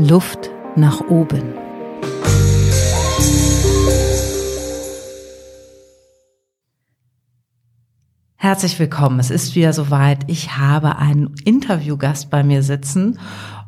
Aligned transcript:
Luft 0.00 0.50
nach 0.76 1.00
oben. 1.08 1.42
Herzlich 8.36 8.78
willkommen. 8.78 9.18
Es 9.18 9.30
ist 9.30 9.56
wieder 9.56 9.72
soweit. 9.72 10.20
Ich 10.28 10.56
habe 10.56 10.98
einen 10.98 11.34
Interviewgast 11.44 12.30
bei 12.30 12.44
mir 12.44 12.62
sitzen 12.62 13.18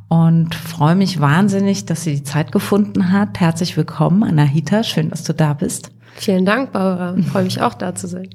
und 0.08 0.54
freue 0.54 0.94
mich 0.94 1.18
wahnsinnig, 1.18 1.86
dass 1.86 2.04
sie 2.04 2.14
die 2.14 2.22
Zeit 2.22 2.52
gefunden 2.52 3.10
hat. 3.10 3.40
Herzlich 3.40 3.76
willkommen, 3.76 4.22
Anahita. 4.22 4.84
Schön, 4.84 5.10
dass 5.10 5.24
du 5.24 5.34
da 5.34 5.54
bist. 5.54 5.90
Vielen 6.14 6.46
Dank, 6.46 6.70
Barbara. 6.70 7.16
Ich 7.16 7.26
freue 7.26 7.42
mich 7.42 7.60
auch 7.60 7.74
da 7.74 7.96
zu 7.96 8.06
sein. 8.06 8.30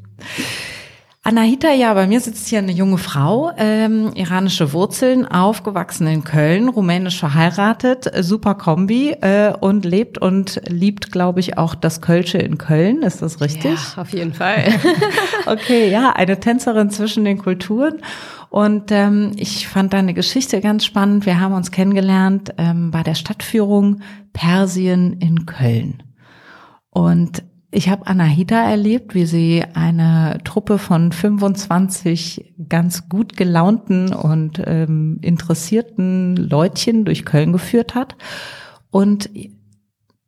Anahita, 1.28 1.73
ja, 1.73 1.92
bei 1.96 2.05
mir 2.05 2.20
sitzt 2.20 2.50
hier 2.50 2.60
eine 2.60 2.71
junge 2.71 3.00
Frau, 3.00 3.52
ähm, 3.57 4.12
iranische 4.14 4.74
Wurzeln, 4.74 5.25
aufgewachsen 5.25 6.06
in 6.06 6.24
Köln, 6.24 6.70
rumänisch 6.70 7.18
verheiratet, 7.20 8.11
super 8.20 8.54
Kombi 8.54 9.10
äh, 9.21 9.51
und 9.60 9.86
lebt 9.86 10.20
und 10.20 10.61
liebt, 10.68 11.11
glaube 11.11 11.39
ich, 11.39 11.57
auch 11.57 11.74
das 11.74 12.01
Kölsche 12.01 12.38
in 12.38 12.60
Köln. 12.60 13.01
Ist 13.01 13.24
das 13.24 13.42
richtig? 13.42 13.74
Ja, 13.74 14.04
auf 14.04 14.14
jeden 14.14 14.36
Fall. 14.36 14.65
okay, 15.48 15.89
ja, 15.89 16.11
eine 16.11 16.39
Tänzerin 16.39 16.92
zwischen 16.92 17.26
den 17.26 17.39
Kulturen. 17.39 18.04
Und 18.50 18.92
ähm, 18.92 19.32
ich 19.36 19.68
fand 19.68 19.93
deine 19.93 20.14
Geschichte 20.14 20.62
ganz 20.62 20.86
spannend. 20.86 21.26
Wir 21.26 21.39
haben 21.39 21.56
uns 21.56 21.71
kennengelernt 21.71 22.54
ähm, 22.60 22.92
bei 22.92 23.01
der 23.01 23.15
Stadtführung 23.15 24.01
Persien 24.32 25.14
in 25.14 25.48
Köln. 25.48 26.04
Und 26.92 27.42
ich 27.75 27.89
habe 27.89 28.07
Anahita 28.07 28.56
erlebt, 28.56 29.15
wie 29.15 29.25
sie 29.25 29.64
eine 29.74 30.38
Truppe 30.46 30.78
von 30.78 31.11
25 31.11 32.56
ganz 32.70 33.09
gut 33.09 33.36
gelaunten 33.36 34.14
und 34.14 34.61
ähm, 34.66 35.20
interessierten 35.22 36.38
Leutchen 36.38 37.03
durch 37.03 37.25
Köln 37.25 37.52
geführt 37.52 37.94
hat. 37.94 38.16
Und 38.92 39.30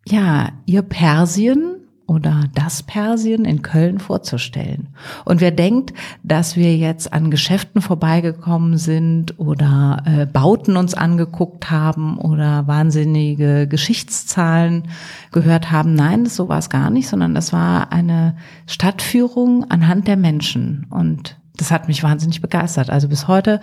ja, 0.05 0.49
ihr 0.65 0.81
Persien 0.81 1.76
oder 2.07 2.45
das 2.55 2.83
Persien 2.83 3.45
in 3.45 3.61
Köln 3.61 3.99
vorzustellen. 3.99 4.87
Und 5.25 5.41
wer 5.41 5.51
denkt, 5.51 5.93
dass 6.23 6.55
wir 6.55 6.75
jetzt 6.75 7.11
an 7.11 7.29
Geschäften 7.29 7.81
vorbeigekommen 7.81 8.77
sind 8.77 9.37
oder 9.39 10.03
äh, 10.05 10.25
Bauten 10.25 10.77
uns 10.77 10.93
angeguckt 10.93 11.69
haben 11.69 12.17
oder 12.17 12.65
wahnsinnige 12.65 13.67
Geschichtszahlen 13.67 14.87
gehört 15.31 15.69
haben, 15.69 15.93
nein, 15.93 16.25
so 16.25 16.47
war 16.47 16.59
es 16.59 16.69
gar 16.69 16.89
nicht, 16.89 17.09
sondern 17.09 17.35
das 17.35 17.51
war 17.51 17.91
eine 17.91 18.37
Stadtführung 18.65 19.69
anhand 19.69 20.07
der 20.07 20.17
Menschen. 20.17 20.87
Und 20.89 21.37
das 21.57 21.71
hat 21.71 21.89
mich 21.89 22.03
wahnsinnig 22.03 22.41
begeistert. 22.41 22.89
Also 22.89 23.09
bis 23.09 23.27
heute 23.27 23.59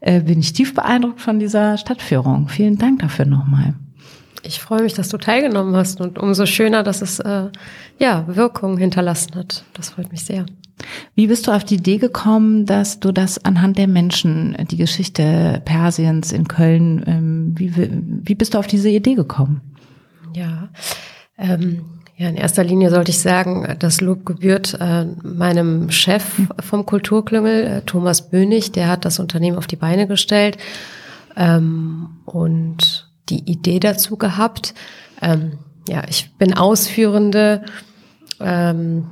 äh, 0.00 0.20
bin 0.20 0.38
ich 0.38 0.52
tief 0.52 0.74
beeindruckt 0.74 1.20
von 1.20 1.40
dieser 1.40 1.78
Stadtführung. 1.78 2.48
Vielen 2.48 2.78
Dank 2.78 3.00
dafür 3.00 3.24
nochmal. 3.24 3.74
Ich 4.42 4.60
freue 4.60 4.82
mich, 4.82 4.94
dass 4.94 5.08
du 5.08 5.18
teilgenommen 5.18 5.74
hast 5.76 6.00
und 6.00 6.18
umso 6.18 6.46
schöner, 6.46 6.82
dass 6.82 7.02
es 7.02 7.18
äh, 7.20 7.48
ja 7.98 8.24
Wirkung 8.28 8.78
hinterlassen 8.78 9.34
hat. 9.34 9.64
Das 9.74 9.90
freut 9.90 10.10
mich 10.10 10.24
sehr. 10.24 10.46
Wie 11.14 11.26
bist 11.26 11.46
du 11.46 11.50
auf 11.50 11.64
die 11.64 11.76
Idee 11.76 11.98
gekommen, 11.98 12.64
dass 12.64 13.00
du 13.00 13.10
das 13.10 13.44
anhand 13.44 13.78
der 13.78 13.88
Menschen, 13.88 14.56
die 14.70 14.76
Geschichte 14.76 15.60
Persiens 15.64 16.32
in 16.32 16.46
Köln, 16.46 17.02
ähm, 17.06 17.54
wie, 17.56 17.72
wie 17.76 18.34
bist 18.34 18.54
du 18.54 18.58
auf 18.58 18.68
diese 18.68 18.88
Idee 18.88 19.14
gekommen? 19.14 19.60
Ja, 20.34 20.68
ähm, 21.36 21.84
ja, 22.16 22.28
in 22.28 22.36
erster 22.36 22.64
Linie 22.64 22.90
sollte 22.90 23.10
ich 23.10 23.20
sagen, 23.20 23.76
das 23.78 24.00
Lob 24.00 24.26
gebührt 24.26 24.76
äh, 24.80 25.06
meinem 25.22 25.90
Chef 25.90 26.24
vom 26.60 26.84
Kulturklüngel, 26.84 27.64
äh, 27.64 27.80
Thomas 27.82 28.30
Bönig, 28.30 28.72
der 28.72 28.88
hat 28.88 29.04
das 29.04 29.18
Unternehmen 29.20 29.56
auf 29.56 29.68
die 29.68 29.76
Beine 29.76 30.06
gestellt. 30.06 30.58
Ähm, 31.36 32.08
und 32.24 33.07
die 33.28 33.50
Idee 33.50 33.80
dazu 33.80 34.16
gehabt. 34.16 34.74
Ähm, 35.20 35.58
ja, 35.88 36.02
ich 36.08 36.30
bin 36.36 36.54
ausführende 36.54 37.64
ähm, 38.40 39.10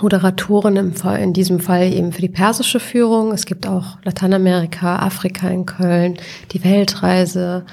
Moderatorin 0.00 0.76
im 0.76 0.94
Fall, 0.94 1.20
in 1.20 1.32
diesem 1.32 1.60
Fall 1.60 1.92
eben 1.92 2.12
für 2.12 2.22
die 2.22 2.28
persische 2.28 2.80
Führung. 2.80 3.32
Es 3.32 3.46
gibt 3.46 3.66
auch 3.66 3.98
Lateinamerika, 4.04 4.96
Afrika 4.96 5.48
in 5.48 5.66
Köln, 5.66 6.16
die 6.52 6.64
Weltreise. 6.64 7.66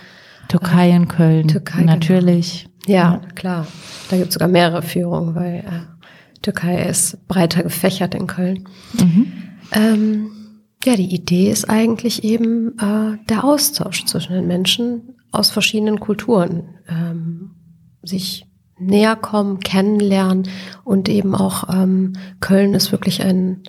Türkei 0.47 0.89
in 0.89 1.07
Köln, 1.07 1.47
Türkei, 1.47 1.81
genau. 1.81 1.93
natürlich. 1.93 2.67
Genau. 2.85 2.97
Ja, 2.97 3.21
ja, 3.21 3.21
klar. 3.35 3.67
Da 4.09 4.17
gibt 4.17 4.29
es 4.29 4.33
sogar 4.33 4.47
mehrere 4.47 4.81
Führungen, 4.81 5.35
weil 5.35 5.59
äh, 5.59 6.39
Türkei 6.41 6.83
ist 6.83 7.27
breiter 7.27 7.63
gefächert 7.63 8.15
in 8.15 8.27
Köln. 8.27 8.67
Mhm. 8.99 9.31
Ähm, 9.73 10.31
ja, 10.83 10.95
die 10.95 11.13
Idee 11.13 11.51
ist 11.51 11.69
eigentlich 11.69 12.23
eben 12.23 12.77
äh, 12.79 13.17
der 13.29 13.43
Austausch 13.43 14.05
zwischen 14.05 14.33
den 14.33 14.47
Menschen 14.47 15.18
aus 15.31 15.51
verschiedenen 15.51 15.99
Kulturen 15.99 16.79
ähm, 16.87 17.51
sich 18.03 18.47
näher 18.77 19.15
kommen, 19.15 19.59
kennenlernen 19.59 20.49
und 20.83 21.07
eben 21.09 21.35
auch 21.35 21.69
ähm, 21.69 22.13
Köln 22.39 22.73
ist 22.73 22.91
wirklich 22.91 23.21
ein 23.23 23.61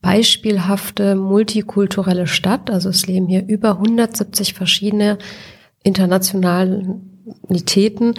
beispielhafte 0.00 1.14
multikulturelle 1.14 2.26
Stadt. 2.26 2.70
Also 2.70 2.88
es 2.88 3.06
leben 3.06 3.28
hier 3.28 3.46
über 3.46 3.72
170 3.72 4.54
verschiedene 4.54 5.18
Internationalitäten 5.84 8.14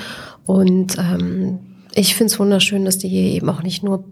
und 0.46 0.98
ähm, 0.98 1.60
ich 1.96 2.16
finde 2.16 2.34
es 2.34 2.40
wunderschön, 2.40 2.86
dass 2.86 2.98
die 2.98 3.10
hier 3.10 3.34
eben 3.34 3.50
auch 3.50 3.62
nicht 3.64 3.84
nur 3.84 4.06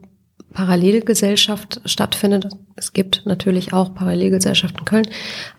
Parallelgesellschaft 0.53 1.81
stattfindet. 1.85 2.47
Es 2.75 2.93
gibt 2.93 3.23
natürlich 3.25 3.73
auch 3.73 3.93
Parallelgesellschaft 3.93 4.77
in 4.79 4.85
Köln, 4.85 5.07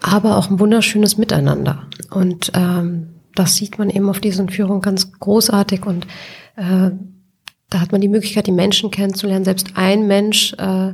aber 0.01 0.37
auch 0.37 0.51
ein 0.51 0.61
wunderschönes 0.61 1.19
Miteinander. 1.19 1.87
Und 2.11 2.53
ähm, 2.55 3.09
das 3.35 3.57
sieht 3.57 3.79
man 3.79 3.91
eben 3.91 4.09
auf 4.09 4.21
diesen 4.21 4.49
Führungen 4.49 4.83
ganz 4.83 5.13
großartig 5.13 5.87
und 5.87 6.07
äh, 6.57 6.91
da 7.71 7.81
hat 7.81 7.93
man 7.93 8.03
die 8.03 8.09
Möglichkeit, 8.09 8.47
die 8.47 8.53
Menschen 8.53 8.91
kennenzulernen. 8.91 9.47
Selbst 9.47 9.73
ein 9.77 10.07
Mensch 10.07 10.53
äh, 10.59 10.93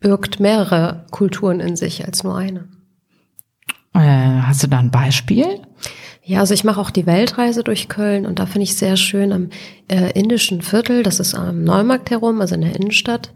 birgt 0.00 0.40
mehrere 0.40 1.06
Kulturen 1.12 1.60
in 1.60 1.76
sich 1.76 2.04
als 2.04 2.24
nur 2.24 2.36
eine. 2.36 2.68
Äh, 3.94 4.42
hast 4.42 4.64
du 4.64 4.66
da 4.66 4.78
ein 4.78 4.90
Beispiel? 4.90 5.60
Ja, 6.28 6.40
also 6.40 6.52
ich 6.52 6.62
mache 6.62 6.78
auch 6.78 6.90
die 6.90 7.06
Weltreise 7.06 7.64
durch 7.64 7.88
Köln 7.88 8.26
und 8.26 8.38
da 8.38 8.44
finde 8.44 8.64
ich 8.64 8.76
sehr 8.76 8.98
schön 8.98 9.32
am 9.32 9.48
äh, 9.88 10.12
indischen 10.12 10.60
Viertel, 10.60 11.02
das 11.02 11.20
ist 11.20 11.34
am 11.34 11.64
Neumarkt 11.64 12.10
herum, 12.10 12.42
also 12.42 12.54
in 12.54 12.60
der 12.60 12.76
Innenstadt. 12.76 13.32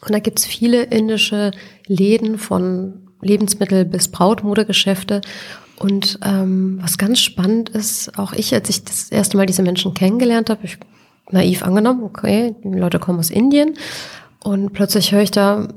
Und 0.00 0.12
da 0.12 0.18
gibt's 0.18 0.46
viele 0.46 0.84
indische 0.84 1.50
Läden 1.86 2.38
von 2.38 3.10
Lebensmittel 3.20 3.84
bis 3.84 4.08
Brautmodegeschäfte. 4.08 5.20
Und 5.78 6.18
ähm, 6.24 6.78
was 6.80 6.96
ganz 6.96 7.20
spannend 7.20 7.68
ist, 7.68 8.18
auch 8.18 8.32
ich, 8.32 8.54
als 8.54 8.70
ich 8.70 8.84
das 8.84 9.10
erste 9.10 9.36
Mal 9.36 9.44
diese 9.44 9.62
Menschen 9.62 9.92
kennengelernt 9.92 10.48
habe, 10.48 10.64
ich 10.64 10.78
naiv 11.30 11.62
angenommen, 11.62 12.04
okay, 12.04 12.54
die 12.64 12.78
Leute 12.78 13.00
kommen 13.00 13.18
aus 13.18 13.28
Indien. 13.28 13.74
Und 14.42 14.72
plötzlich 14.72 15.12
höre 15.12 15.24
ich 15.24 15.30
da 15.30 15.68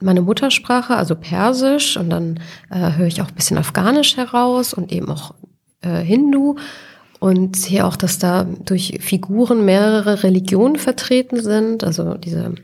meine 0.00 0.22
Muttersprache, 0.22 0.96
also 0.96 1.14
Persisch, 1.14 1.98
und 1.98 2.08
dann 2.08 2.40
äh, 2.70 2.92
höre 2.96 3.06
ich 3.06 3.20
auch 3.20 3.28
ein 3.28 3.34
bisschen 3.34 3.58
Afghanisch 3.58 4.16
heraus 4.16 4.72
und 4.72 4.92
eben 4.92 5.10
auch 5.10 5.34
äh, 5.82 6.00
Hindu 6.00 6.56
und 7.20 7.56
sehe 7.56 7.84
auch, 7.84 7.96
dass 7.96 8.18
da 8.18 8.44
durch 8.44 8.98
Figuren 9.00 9.64
mehrere 9.64 10.22
Religionen 10.22 10.76
vertreten 10.76 11.42
sind, 11.42 11.84
also 11.84 12.14
diese 12.14 12.54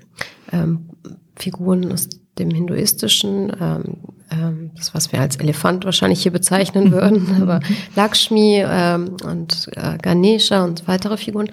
ähm, 0.53 0.91
Figuren 1.37 1.93
aus 1.93 2.09
dem 2.39 2.51
hinduistischen, 2.51 3.53
ähm, 3.61 3.97
ähm, 4.31 4.71
das 4.77 4.95
was 4.95 5.13
wir 5.13 5.21
als 5.21 5.37
Elefant 5.37 5.85
wahrscheinlich 5.85 6.23
hier 6.23 6.33
bezeichnen 6.33 6.93
würden, 6.93 7.43
aber 7.43 7.61
Lakshmi 7.97 8.65
ähm, 8.67 9.17
und 9.25 9.69
äh, 9.73 9.99
Ganesha 9.99 10.65
und 10.65 10.87
weitere 10.87 11.17
Figuren. 11.17 11.51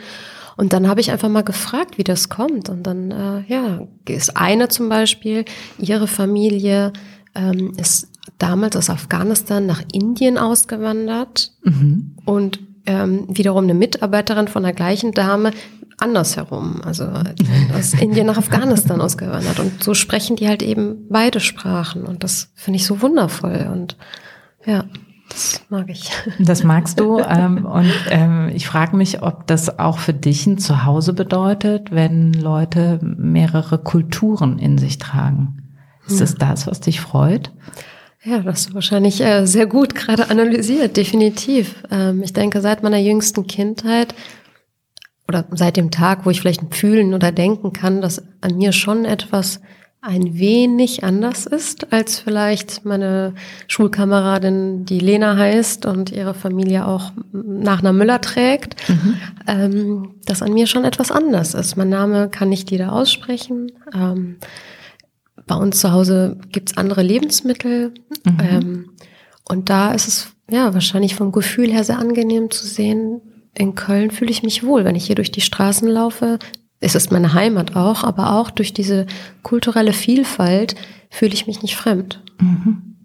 Und 0.57 0.73
dann 0.73 0.87
habe 0.87 1.01
ich 1.01 1.11
einfach 1.11 1.29
mal 1.29 1.43
gefragt, 1.43 1.97
wie 1.97 2.03
das 2.03 2.29
kommt. 2.29 2.69
Und 2.69 2.83
dann, 2.83 3.09
äh, 3.09 3.43
ja, 3.47 3.87
ist 4.07 4.37
eine 4.37 4.67
zum 4.67 4.89
Beispiel, 4.89 5.45
ihre 5.79 6.07
Familie 6.07 6.93
ähm, 7.33 7.73
ist 7.77 8.10
damals 8.37 8.75
aus 8.75 8.89
Afghanistan 8.89 9.65
nach 9.65 9.81
Indien 9.91 10.37
ausgewandert 10.37 11.51
mhm. 11.63 12.15
und 12.25 12.59
ähm, 12.85 13.25
wiederum 13.29 13.65
eine 13.65 13.73
Mitarbeiterin 13.73 14.47
von 14.47 14.63
der 14.63 14.73
gleichen 14.73 15.11
Dame 15.11 15.51
andersherum, 15.97 16.81
also 16.83 17.05
aus 17.77 17.93
Indien 17.93 18.27
nach 18.27 18.37
Afghanistan 18.37 19.01
ausgewandert. 19.01 19.59
Und 19.59 19.83
so 19.83 19.93
sprechen 19.93 20.35
die 20.35 20.47
halt 20.47 20.63
eben 20.63 21.07
beide 21.09 21.39
Sprachen. 21.39 22.03
Und 22.05 22.23
das 22.23 22.51
finde 22.55 22.77
ich 22.77 22.85
so 22.85 23.01
wundervoll. 23.01 23.69
Und 23.71 23.97
ja, 24.65 24.85
das 25.29 25.61
mag 25.69 25.89
ich. 25.89 26.11
Das 26.39 26.63
magst 26.63 26.99
du. 26.99 27.19
ähm, 27.19 27.65
und 27.65 27.93
ähm, 28.09 28.49
ich 28.53 28.67
frage 28.67 28.97
mich, 28.97 29.21
ob 29.21 29.47
das 29.47 29.79
auch 29.79 29.99
für 29.99 30.13
dich 30.13 30.47
ein 30.47 30.57
Zuhause 30.57 31.13
bedeutet, 31.13 31.91
wenn 31.91 32.33
Leute 32.33 32.99
mehrere 33.01 33.77
Kulturen 33.77 34.59
in 34.59 34.77
sich 34.77 34.97
tragen. 34.97 35.57
Ist 36.07 36.19
das 36.19 36.35
das, 36.35 36.67
was 36.67 36.81
dich 36.81 36.99
freut? 36.99 37.51
Ja, 38.23 38.37
das 38.39 38.53
hast 38.53 38.69
du 38.69 38.73
wahrscheinlich 38.75 39.21
äh, 39.21 39.45
sehr 39.47 39.65
gut 39.65 39.95
gerade 39.95 40.29
analysiert, 40.29 40.95
definitiv. 40.95 41.83
Ähm, 41.89 42.21
ich 42.23 42.33
denke, 42.33 42.61
seit 42.61 42.83
meiner 42.83 42.99
jüngsten 42.99 43.47
Kindheit 43.47 44.13
oder 45.27 45.45
seit 45.51 45.77
dem 45.77 45.89
Tag, 45.89 46.25
wo 46.25 46.29
ich 46.29 46.39
vielleicht 46.39 46.75
fühlen 46.75 47.13
oder 47.15 47.31
denken 47.31 47.73
kann, 47.73 48.01
dass 48.01 48.21
an 48.41 48.57
mir 48.57 48.73
schon 48.73 49.05
etwas 49.05 49.59
ein 50.01 50.37
wenig 50.39 51.03
anders 51.03 51.45
ist 51.45 51.93
als 51.93 52.19
vielleicht 52.19 52.85
meine 52.85 53.35
Schulkameradin, 53.67 54.83
die 54.85 54.99
Lena 54.99 55.37
heißt 55.37 55.85
und 55.85 56.11
ihre 56.11 56.33
Familie 56.33 56.87
auch 56.87 57.11
nach 57.31 57.79
einer 57.79 57.93
Müller 57.93 58.19
trägt, 58.19 58.75
mhm. 58.89 59.17
ähm, 59.47 60.15
dass 60.25 60.41
an 60.41 60.53
mir 60.53 60.65
schon 60.65 60.85
etwas 60.85 61.11
anders 61.11 61.53
ist. 61.53 61.75
Mein 61.75 61.89
Name 61.89 62.29
kann 62.29 62.49
nicht 62.49 62.71
jeder 62.71 62.93
aussprechen. 62.93 63.71
Ähm, 63.93 64.37
bei 65.47 65.55
uns 65.55 65.79
zu 65.79 65.91
Hause 65.91 66.37
gibt's 66.51 66.77
andere 66.77 67.03
Lebensmittel. 67.03 67.93
Mhm. 68.25 68.39
Ähm, 68.39 68.89
und 69.47 69.69
da 69.69 69.91
ist 69.93 70.07
es 70.07 70.27
ja 70.49 70.73
wahrscheinlich 70.73 71.15
vom 71.15 71.31
Gefühl 71.31 71.71
her 71.71 71.83
sehr 71.83 71.99
angenehm 71.99 72.51
zu 72.51 72.65
sehen. 72.65 73.21
In 73.53 73.75
Köln 73.75 74.11
fühle 74.11 74.31
ich 74.31 74.43
mich 74.43 74.63
wohl, 74.63 74.85
wenn 74.85 74.95
ich 74.95 75.05
hier 75.05 75.15
durch 75.15 75.31
die 75.31 75.41
Straßen 75.41 75.87
laufe 75.87 76.39
es 76.81 76.95
ist 76.95 77.11
meine 77.11 77.33
Heimat 77.33 77.75
auch, 77.75 78.03
aber 78.03 78.33
auch 78.33 78.49
durch 78.49 78.73
diese 78.73 79.05
kulturelle 79.43 79.93
Vielfalt 79.93 80.75
fühle 81.09 81.33
ich 81.33 81.47
mich 81.47 81.61
nicht 81.61 81.75
fremd. 81.75 82.21
Mhm. 82.39 82.95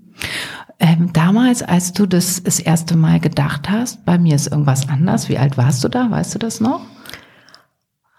Ähm, 0.79 1.12
damals, 1.12 1.62
als 1.62 1.93
du 1.93 2.06
das 2.06 2.43
das 2.43 2.59
erste 2.59 2.97
Mal 2.97 3.21
gedacht 3.21 3.71
hast, 3.71 4.05
bei 4.05 4.19
mir 4.19 4.35
ist 4.35 4.47
irgendwas 4.49 4.88
anders. 4.88 5.29
Wie 5.29 5.38
alt 5.38 5.59
warst 5.59 5.85
du 5.85 5.88
da? 5.88 6.11
Weißt 6.11 6.35
du 6.35 6.38
das 6.38 6.61
noch? 6.61 6.81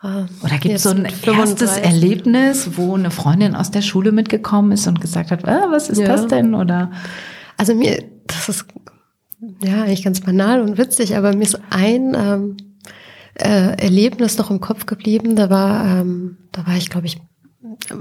Ähm, 0.03 0.27
Oder 0.43 0.57
gibt 0.57 0.75
es 0.75 0.83
so 0.83 0.89
ein 0.89 1.05
erstes 1.05 1.77
Erlebnis, 1.77 2.77
wo 2.77 2.95
eine 2.95 3.11
Freundin 3.11 3.55
aus 3.55 3.71
der 3.71 3.81
Schule 3.81 4.11
mitgekommen 4.11 4.71
ist 4.71 4.87
und 4.87 5.01
gesagt 5.01 5.31
hat, 5.31 5.47
ah, 5.47 5.67
was 5.71 5.89
ist 5.89 5.99
ja. 5.99 6.07
das 6.07 6.27
denn? 6.27 6.53
Oder 6.53 6.91
also 7.57 7.73
mir, 7.73 8.03
das 8.27 8.49
ist 8.49 8.65
ja 9.63 9.83
eigentlich 9.83 10.03
ganz 10.03 10.21
banal 10.21 10.61
und 10.61 10.77
witzig, 10.77 11.15
aber 11.15 11.35
mir 11.35 11.43
ist 11.43 11.59
ein 11.71 12.15
ähm, 12.15 12.57
äh, 13.35 13.77
Erlebnis 13.81 14.37
noch 14.37 14.51
im 14.51 14.61
Kopf 14.61 14.85
geblieben. 14.85 15.35
Da 15.35 15.49
war, 15.49 15.85
ähm, 15.85 16.37
da 16.51 16.65
war 16.67 16.75
ich, 16.75 16.89
glaube 16.89 17.07
ich, 17.07 17.19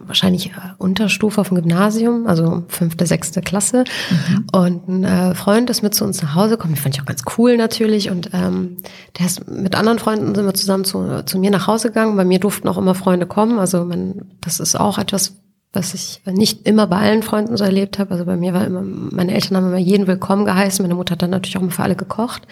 wahrscheinlich 0.07 0.49
äh, 0.49 0.53
Unterstufe 0.79 1.41
auf 1.41 1.49
dem 1.49 1.57
Gymnasium, 1.57 2.27
also 2.27 2.65
fünfte, 2.69 3.07
sechste 3.07 3.41
Klasse. 3.41 3.85
Mhm. 4.11 4.47
Und 4.53 4.89
ein 4.89 5.05
äh, 5.05 5.35
Freund 5.35 5.71
ist 5.71 5.83
mit 5.83 5.95
zu 5.95 6.05
uns 6.05 6.23
nach 6.23 6.35
Hause 6.35 6.57
gekommen, 6.57 6.75
den 6.75 6.81
fand 6.81 6.95
ich 6.95 7.03
auch 7.03 7.07
ganz 7.07 7.23
cool 7.39 7.57
natürlich. 7.57 8.11
Und 8.11 8.31
ähm, 8.33 8.79
der 9.19 9.27
ist 9.27 9.49
mit 9.49 9.75
anderen 9.75 9.99
Freunden 9.99 10.35
sind 10.35 10.47
wir 10.47 10.55
zusammen 10.55 10.85
zu, 10.85 11.23
zu 11.25 11.39
mir 11.39 11.51
nach 11.51 11.67
Hause 11.67 11.89
gegangen. 11.89 12.17
Bei 12.17 12.25
mir 12.25 12.41
durften 12.41 12.69
auch 12.69 12.79
immer 12.79 12.95
Freunde 12.95 13.27
kommen. 13.27 13.59
Also 13.59 13.85
man, 13.85 14.23
das 14.41 14.61
ist 14.61 14.79
auch 14.79 14.99
etwas, 14.99 15.37
was 15.73 15.95
ich 15.95 16.23
nicht 16.27 16.67
immer 16.67 16.87
bei 16.87 16.99
allen 16.99 17.23
Freunden 17.23 17.57
so 17.57 17.65
erlebt 17.65 17.99
habe. 17.99 18.13
Also 18.13 18.25
bei 18.25 18.37
mir 18.37 18.55
war 18.55 18.65
immer, 18.65 18.83
meine 18.83 19.35
Eltern 19.35 19.57
haben 19.57 19.69
immer 19.69 19.79
jeden 19.79 20.07
willkommen 20.07 20.45
geheißen. 20.45 20.83
Meine 20.83 20.95
Mutter 20.95 21.13
hat 21.13 21.23
dann 21.23 21.31
natürlich 21.31 21.57
auch 21.57 21.63
immer 21.63 21.71
für 21.71 21.83
alle 21.83 21.97
gekocht. 21.97 22.43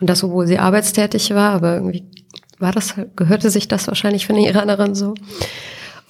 Und 0.00 0.08
das, 0.08 0.24
obwohl 0.24 0.46
sie 0.46 0.58
arbeitstätig 0.58 1.34
war, 1.34 1.52
aber 1.52 1.74
irgendwie 1.74 2.04
war 2.58 2.72
das, 2.72 2.94
gehörte 3.16 3.50
sich 3.50 3.68
das 3.68 3.86
wahrscheinlich 3.86 4.26
für 4.26 4.34
eine 4.34 4.46
Iranerin 4.46 4.94
so. 4.94 5.14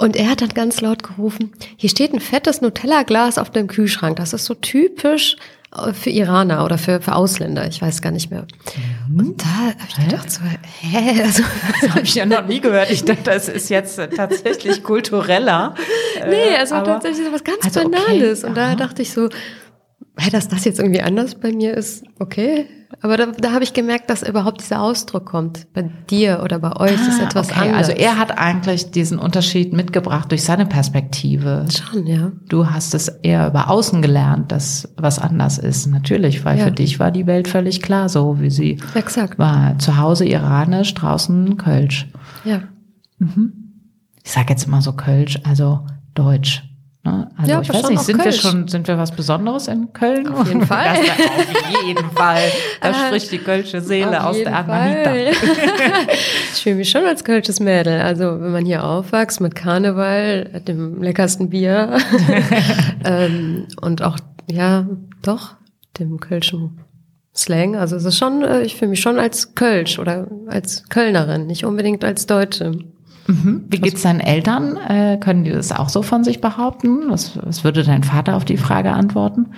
Und 0.01 0.17
er 0.17 0.31
hat 0.31 0.41
dann 0.41 0.49
ganz 0.49 0.81
laut 0.81 1.03
gerufen, 1.03 1.53
hier 1.77 1.91
steht 1.91 2.15
ein 2.15 2.21
fettes 2.21 2.63
Nutella-Glas 2.63 3.37
auf 3.37 3.51
dem 3.51 3.67
Kühlschrank. 3.67 4.17
Das 4.17 4.33
ist 4.33 4.47
so 4.47 4.55
typisch 4.55 5.37
äh, 5.77 5.93
für 5.93 6.09
Iraner 6.09 6.65
oder 6.65 6.79
für, 6.79 7.03
für 7.03 7.15
Ausländer, 7.15 7.67
ich 7.69 7.83
weiß 7.83 8.01
gar 8.01 8.11
nicht 8.11 8.31
mehr. 8.31 8.47
Mhm. 9.11 9.19
Und 9.21 9.43
da 9.43 9.45
habe 9.45 9.77
ich 9.87 10.09
gedacht 10.09 10.31
so, 10.31 10.41
hä? 10.81 11.23
Also, 11.23 11.43
das 11.83 11.91
habe 11.91 12.01
ich 12.01 12.15
ja 12.15 12.25
noch 12.25 12.47
nie 12.47 12.61
gehört. 12.61 12.91
Ich 12.91 13.05
dachte, 13.05 13.25
das 13.25 13.51
ist 13.51 13.69
jetzt 13.69 14.01
tatsächlich 14.17 14.83
kultureller. 14.83 15.75
nee, 16.27 16.57
also 16.59 16.77
aber, 16.77 16.87
tatsächlich 16.87 17.27
so 17.27 17.33
was 17.35 17.45
ganz 17.45 17.63
also 17.63 17.83
Banales. 17.83 18.39
Okay. 18.39 18.49
Und 18.49 18.57
da 18.57 18.75
dachte 18.77 19.03
ich 19.03 19.13
so, 19.13 19.29
dass 20.29 20.49
das 20.49 20.65
jetzt 20.65 20.79
irgendwie 20.79 21.01
anders 21.01 21.37
bei 21.37 21.53
mir 21.53 21.75
ist, 21.75 22.05
okay. 22.19 22.67
Aber 23.03 23.17
da, 23.17 23.27
da 23.27 23.53
habe 23.53 23.65
ich 23.65 23.73
gemerkt, 23.73 24.11
dass 24.11 24.23
überhaupt 24.23 24.61
dieser 24.61 24.83
Ausdruck 24.83 25.25
kommt. 25.25 25.73
Bei 25.73 25.83
dir 26.11 26.41
oder 26.43 26.59
bei 26.59 26.77
euch 26.77 26.99
ah, 26.99 27.09
ist 27.09 27.23
etwas 27.23 27.51
okay. 27.51 27.61
anders. 27.61 27.89
Also 27.89 27.93
er 27.93 28.19
hat 28.19 28.37
eigentlich 28.37 28.91
diesen 28.91 29.19
Unterschied 29.19 29.73
mitgebracht 29.73 30.31
durch 30.31 30.43
seine 30.43 30.67
Perspektive. 30.67 31.67
Schon, 31.71 32.07
ja. 32.07 32.33
Du 32.49 32.69
hast 32.69 32.95
es 32.95 33.09
eher 33.09 33.47
über 33.47 33.71
außen 33.71 34.03
gelernt, 34.03 34.51
dass 34.51 34.93
was 34.97 35.19
anders 35.19 35.59
ist. 35.59 35.87
Natürlich, 35.87 36.45
weil 36.45 36.59
ja. 36.59 36.65
für 36.65 36.73
dich 36.73 36.99
war 36.99 37.11
die 37.11 37.27
Welt 37.27 37.49
völlig 37.49 37.81
klar, 37.81 38.09
so 38.09 38.41
wie 38.41 38.51
sie 38.51 38.79
Exakt. 38.95 39.39
war. 39.39 39.79
Zu 39.79 39.97
Hause 39.97 40.27
iranisch, 40.27 40.93
draußen 40.95 41.57
Kölsch. 41.57 42.09
Ja. 42.45 42.63
Mhm. 43.19 43.53
Ich 44.25 44.33
sage 44.33 44.51
jetzt 44.51 44.67
immer 44.67 44.83
so 44.83 44.93
Kölsch, 44.93 45.39
also 45.45 45.87
Deutsch. 46.15 46.70
Ne? 47.03 47.31
Also 47.37 47.51
ja, 47.51 47.61
ich 47.63 47.73
weiß 47.73 47.89
nicht, 47.89 48.03
sind 48.03 48.21
Kölsch. 48.21 48.45
wir 48.45 48.51
schon, 48.51 48.69
sind 48.69 48.87
wir 48.87 48.99
was 48.99 49.13
Besonderes 49.13 49.69
in 49.69 49.91
Köln? 49.95 50.29
Auf 50.29 50.47
jeden 50.47 50.67
Fall. 50.67 50.85
Das, 50.95 51.27
auf 51.27 51.87
jeden 51.87 52.11
Fall. 52.15 52.43
Da 52.83 52.93
spricht 52.93 53.33
die 53.33 53.39
kölsche 53.39 53.81
Seele 53.81 54.23
aus 54.23 54.37
der 54.37 54.55
Anahita. 54.55 55.15
ich 56.53 56.63
fühle 56.63 56.77
mich 56.77 56.91
schon 56.91 57.07
als 57.07 57.25
kölsches 57.25 57.59
Mädel. 57.59 58.03
Also 58.03 58.41
wenn 58.41 58.53
man 58.53 58.67
hier 58.67 58.85
aufwächst 58.85 59.41
mit 59.41 59.55
Karneval, 59.55 60.63
dem 60.69 61.03
leckersten 61.03 61.49
Bier 61.49 61.97
ähm, 63.05 63.67
und 63.81 64.03
auch, 64.03 64.19
ja, 64.51 64.87
doch, 65.23 65.55
dem 65.99 66.21
kölschen 66.21 66.81
Slang. 67.35 67.77
Also 67.77 67.97
es 67.97 68.05
ist 68.05 68.19
schon, 68.19 68.43
äh, 68.43 68.61
ich 68.61 68.77
fühle 68.77 68.91
mich 68.91 69.01
schon 69.01 69.19
als 69.19 69.55
Kölsch 69.55 69.99
oder 69.99 70.27
als 70.49 70.87
Kölnerin, 70.91 71.47
nicht 71.47 71.65
unbedingt 71.65 72.05
als 72.05 72.27
Deutsche. 72.27 72.73
Mhm. 73.27 73.65
Wie 73.69 73.79
geht's 73.79 74.03
deinen 74.03 74.21
Eltern? 74.21 74.77
Äh, 74.77 75.19
können 75.19 75.45
die 75.45 75.51
das 75.51 75.73
auch 75.73 75.89
so 75.89 76.03
von 76.03 76.25
sich 76.25 76.41
behaupten? 76.41 77.11
Was, 77.11 77.39
was 77.43 77.65
würde 77.65 77.85
dein 77.85 78.03
Vater 78.03 78.37
auf 78.37 78.45
die 78.45 78.57
Frage 78.57 78.93
antworten? 78.93 79.49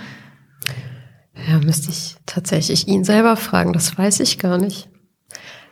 Ja, 1.48 1.58
müsste 1.58 1.90
ich 1.90 2.16
tatsächlich 2.26 2.88
ihn 2.88 3.04
selber 3.04 3.36
fragen. 3.36 3.72
Das 3.72 3.96
weiß 3.96 4.20
ich 4.20 4.38
gar 4.38 4.58
nicht. 4.58 4.88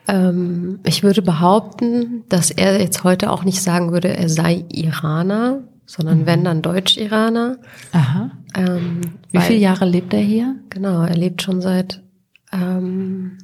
Ähm, 0.08 0.80
ich 0.84 1.02
würde 1.02 1.22
behaupten, 1.22 2.24
dass 2.28 2.50
er 2.50 2.80
jetzt 2.80 3.04
heute 3.04 3.30
auch 3.30 3.44
nicht 3.44 3.62
sagen 3.62 3.92
würde, 3.92 4.08
er 4.16 4.28
sei 4.28 4.64
Iraner, 4.72 5.62
sondern 5.86 6.20
mhm. 6.20 6.26
wenn 6.26 6.44
dann 6.44 6.62
Deutsch-Iraner. 6.62 7.58
Aha. 7.92 8.30
Ähm, 8.56 9.00
Wie 9.30 9.38
weil, 9.38 9.44
viele 9.44 9.58
Jahre 9.58 9.84
lebt 9.84 10.12
er 10.12 10.20
hier? 10.20 10.56
Genau, 10.70 11.02
er 11.02 11.16
lebt 11.16 11.42
schon 11.42 11.60
seit 11.60 12.02
ähm, 12.52 13.38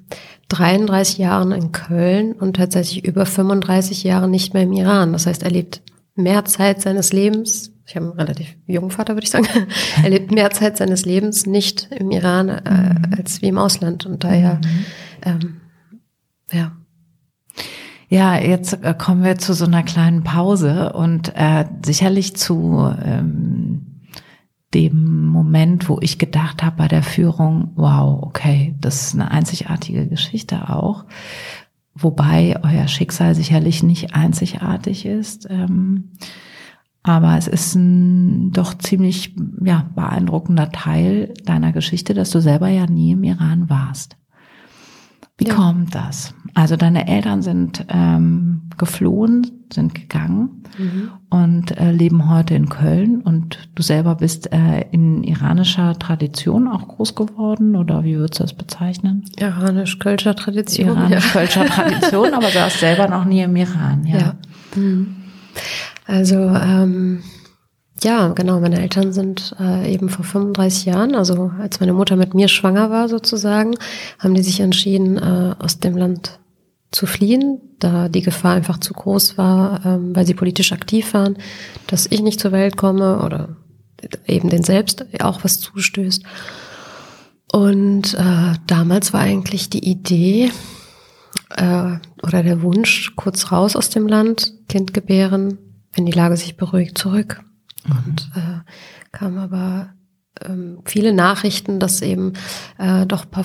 33 0.48 1.18
Jahren 1.18 1.52
in 1.52 1.72
Köln 1.72 2.32
und 2.32 2.56
tatsächlich 2.56 3.04
über 3.04 3.26
35 3.26 4.04
Jahre 4.04 4.28
nicht 4.28 4.54
mehr 4.54 4.62
im 4.62 4.72
Iran. 4.72 5.12
Das 5.12 5.26
heißt, 5.26 5.42
er 5.42 5.50
lebt 5.50 5.82
mehr 6.14 6.44
Zeit 6.44 6.80
seines 6.80 7.12
Lebens, 7.12 7.72
ich 7.86 7.94
habe 7.94 8.06
einen 8.06 8.18
relativ 8.18 8.56
jungen 8.66 8.90
Vater, 8.90 9.14
würde 9.14 9.24
ich 9.24 9.30
sagen, 9.30 9.46
er 10.02 10.10
lebt 10.10 10.32
mehr 10.32 10.50
Zeit 10.50 10.76
seines 10.76 11.04
Lebens 11.04 11.46
nicht 11.46 11.88
im 11.92 12.10
Iran 12.10 12.48
äh, 12.48 12.94
mhm. 12.94 13.14
als 13.16 13.42
wie 13.42 13.48
im 13.48 13.58
Ausland. 13.58 14.06
Und 14.06 14.24
daher, 14.24 14.60
mhm. 14.62 14.86
ähm, 15.22 15.60
ja. 16.52 16.72
Ja, 18.08 18.38
jetzt 18.38 18.84
äh, 18.84 18.94
kommen 18.96 19.24
wir 19.24 19.36
zu 19.36 19.52
so 19.52 19.64
einer 19.64 19.82
kleinen 19.82 20.22
Pause 20.22 20.92
und 20.92 21.32
äh, 21.34 21.64
sicherlich 21.84 22.36
zu 22.36 22.92
ähm, 23.04 23.75
dem 24.76 25.28
Moment, 25.28 25.88
wo 25.88 25.98
ich 26.02 26.18
gedacht 26.18 26.62
habe 26.62 26.76
bei 26.76 26.88
der 26.88 27.02
Führung, 27.02 27.70
wow, 27.76 28.22
okay, 28.22 28.74
das 28.78 29.06
ist 29.06 29.14
eine 29.14 29.30
einzigartige 29.30 30.06
Geschichte 30.06 30.68
auch. 30.68 31.06
Wobei 31.94 32.60
euer 32.62 32.86
Schicksal 32.86 33.34
sicherlich 33.34 33.82
nicht 33.82 34.14
einzigartig 34.14 35.06
ist. 35.06 35.48
Ähm, 35.48 36.10
aber 37.02 37.38
es 37.38 37.48
ist 37.48 37.74
ein 37.74 38.52
doch 38.52 38.76
ziemlich 38.76 39.34
ja, 39.64 39.88
beeindruckender 39.94 40.70
Teil 40.70 41.32
deiner 41.44 41.72
Geschichte, 41.72 42.12
dass 42.12 42.30
du 42.30 42.40
selber 42.42 42.68
ja 42.68 42.86
nie 42.86 43.12
im 43.12 43.24
Iran 43.24 43.70
warst. 43.70 44.18
Wie 45.38 45.46
ja. 45.46 45.54
kommt 45.54 45.94
das? 45.94 46.34
Also 46.52 46.76
deine 46.76 47.08
Eltern 47.08 47.40
sind 47.40 47.86
ähm, 47.88 48.68
geflohen, 48.76 49.55
sind 49.72 49.94
gegangen 49.94 50.62
mhm. 50.78 51.10
und 51.30 51.76
äh, 51.78 51.90
leben 51.90 52.30
heute 52.30 52.54
in 52.54 52.68
Köln 52.68 53.20
und 53.20 53.68
du 53.74 53.82
selber 53.82 54.16
bist 54.16 54.52
äh, 54.52 54.82
in 54.92 55.24
iranischer 55.24 55.98
Tradition 55.98 56.68
auch 56.68 56.88
groß 56.88 57.14
geworden 57.14 57.76
oder 57.76 58.04
wie 58.04 58.16
würdest 58.16 58.40
du 58.40 58.44
das 58.44 58.54
bezeichnen? 58.54 59.24
Iranisch-Kölscher 59.38 60.36
Tradition. 60.36 60.88
Iranisch-Kölscher 60.88 61.64
ja. 61.64 61.70
Tradition, 61.70 62.34
aber 62.34 62.48
du 62.48 62.54
warst 62.54 62.80
selber 62.80 63.08
noch 63.08 63.24
nie 63.24 63.42
im 63.42 63.56
Iran, 63.56 64.06
ja. 64.06 64.18
ja. 64.18 64.34
Mhm. 64.74 65.16
Also 66.06 66.36
ähm, 66.36 67.22
ja, 68.02 68.28
genau. 68.28 68.60
Meine 68.60 68.80
Eltern 68.80 69.12
sind 69.12 69.54
äh, 69.58 69.92
eben 69.92 70.08
vor 70.08 70.24
35 70.24 70.84
Jahren, 70.84 71.14
also 71.14 71.50
als 71.58 71.80
meine 71.80 71.92
Mutter 71.92 72.16
mit 72.16 72.34
mir 72.34 72.48
schwanger 72.48 72.90
war 72.90 73.08
sozusagen, 73.08 73.74
haben 74.18 74.34
die 74.34 74.42
sich 74.42 74.60
entschieden, 74.60 75.16
äh, 75.16 75.54
aus 75.58 75.80
dem 75.80 75.96
Land 75.96 76.38
zu 76.90 77.06
fliehen, 77.06 77.60
da 77.78 78.08
die 78.08 78.22
Gefahr 78.22 78.54
einfach 78.54 78.78
zu 78.78 78.94
groß 78.94 79.36
war, 79.38 79.84
ähm, 79.84 80.14
weil 80.14 80.26
sie 80.26 80.34
politisch 80.34 80.72
aktiv 80.72 81.12
waren, 81.14 81.36
dass 81.86 82.06
ich 82.06 82.22
nicht 82.22 82.40
zur 82.40 82.52
Welt 82.52 82.76
komme 82.76 83.22
oder 83.22 83.56
eben 84.26 84.50
den 84.50 84.62
selbst 84.62 85.04
auch 85.20 85.44
was 85.44 85.60
zustößt. 85.60 86.22
Und 87.52 88.14
äh, 88.14 88.54
damals 88.66 89.12
war 89.12 89.20
eigentlich 89.20 89.70
die 89.70 89.88
Idee 89.88 90.50
äh, 91.50 91.96
oder 92.22 92.42
der 92.42 92.62
Wunsch, 92.62 93.14
kurz 93.16 93.52
raus 93.52 93.76
aus 93.76 93.90
dem 93.90 94.06
Land, 94.06 94.52
Kind 94.68 94.94
gebären, 94.94 95.58
wenn 95.94 96.06
die 96.06 96.12
Lage 96.12 96.36
sich 96.36 96.56
beruhigt, 96.56 96.98
zurück. 96.98 97.42
Und 97.88 98.30
äh, 98.34 98.60
kam 99.12 99.38
aber 99.38 99.94
ähm, 100.44 100.80
viele 100.84 101.12
Nachrichten, 101.12 101.78
dass 101.78 102.02
eben 102.02 102.32
äh, 102.78 103.06
doch 103.06 103.30
paar, 103.30 103.44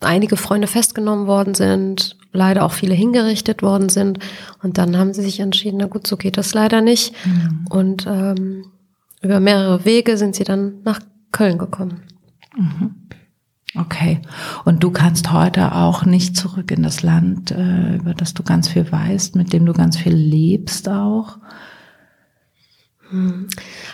einige 0.00 0.36
Freunde 0.36 0.66
festgenommen 0.66 1.26
worden 1.26 1.54
sind 1.54 2.16
leider 2.32 2.64
auch 2.64 2.72
viele 2.72 2.94
hingerichtet 2.94 3.62
worden 3.62 3.88
sind. 3.88 4.18
Und 4.62 4.78
dann 4.78 4.96
haben 4.96 5.14
sie 5.14 5.22
sich 5.22 5.40
entschieden, 5.40 5.78
na 5.78 5.86
gut, 5.86 6.06
so 6.06 6.16
geht 6.16 6.36
das 6.36 6.54
leider 6.54 6.80
nicht. 6.80 7.14
Mhm. 7.26 7.66
Und 7.70 8.06
ähm, 8.06 8.64
über 9.20 9.40
mehrere 9.40 9.84
Wege 9.84 10.16
sind 10.16 10.34
sie 10.34 10.44
dann 10.44 10.82
nach 10.84 11.00
Köln 11.30 11.58
gekommen. 11.58 12.02
Mhm. 12.56 12.94
Okay. 13.74 14.20
Und 14.64 14.82
du 14.82 14.90
kannst 14.90 15.32
heute 15.32 15.74
auch 15.74 16.04
nicht 16.04 16.36
zurück 16.36 16.70
in 16.70 16.82
das 16.82 17.02
Land, 17.02 17.52
äh, 17.52 17.96
über 17.96 18.12
das 18.12 18.34
du 18.34 18.42
ganz 18.42 18.68
viel 18.68 18.90
weißt, 18.90 19.34
mit 19.36 19.52
dem 19.52 19.64
du 19.64 19.72
ganz 19.72 19.96
viel 19.96 20.14
lebst 20.14 20.88
auch? 20.88 21.38
Hm. 23.08 23.48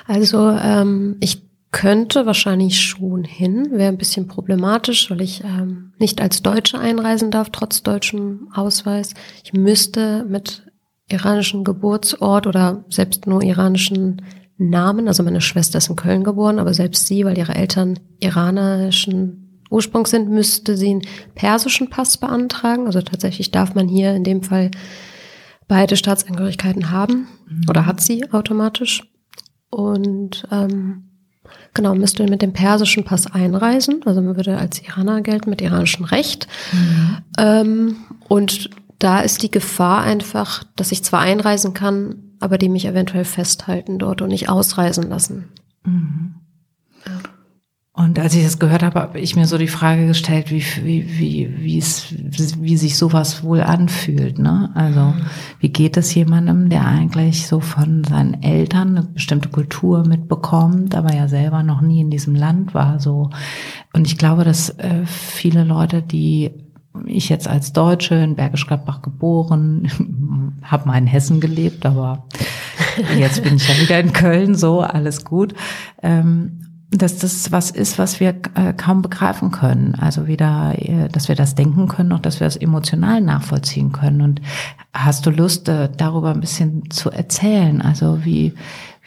Also 0.07 0.51
ähm, 0.51 1.17
ich 1.21 1.48
könnte 1.71 2.25
wahrscheinlich 2.25 2.81
schon 2.81 3.25
hin, 3.25 3.69
wäre 3.73 3.89
ein 3.89 3.99
bisschen 3.99 4.27
problematisch, 4.27 5.11
weil 5.11 5.21
ich 5.21 5.45
ähm, 5.45 5.93
nicht 5.99 6.21
als 6.21 6.43
Deutsche 6.43 6.79
einreisen 6.79 7.31
darf, 7.31 7.51
trotz 7.51 7.83
deutschem 7.83 8.49
Ausweis. 8.55 9.15
Ich 9.45 9.53
müsste 9.53 10.25
mit 10.25 10.63
iranischem 11.11 11.65
Geburtsort 11.65 12.47
oder 12.47 12.85
selbst 12.89 13.27
nur 13.27 13.43
iranischen 13.43 14.23
Namen, 14.57 15.09
also 15.09 15.23
meine 15.23 15.41
Schwester 15.41 15.79
ist 15.79 15.89
in 15.89 15.97
Köln 15.97 16.25
geboren, 16.25 16.59
aber 16.59 16.75
selbst 16.75 17.07
sie, 17.07 17.25
weil 17.25 17.39
ihre 17.39 17.55
Eltern 17.55 17.99
iranischen 18.19 19.63
Ursprungs 19.71 20.11
sind, 20.11 20.31
müsste 20.31 20.77
sie 20.77 20.91
einen 20.91 21.03
persischen 21.35 21.91
Pass 21.91 22.17
beantragen. 22.17 22.87
Also 22.87 23.03
tatsächlich 23.03 23.51
darf 23.51 23.75
man 23.75 23.89
hier 23.89 24.15
in 24.15 24.25
dem 24.25 24.43
Fall 24.43 24.71
beide 25.69 25.97
Staatsangehörigkeiten 25.97 26.91
haben 26.91 27.29
mhm. 27.47 27.63
oder 27.69 27.87
hat 27.87 28.01
sie 28.01 28.31
automatisch. 28.33 29.05
Und 29.71 30.49
ähm, 30.51 31.08
genau, 31.75 31.95
müsste 31.95 32.25
mit 32.25 32.43
dem 32.43 32.53
persischen 32.53 33.05
Pass 33.05 33.27
einreisen. 33.27 34.01
Also 34.05 34.21
man 34.21 34.37
würde 34.37 34.59
als 34.59 34.83
Iraner 34.83 35.21
gelten 35.21 35.51
mit 35.51 35.61
iranischem 35.61 36.05
Recht. 36.05 36.49
Mhm. 36.73 37.19
Ähm, 37.39 37.97
und 38.29 38.71
da 38.99 39.21
ist 39.21 39.43
die 39.43 39.51
Gefahr 39.51 40.03
einfach, 40.03 40.65
dass 40.77 40.93
ich 40.93 41.05
zwar 41.05 41.21
einreisen 41.21 41.75
kann, 41.75 42.17
aber 42.41 42.59
die 42.59 42.69
mich 42.69 42.85
eventuell 42.85 43.25
festhalten 43.25 43.99
dort 43.99 44.23
und 44.23 44.29
nicht 44.29 44.49
ausreisen 44.49 45.09
lassen. 45.09 45.49
Mhm. 45.85 46.35
Und 47.99 48.17
als 48.21 48.33
ich 48.37 48.45
das 48.45 48.61
gehört 48.61 48.85
habe, 48.85 49.01
habe 49.01 49.19
ich 49.19 49.35
mir 49.35 49.49
so 49.49 49.59
die 49.59 49.67
Frage 49.67 50.07
gestellt, 50.07 50.53
wie, 50.53 50.63
wie, 50.85 51.19
wie, 51.19 51.57
wie, 51.59 51.79
es, 51.79 52.15
wie 52.61 52.77
sich 52.77 52.97
sowas 52.97 53.43
wohl 53.43 53.61
anfühlt. 53.61 54.39
Ne? 54.39 54.71
Also 54.75 55.01
mhm. 55.01 55.23
wie 55.59 55.71
geht 55.71 55.97
es 55.97 56.15
jemandem, 56.15 56.69
der 56.69 56.87
eigentlich 56.87 57.49
so 57.49 57.59
von 57.59 58.05
seinen 58.05 58.41
Eltern 58.41 58.97
eine 58.97 59.03
bestimmte 59.03 59.49
Kultur 59.49 60.07
mitbekommt, 60.07 60.95
aber 60.95 61.13
ja 61.13 61.27
selber 61.27 61.65
noch 61.65 61.81
nie 61.81 62.01
in 62.01 62.09
diesem 62.09 62.37
Land 62.37 62.73
war. 62.73 63.01
So 63.01 63.31
Und 63.93 64.07
ich 64.07 64.17
glaube, 64.17 64.45
dass 64.45 64.71
äh, 64.79 65.05
viele 65.05 65.65
Leute, 65.65 66.01
die 66.01 66.53
ich 67.05 67.29
jetzt 67.29 67.49
als 67.49 67.73
Deutsche 67.73 68.15
in 68.15 68.37
Bergisch 68.37 68.69
Gladbach 68.69 69.03
geboren, 69.03 70.55
habe 70.63 70.87
mal 70.87 70.99
in 70.99 71.09
Hessen 71.09 71.41
gelebt, 71.41 71.85
aber 71.85 72.29
jetzt 73.19 73.43
bin 73.43 73.57
ich 73.57 73.69
ja 73.69 73.83
wieder 73.83 73.99
in 73.99 74.13
Köln, 74.13 74.55
so 74.55 74.83
alles 74.83 75.25
gut. 75.25 75.55
Ähm, 76.01 76.61
dass 76.91 77.19
das 77.19 77.53
was 77.53 77.71
ist, 77.71 77.99
was 77.99 78.19
wir 78.19 78.35
äh, 78.55 78.73
kaum 78.75 79.03
begreifen 79.03 79.51
können. 79.51 79.95
Also 79.95 80.27
wieder, 80.27 80.75
äh, 80.77 81.09
dass 81.09 81.29
wir 81.29 81.35
das 81.35 81.55
denken 81.55 81.87
können 81.87 82.13
und 82.13 82.25
dass 82.25 82.41
wir 82.41 82.47
es 82.47 82.57
emotional 82.57 83.21
nachvollziehen 83.21 83.93
können. 83.93 84.23
Und 84.23 84.41
hast 84.95 85.27
du 85.27 85.31
Lust, 85.31 85.69
äh, 85.69 85.91
darüber 85.95 86.31
ein 86.31 86.41
bisschen 86.41 86.91
zu 86.91 87.11
erzählen? 87.11 87.83
Also 87.83 88.25
wie, 88.25 88.55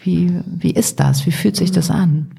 wie, 0.04 0.40
wie 0.46 0.72
ist 0.72 1.00
das? 1.00 1.26
Wie 1.26 1.32
fühlt 1.32 1.56
sich 1.56 1.72
das 1.72 1.90
an? 1.90 2.32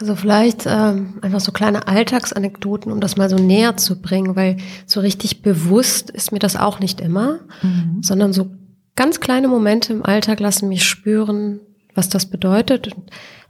Also 0.00 0.14
vielleicht 0.16 0.66
ähm, 0.66 1.14
einfach 1.22 1.40
so 1.40 1.52
kleine 1.52 1.86
Alltagsanekdoten, 1.86 2.92
um 2.92 3.00
das 3.00 3.16
mal 3.16 3.30
so 3.30 3.36
näher 3.36 3.76
zu 3.76 4.00
bringen, 4.00 4.36
weil 4.36 4.56
so 4.84 5.00
richtig 5.00 5.42
bewusst 5.42 6.10
ist 6.10 6.32
mir 6.32 6.38
das 6.38 6.56
auch 6.56 6.80
nicht 6.80 7.00
immer, 7.00 7.38
mhm. 7.62 8.02
sondern 8.02 8.32
so 8.32 8.50
ganz 8.96 9.20
kleine 9.20 9.48
Momente 9.48 9.92
im 9.92 10.04
Alltag 10.04 10.40
lassen 10.40 10.68
mich 10.68 10.84
spüren, 10.84 11.60
was 11.96 12.08
das 12.08 12.26
bedeutet. 12.26 12.90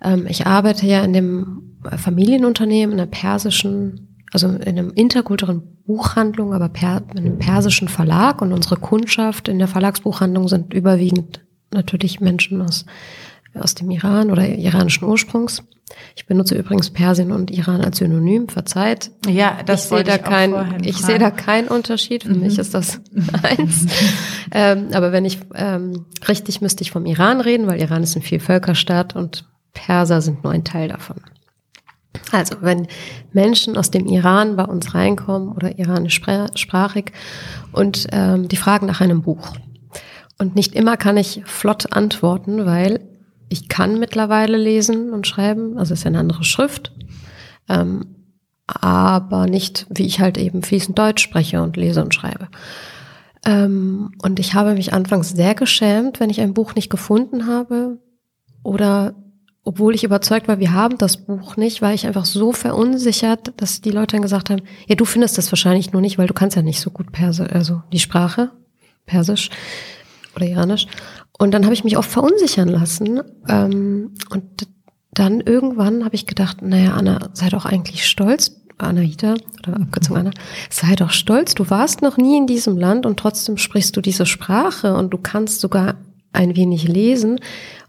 Ähm, 0.02 0.26
ich 0.28 0.46
arbeite 0.46 0.86
ja 0.86 1.02
in 1.02 1.12
dem 1.12 1.76
Familienunternehmen, 1.96 2.94
in 2.94 3.00
einer 3.00 3.10
persischen, 3.10 4.24
also 4.32 4.48
in 4.48 4.62
einem 4.62 4.90
interkulturellen 4.90 5.62
Buchhandlung, 5.86 6.52
aber 6.52 6.68
per, 6.68 7.02
in 7.12 7.18
einem 7.18 7.38
persischen 7.38 7.88
Verlag 7.88 8.42
und 8.42 8.52
unsere 8.52 8.76
Kundschaft 8.76 9.48
in 9.48 9.58
der 9.58 9.68
Verlagsbuchhandlung 9.68 10.48
sind 10.48 10.74
überwiegend 10.74 11.44
natürlich 11.72 12.20
Menschen 12.20 12.62
aus, 12.62 12.86
aus 13.58 13.74
dem 13.74 13.90
Iran 13.90 14.30
oder 14.30 14.46
iranischen 14.48 15.06
Ursprungs. 15.06 15.62
Ich 16.16 16.26
benutze 16.26 16.56
übrigens 16.56 16.90
Persien 16.90 17.30
und 17.30 17.50
Iran 17.50 17.80
als 17.80 17.98
Synonym, 17.98 18.48
verzeiht. 18.48 19.10
Ja, 19.28 19.58
das 19.64 19.84
ich 19.84 19.88
sehe 19.90 20.04
da 20.04 20.18
kein, 20.18 20.82
ich 20.82 20.96
sehe 20.96 21.18
da 21.18 21.30
keinen 21.30 21.68
Unterschied. 21.68 22.24
Für 22.24 22.34
mhm. 22.34 22.40
mich 22.40 22.58
ist 22.58 22.74
das 22.74 23.00
eins. 23.42 23.86
ähm, 24.52 24.88
aber 24.92 25.12
wenn 25.12 25.24
ich 25.24 25.38
ähm, 25.54 26.06
richtig 26.28 26.60
müsste 26.60 26.82
ich 26.82 26.90
vom 26.90 27.06
Iran 27.06 27.40
reden, 27.40 27.66
weil 27.66 27.80
Iran 27.80 28.02
ist 28.02 28.16
ein 28.16 28.22
Vielvölkerstaat 28.22 29.14
und 29.14 29.48
Perser 29.72 30.20
sind 30.20 30.42
nur 30.42 30.52
ein 30.52 30.64
Teil 30.64 30.88
davon. 30.88 31.16
Also, 32.32 32.56
wenn 32.60 32.88
Menschen 33.32 33.76
aus 33.76 33.90
dem 33.90 34.06
Iran 34.06 34.56
bei 34.56 34.64
uns 34.64 34.94
reinkommen 34.94 35.50
oder 35.50 35.78
iranischsprachig 35.78 37.12
und 37.72 38.06
ähm, 38.10 38.48
die 38.48 38.56
fragen 38.56 38.86
nach 38.86 39.00
einem 39.00 39.22
Buch. 39.22 39.52
Und 40.38 40.54
nicht 40.54 40.74
immer 40.74 40.96
kann 40.96 41.16
ich 41.16 41.42
flott 41.46 41.92
antworten, 41.92 42.66
weil 42.66 43.00
ich 43.48 43.68
kann 43.68 43.98
mittlerweile 43.98 44.56
lesen 44.56 45.12
und 45.12 45.26
schreiben, 45.26 45.78
also 45.78 45.94
es 45.94 46.00
ist 46.00 46.06
eine 46.06 46.18
andere 46.18 46.44
Schrift, 46.44 46.92
ähm, 47.68 48.16
aber 48.66 49.46
nicht, 49.46 49.86
wie 49.90 50.06
ich 50.06 50.20
halt 50.20 50.38
eben 50.38 50.62
fließend 50.62 50.98
Deutsch 50.98 51.22
spreche 51.22 51.62
und 51.62 51.76
lese 51.76 52.02
und 52.02 52.14
schreibe. 52.14 52.48
Ähm, 53.44 54.12
und 54.22 54.40
ich 54.40 54.54
habe 54.54 54.74
mich 54.74 54.92
anfangs 54.92 55.30
sehr 55.30 55.54
geschämt, 55.54 56.18
wenn 56.18 56.30
ich 56.30 56.40
ein 56.40 56.54
Buch 56.54 56.74
nicht 56.74 56.90
gefunden 56.90 57.46
habe 57.46 57.98
oder 58.64 59.14
obwohl 59.62 59.96
ich 59.96 60.04
überzeugt 60.04 60.46
war, 60.46 60.60
wir 60.60 60.72
haben 60.72 60.96
das 60.96 61.16
Buch 61.16 61.56
nicht, 61.56 61.82
war 61.82 61.92
ich 61.92 62.06
einfach 62.06 62.24
so 62.24 62.52
verunsichert, 62.52 63.52
dass 63.56 63.80
die 63.80 63.90
Leute 63.90 64.14
dann 64.14 64.22
gesagt 64.22 64.48
haben, 64.48 64.62
ja, 64.86 64.94
du 64.94 65.04
findest 65.04 65.38
das 65.38 65.50
wahrscheinlich 65.50 65.92
nur 65.92 66.00
nicht, 66.00 66.18
weil 66.18 66.28
du 66.28 66.34
kannst 66.34 66.54
ja 66.54 66.62
nicht 66.62 66.80
so 66.80 66.90
gut 66.90 67.10
Persisch, 67.10 67.50
also 67.50 67.82
die 67.92 67.98
Sprache, 67.98 68.52
Persisch 69.06 69.50
oder 70.36 70.46
Iranisch. 70.46 70.86
Und 71.38 71.52
dann 71.52 71.64
habe 71.64 71.74
ich 71.74 71.84
mich 71.84 71.96
oft 71.96 72.10
verunsichern 72.10 72.68
lassen. 72.68 73.20
Ähm, 73.48 74.14
und 74.30 74.68
dann 75.12 75.40
irgendwann 75.40 76.04
habe 76.04 76.14
ich 76.14 76.26
gedacht, 76.26 76.62
naja, 76.62 76.94
Anna, 76.94 77.30
sei 77.32 77.48
doch 77.48 77.64
eigentlich 77.64 78.06
stolz, 78.06 78.60
Anahita, 78.78 79.34
oder 79.66 79.80
Abkürzung 79.80 80.16
Anna, 80.16 80.30
sei 80.68 80.94
doch 80.94 81.10
stolz, 81.10 81.54
du 81.54 81.70
warst 81.70 82.02
noch 82.02 82.18
nie 82.18 82.36
in 82.36 82.46
diesem 82.46 82.76
Land 82.76 83.06
und 83.06 83.18
trotzdem 83.18 83.56
sprichst 83.56 83.96
du 83.96 84.02
diese 84.02 84.26
Sprache 84.26 84.94
und 84.94 85.14
du 85.14 85.18
kannst 85.18 85.60
sogar 85.60 85.94
ein 86.32 86.54
wenig 86.54 86.86
lesen 86.86 87.40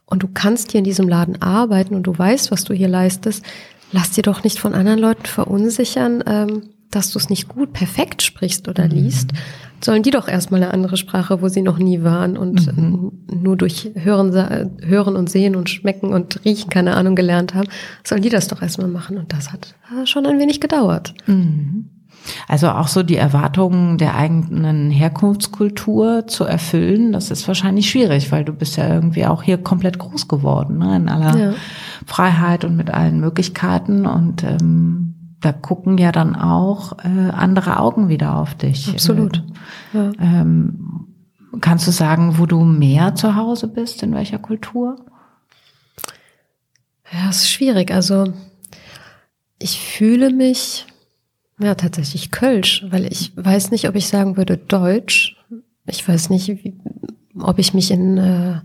und 0.05 0.23
du 0.23 0.29
kannst 0.33 0.71
hier 0.71 0.79
in 0.79 0.85
diesem 0.85 1.09
Laden 1.09 1.41
arbeiten 1.41 1.95
und 1.95 2.03
du 2.03 2.17
weißt, 2.17 2.51
was 2.51 2.63
du 2.63 2.73
hier 2.73 2.87
leistest. 2.87 3.43
Lass 3.91 4.11
dir 4.11 4.21
doch 4.21 4.43
nicht 4.43 4.59
von 4.59 4.73
anderen 4.73 4.99
Leuten 4.99 5.25
verunsichern, 5.25 6.23
ähm, 6.25 6.69
dass 6.89 7.11
du 7.11 7.19
es 7.19 7.29
nicht 7.29 7.49
gut 7.49 7.73
perfekt 7.73 8.21
sprichst 8.21 8.69
oder 8.69 8.87
liest, 8.87 9.31
sollen 9.81 10.03
die 10.03 10.11
doch 10.11 10.27
erstmal 10.27 10.63
eine 10.63 10.73
andere 10.73 10.97
Sprache, 10.97 11.41
wo 11.41 11.47
sie 11.47 11.61
noch 11.61 11.77
nie 11.77 12.03
waren 12.03 12.37
und 12.37 12.75
mhm. 12.75 13.11
nur 13.31 13.57
durch 13.57 13.91
Hören, 13.95 14.33
Hören 14.81 15.15
und 15.15 15.29
Sehen 15.29 15.55
und 15.55 15.69
Schmecken 15.69 16.13
und 16.13 16.43
Riechen, 16.45 16.69
keine 16.69 16.95
Ahnung, 16.95 17.15
gelernt 17.15 17.53
haben, 17.53 17.67
sollen 18.03 18.21
die 18.21 18.29
das 18.29 18.47
doch 18.47 18.61
erstmal 18.61 18.89
machen. 18.89 19.17
Und 19.17 19.33
das 19.33 19.51
hat 19.51 19.75
schon 20.05 20.25
ein 20.25 20.39
wenig 20.39 20.59
gedauert. 20.59 21.13
Mhm. 21.27 21.89
Also 22.47 22.69
auch 22.69 22.87
so 22.87 23.03
die 23.03 23.15
Erwartungen 23.15 23.97
der 23.97 24.15
eigenen 24.15 24.91
Herkunftskultur 24.91 26.27
zu 26.27 26.43
erfüllen, 26.43 27.11
das 27.11 27.31
ist 27.31 27.47
wahrscheinlich 27.47 27.89
schwierig, 27.89 28.31
weil 28.31 28.43
du 28.43 28.53
bist 28.53 28.77
ja 28.77 28.93
irgendwie 28.93 29.25
auch 29.25 29.43
hier 29.43 29.57
komplett 29.57 29.99
groß 29.99 30.27
geworden, 30.27 30.79
ne? 30.79 30.95
in 30.95 31.09
aller 31.09 31.37
ja. 31.37 31.53
Freiheit 32.05 32.65
und 32.65 32.75
mit 32.75 32.89
allen 32.89 33.19
Möglichkeiten 33.19 34.05
und 34.05 34.43
ähm, 34.43 35.06
da 35.41 35.51
gucken 35.51 35.97
ja 35.97 36.11
dann 36.11 36.35
auch 36.35 36.97
äh, 37.03 37.29
andere 37.29 37.79
Augen 37.79 38.09
wieder 38.09 38.37
auf 38.37 38.55
dich. 38.55 38.89
Absolut. 38.89 39.43
Äh, 39.93 39.97
ja. 39.97 40.11
ähm, 40.19 41.07
kannst 41.61 41.87
du 41.87 41.91
sagen, 41.91 42.37
wo 42.37 42.45
du 42.45 42.63
mehr 42.63 43.15
zu 43.15 43.35
Hause 43.35 43.67
bist, 43.67 44.03
in 44.03 44.13
welcher 44.13 44.39
Kultur? 44.39 45.05
Ja, 47.11 47.29
es 47.29 47.37
ist 47.37 47.51
schwierig. 47.51 47.91
Also 47.91 48.33
ich 49.59 49.79
fühle 49.79 50.31
mich 50.31 50.85
ja 51.59 51.75
tatsächlich 51.75 52.31
Kölsch, 52.31 52.85
weil 52.89 53.05
ich 53.05 53.31
weiß 53.35 53.71
nicht, 53.71 53.87
ob 53.87 53.95
ich 53.95 54.07
sagen 54.07 54.37
würde 54.37 54.57
Deutsch. 54.57 55.35
Ich 55.85 56.07
weiß 56.07 56.29
nicht, 56.29 56.47
wie, 56.47 56.77
ob 57.39 57.59
ich 57.59 57.73
mich 57.73 57.91
in 57.91 58.17
äh, 58.17 58.61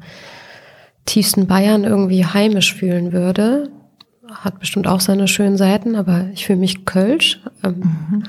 tiefsten 1.05 1.47
Bayern 1.47 1.85
irgendwie 1.85 2.25
heimisch 2.25 2.75
fühlen 2.75 3.12
würde 3.12 3.71
hat 4.31 4.61
bestimmt 4.61 4.87
auch 4.87 5.00
seine 5.00 5.29
schönen 5.29 5.57
Seiten, 5.57 5.97
aber 5.97 6.26
ich 6.33 6.47
fühle 6.47 6.59
mich 6.59 6.85
Kölsch. 6.85 7.41
Ähm, 7.64 7.75
mhm. 7.76 8.23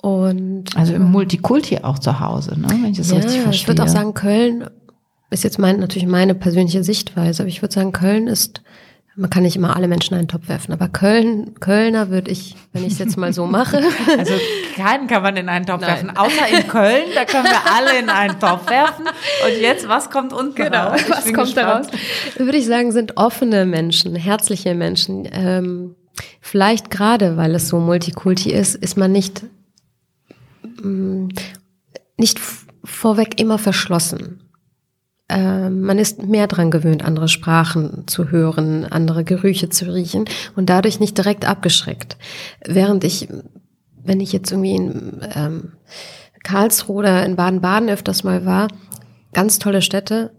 Und 0.00 0.76
also 0.76 0.94
im 0.94 1.10
Multikulti 1.10 1.78
auch 1.78 1.98
zu 1.98 2.20
Hause, 2.20 2.58
ne? 2.58 2.68
wenn 2.68 2.92
ich 2.92 2.98
das 2.98 3.10
ja, 3.10 3.16
richtig 3.16 3.40
verstehe. 3.42 3.62
Ich 3.62 3.68
würde 3.68 3.82
auch 3.82 3.88
sagen, 3.88 4.14
Köln 4.14 4.68
ist 5.30 5.44
jetzt 5.44 5.58
mein, 5.58 5.80
natürlich 5.80 6.06
meine 6.08 6.34
persönliche 6.34 6.84
Sichtweise, 6.84 7.42
aber 7.42 7.48
ich 7.48 7.62
würde 7.62 7.74
sagen, 7.74 7.92
Köln 7.92 8.28
ist 8.28 8.62
man 9.18 9.30
kann 9.30 9.42
nicht 9.42 9.56
immer 9.56 9.74
alle 9.74 9.88
Menschen 9.88 10.14
in 10.14 10.20
einen 10.20 10.28
Topf 10.28 10.48
werfen, 10.48 10.72
aber 10.72 10.88
Köln, 10.88 11.58
Kölner 11.58 12.08
würde 12.08 12.30
ich, 12.30 12.54
wenn 12.72 12.84
ich 12.84 12.92
es 12.92 12.98
jetzt 13.00 13.16
mal 13.16 13.32
so 13.32 13.46
mache. 13.46 13.82
Also 14.16 14.34
keinen 14.76 15.06
kann 15.06 15.22
man 15.22 15.36
in 15.36 15.48
einen 15.48 15.66
Topf 15.66 15.80
Nein. 15.80 15.90
werfen, 15.90 16.16
außer 16.16 16.48
in 16.48 16.68
Köln, 16.68 17.02
da 17.14 17.24
können 17.24 17.44
wir 17.44 17.72
alle 17.74 17.98
in 17.98 18.08
einen 18.08 18.38
Topf 18.38 18.70
werfen. 18.70 19.06
Und 19.06 19.60
jetzt, 19.60 19.88
was 19.88 20.10
kommt 20.10 20.32
unten 20.32 20.54
genau, 20.54 20.88
raus? 20.88 21.00
Ich 21.02 21.10
was 21.10 21.32
kommt 21.32 21.56
da 21.56 21.78
raus? 21.78 21.86
Würde 22.36 22.56
ich 22.56 22.66
sagen, 22.66 22.92
sind 22.92 23.16
offene 23.16 23.66
Menschen, 23.66 24.14
herzliche 24.14 24.74
Menschen. 24.74 25.28
Ähm, 25.32 25.96
vielleicht 26.40 26.90
gerade, 26.90 27.36
weil 27.36 27.54
es 27.54 27.68
so 27.68 27.80
Multikulti 27.80 28.52
ist, 28.52 28.76
ist 28.76 28.96
man 28.96 29.12
nicht, 29.12 29.42
mh, 30.62 30.88
mm, 30.88 31.28
nicht 32.16 32.40
vorweg 32.84 33.40
immer 33.40 33.58
verschlossen. 33.58 34.47
Ähm, 35.28 35.82
man 35.82 35.98
ist 35.98 36.22
mehr 36.22 36.46
dran 36.46 36.70
gewöhnt, 36.70 37.04
andere 37.04 37.28
Sprachen 37.28 38.04
zu 38.06 38.30
hören, 38.30 38.84
andere 38.86 39.24
Gerüche 39.24 39.68
zu 39.68 39.92
riechen 39.92 40.24
und 40.56 40.70
dadurch 40.70 41.00
nicht 41.00 41.18
direkt 41.18 41.46
abgeschreckt. 41.46 42.16
Während 42.64 43.04
ich, 43.04 43.28
wenn 44.02 44.20
ich 44.20 44.32
jetzt 44.32 44.50
irgendwie 44.50 44.76
in 44.76 45.20
ähm, 45.34 45.72
Karlsruhe 46.44 47.00
oder 47.00 47.26
in 47.26 47.36
Baden-Baden 47.36 47.90
öfters 47.90 48.24
mal 48.24 48.46
war, 48.46 48.68
ganz 49.34 49.58
tolle 49.58 49.82
Städte, 49.82 50.32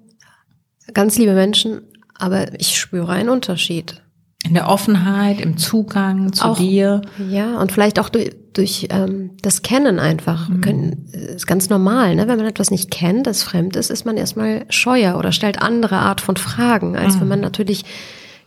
ganz 0.93 1.19
liebe 1.19 1.33
Menschen, 1.33 1.81
aber 2.17 2.59
ich 2.59 2.79
spüre 2.79 3.11
einen 3.11 3.29
Unterschied. 3.29 4.01
In 4.43 4.53
der 4.55 4.69
Offenheit, 4.69 5.39
im 5.41 5.57
Zugang 5.57 6.33
zu 6.33 6.45
auch, 6.45 6.57
dir. 6.57 7.01
Ja, 7.29 7.59
und 7.59 7.71
vielleicht 7.71 7.99
auch 7.99 8.09
durch, 8.09 8.31
durch 8.53 8.87
ähm, 8.89 9.31
das 9.41 9.61
Kennen 9.61 9.99
einfach. 9.99 10.49
Mhm. 10.49 10.61
Können, 10.61 11.05
ist 11.11 11.47
ganz 11.47 11.69
normal, 11.69 12.15
ne? 12.15 12.27
Wenn 12.27 12.37
man 12.37 12.47
etwas 12.47 12.71
nicht 12.71 12.91
kennt, 12.91 13.27
das 13.27 13.43
fremd 13.43 13.75
ist, 13.75 13.89
ist 13.89 14.05
man 14.05 14.17
erstmal 14.17 14.65
scheuer 14.69 15.17
oder 15.17 15.31
stellt 15.31 15.61
andere 15.61 15.97
Art 15.97 16.21
von 16.21 16.37
Fragen, 16.37 16.95
als 16.95 17.15
mhm. 17.15 17.21
wenn 17.21 17.27
man 17.27 17.39
natürlich 17.41 17.85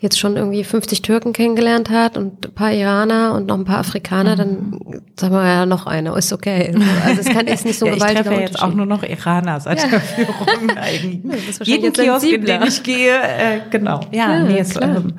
jetzt 0.02 0.18
schon 0.18 0.36
irgendwie 0.36 0.64
50 0.64 1.00
Türken 1.02 1.32
kennengelernt 1.32 1.88
hat 1.88 2.16
und 2.18 2.44
ein 2.46 2.54
paar 2.54 2.72
Iraner 2.72 3.34
und 3.34 3.46
noch 3.46 3.56
ein 3.56 3.64
paar 3.64 3.78
Afrikaner, 3.78 4.34
dann 4.34 4.70
mhm. 4.70 5.02
sagen 5.16 5.32
wir 5.32 5.46
ja 5.46 5.64
noch 5.64 5.86
eine, 5.86 6.16
ist 6.16 6.32
okay. 6.32 6.74
Also 7.04 7.20
es 7.20 7.28
kann 7.28 7.46
ist 7.46 7.64
nicht 7.64 7.78
so 7.78 7.86
ja, 7.86 7.94
Ich 7.94 8.02
treffe 8.02 8.34
jetzt 8.34 8.60
auch 8.60 8.74
nur 8.74 8.84
noch 8.84 9.04
Iraner 9.04 9.60
seit 9.60 9.80
ja. 9.80 9.88
der 9.88 10.00
Führung 10.00 10.70
eigentlich. 10.76 11.58
Jeden 11.62 11.92
Kiosk, 11.92 12.26
in 12.26 12.44
den 12.44 12.62
ich 12.64 12.82
gehe, 12.82 13.16
äh, 13.16 13.60
genau. 13.70 14.00
Ja, 14.10 14.34
ja 14.34 14.42
nee, 14.42 14.60
ist, 14.60 14.76
ähm, 14.82 15.14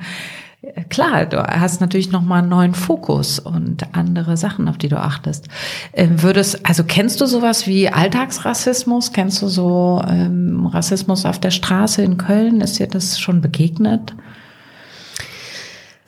Klar, 0.88 1.25
du 1.25 1.43
hast 1.43 1.82
natürlich 1.82 2.12
nochmal 2.12 2.39
einen 2.39 2.50
neuen 2.50 2.74
Fokus 2.74 3.38
und 3.38 3.93
andere 3.93 4.38
Sachen, 4.38 4.70
auf 4.70 4.77
die 4.77 4.88
du 4.88 4.98
achtest. 4.98 5.50
Ähm, 5.91 6.24
würdest, 6.24 6.65
also 6.65 6.86
kennst 6.86 7.20
du 7.20 7.25
sowas 7.25 7.67
wie 7.67 7.89
Alltagsrassismus? 7.89 9.12
Kennst 9.12 9.41
du 9.41 9.50
so 9.50 10.01
ähm, 10.08 10.65
Rassismus 10.65 11.25
auf 11.25 11.38
der 11.38 11.51
Straße 11.51 12.01
in 12.01 12.17
Köln? 12.17 12.62
Ist 12.62 12.79
dir 12.79 12.88
das 12.88 13.20
schon 13.20 13.41
begegnet? 13.41 14.13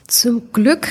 Zum 0.08 0.54
Glück 0.54 0.88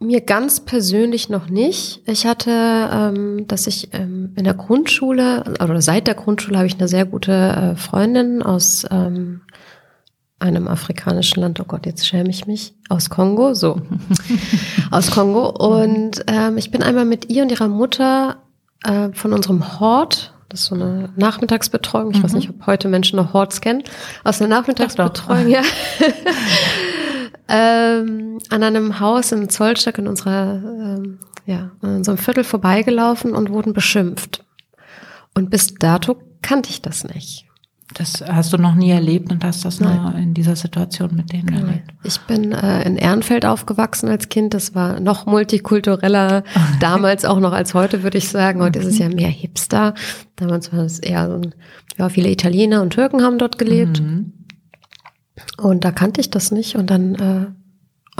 mir 0.00 0.20
ganz 0.20 0.60
persönlich 0.60 1.28
noch 1.28 1.48
nicht. 1.48 2.02
Ich 2.06 2.26
hatte, 2.26 2.50
ähm, 2.50 3.46
dass 3.46 3.68
ich 3.68 3.94
ähm, 3.94 4.32
in 4.34 4.42
der 4.42 4.54
Grundschule 4.54 5.54
oder 5.62 5.80
seit 5.80 6.08
der 6.08 6.14
Grundschule 6.14 6.58
habe 6.58 6.66
ich 6.66 6.76
eine 6.76 6.88
sehr 6.88 7.04
gute 7.04 7.32
äh, 7.32 7.76
Freundin 7.76 8.42
aus 8.42 8.84
ähm, 8.90 9.42
einem 10.38 10.68
afrikanischen 10.68 11.40
Land, 11.40 11.60
oh 11.60 11.64
Gott, 11.64 11.86
jetzt 11.86 12.06
schäme 12.06 12.28
ich 12.28 12.46
mich, 12.46 12.74
aus 12.88 13.08
Kongo, 13.08 13.54
so, 13.54 13.80
aus 14.90 15.10
Kongo. 15.10 15.48
Und 15.48 16.24
ähm, 16.26 16.58
ich 16.58 16.70
bin 16.70 16.82
einmal 16.82 17.06
mit 17.06 17.30
ihr 17.30 17.42
und 17.42 17.50
ihrer 17.50 17.68
Mutter 17.68 18.36
äh, 18.84 19.08
von 19.12 19.32
unserem 19.32 19.80
Hort, 19.80 20.34
das 20.48 20.60
ist 20.60 20.66
so 20.66 20.74
eine 20.74 21.10
Nachmittagsbetreuung, 21.16 22.10
ich 22.10 22.18
mhm. 22.18 22.22
weiß 22.24 22.32
nicht, 22.34 22.50
ob 22.50 22.66
heute 22.66 22.88
Menschen 22.88 23.16
noch 23.16 23.32
Horts 23.32 23.60
kennen, 23.60 23.82
aus 24.24 24.40
einer 24.40 24.54
Nachmittagsbetreuung, 24.54 25.48
ja, 25.48 25.62
ähm, 27.48 28.38
an 28.50 28.62
einem 28.62 29.00
Haus 29.00 29.32
in 29.32 29.48
Zollstock 29.48 29.98
in 29.98 30.06
unserer, 30.06 30.62
ähm, 30.62 31.18
ja, 31.46 31.70
in 31.82 31.96
unserem 31.96 32.18
Viertel 32.18 32.44
vorbeigelaufen 32.44 33.34
und 33.34 33.50
wurden 33.50 33.72
beschimpft. 33.72 34.44
Und 35.34 35.50
bis 35.50 35.74
dato 35.74 36.16
kannte 36.42 36.70
ich 36.70 36.82
das 36.82 37.04
nicht. 37.04 37.45
Das 37.94 38.22
hast 38.26 38.52
du 38.52 38.58
noch 38.58 38.74
nie 38.74 38.90
erlebt 38.90 39.30
und 39.30 39.44
hast 39.44 39.64
das 39.64 39.78
Nein. 39.78 40.02
nur 40.02 40.14
in 40.16 40.34
dieser 40.34 40.56
Situation 40.56 41.14
mit 41.14 41.32
denen 41.32 41.46
Nein. 41.46 41.62
erlebt. 41.62 41.90
Ich 42.02 42.20
bin 42.22 42.52
äh, 42.52 42.82
in 42.82 42.96
Ehrenfeld 42.96 43.46
aufgewachsen 43.46 44.08
als 44.08 44.28
Kind. 44.28 44.54
Das 44.54 44.74
war 44.74 44.98
noch 44.98 45.26
multikultureller, 45.26 46.42
damals 46.80 47.24
auch 47.24 47.38
noch 47.38 47.52
als 47.52 47.74
heute, 47.74 48.02
würde 48.02 48.18
ich 48.18 48.28
sagen. 48.28 48.60
Heute 48.60 48.80
ist 48.80 48.86
es 48.86 48.98
ja 48.98 49.08
mehr 49.08 49.28
Hipster. 49.28 49.94
Damals 50.34 50.72
war 50.72 50.80
es 50.80 50.98
eher 50.98 51.28
so 51.28 51.36
ein, 51.36 51.54
ja, 51.96 52.08
viele 52.08 52.30
Italiener 52.30 52.82
und 52.82 52.90
Türken 52.90 53.22
haben 53.22 53.38
dort 53.38 53.56
gelebt. 53.56 54.00
Mhm. 54.00 54.32
Und 55.56 55.84
da 55.84 55.92
kannte 55.92 56.20
ich 56.20 56.30
das 56.30 56.50
nicht. 56.50 56.74
Und 56.74 56.90
dann, 56.90 57.14
äh, 57.14 57.46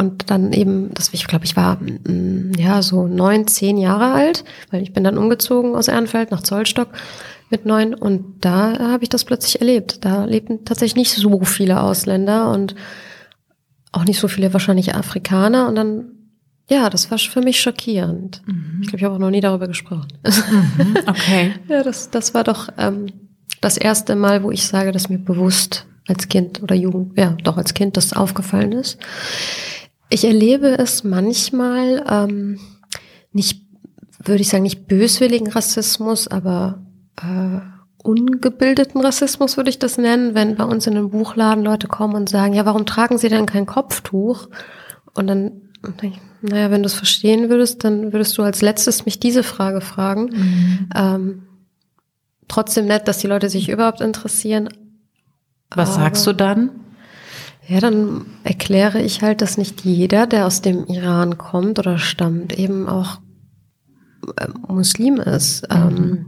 und 0.01 0.31
dann 0.31 0.53
eben, 0.53 0.95
das, 0.95 1.13
ich 1.13 1.27
glaube, 1.27 1.45
ich 1.45 1.57
war 1.57 1.77
mm, 1.77 2.53
ja 2.57 2.83
so 2.83 3.09
neun, 3.09 3.49
zehn 3.49 3.79
Jahre 3.79 4.13
alt, 4.13 4.45
weil 4.71 4.83
ich 4.83 4.93
bin 4.93 5.03
dann 5.03 5.19
umgezogen 5.19 5.75
aus 5.75 5.89
Ehrenfeld 5.89 6.31
nach 6.31 6.43
Zollstock 6.43 6.89
mit 7.51 7.67
neun 7.67 7.95
und 7.95 8.45
da 8.45 8.79
habe 8.79 9.05
ich 9.05 9.09
das 9.09 9.25
plötzlich 9.25 9.61
erlebt. 9.61 10.05
Da 10.05 10.25
lebten 10.25 10.65
tatsächlich 10.65 10.97
nicht 10.97 11.13
so 11.13 11.45
viele 11.45 11.81
Ausländer 11.81 12.51
und 12.51 12.75
auch 13.93 14.05
nicht 14.05 14.19
so 14.19 14.29
viele 14.29 14.53
wahrscheinlich 14.53 14.95
Afrikaner 14.95 15.69
und 15.69 15.77
dann 15.77 16.13
ja, 16.69 16.91
das 16.91 17.11
war 17.11 17.19
für 17.19 17.43
mich 17.43 17.61
schockierend. 17.61 18.43
Mhm. 18.47 18.81
Ich 18.83 18.89
glaube, 18.89 18.99
ich 18.99 19.05
habe 19.05 19.15
auch 19.15 19.21
noch 19.21 19.31
nie 19.31 19.41
darüber 19.41 19.69
gesprochen. 19.69 20.09
Mhm, 20.25 20.97
okay. 21.07 21.55
ja, 21.69 21.85
das, 21.85 22.11
das 22.11 22.35
war 22.35 22.43
doch 22.43 22.69
ähm, 22.77 23.07
das 23.61 23.77
erste 23.77 24.17
Mal, 24.17 24.43
wo 24.43 24.51
ich 24.51 24.67
sage, 24.67 24.91
dass 24.91 25.09
mir 25.09 25.19
bewusst 25.19 25.87
als 26.09 26.29
Kind 26.29 26.63
oder 26.63 26.75
Jugend, 26.75 27.17
ja, 27.17 27.37
doch 27.45 27.57
als 27.57 27.75
Kind 27.75 27.97
das 27.97 28.13
aufgefallen 28.13 28.73
ist. 28.73 28.99
Ich 30.09 30.25
erlebe 30.25 30.77
es 30.79 31.05
manchmal 31.05 32.05
ähm, 32.09 32.59
nicht, 33.33 33.63
würde 34.25 34.43
ich 34.43 34.49
sagen, 34.49 34.63
nicht 34.65 34.89
böswilligen 34.89 35.49
Rassismus, 35.49 36.27
aber 36.27 36.86
äh, 37.21 37.61
ungebildeten 38.03 39.01
Rassismus, 39.01 39.57
würde 39.57 39.71
ich 39.71 39.79
das 39.79 39.99
nennen, 39.99 40.35
wenn 40.35 40.57
bei 40.57 40.65
uns 40.65 40.87
in 40.87 40.95
den 40.95 41.11
Buchladen 41.11 41.65
Leute 41.65 41.89
kommen 41.89 42.15
und 42.15 42.29
sagen, 42.29 42.55
ja, 42.55 42.65
warum 42.65 42.87
tragen 42.87 43.19
Sie 43.19 43.29
denn 43.29 43.47
kein 43.47 43.67
Kopftuch? 43.67 44.49
Und 45.15 45.27
dann 45.27 45.63
denke 45.83 46.19
ich, 46.19 46.21
naja, 46.51 46.71
wenn 46.71 46.83
du 46.83 46.87
es 46.87 46.95
verstehen 46.95 47.49
würdest, 47.49 47.83
dann 47.85 48.13
würdest 48.13 48.37
du 48.39 48.43
als 48.43 48.63
letztes 48.63 49.07
mich 49.07 49.19
diese 49.19 49.43
Frage 49.43 49.81
fragen. 49.81 50.31
Mhm. 50.33 50.89
Ähm, 50.95 51.43
trotzdem 52.49 52.87
nett, 52.87 53.09
dass 53.09 53.19
die 53.19 53.27
Leute 53.27 53.49
sich 53.49 53.69
überhaupt 53.69 54.01
interessieren. 54.01 54.69
Was 55.71 55.95
Aber, 55.95 56.05
sagst 56.05 56.27
du 56.27 56.33
dann? 56.33 56.71
Ja, 57.67 57.81
dann 57.81 58.27
erkläre 58.45 59.03
ich 59.03 59.23
halt, 59.23 59.41
dass 59.41 59.59
nicht 59.59 59.81
jeder, 59.85 60.27
der 60.29 60.47
aus 60.47 60.63
dem 60.63 60.87
Iran 60.87 61.37
kommt 61.39 61.81
oder 61.81 61.99
stammt, 61.99 62.57
eben 62.57 62.89
auch 62.89 63.19
äh, 64.37 64.47
Muslim 64.69 65.17
ist. 65.17 65.69
Mhm. 65.69 65.77
Ähm, 65.77 66.27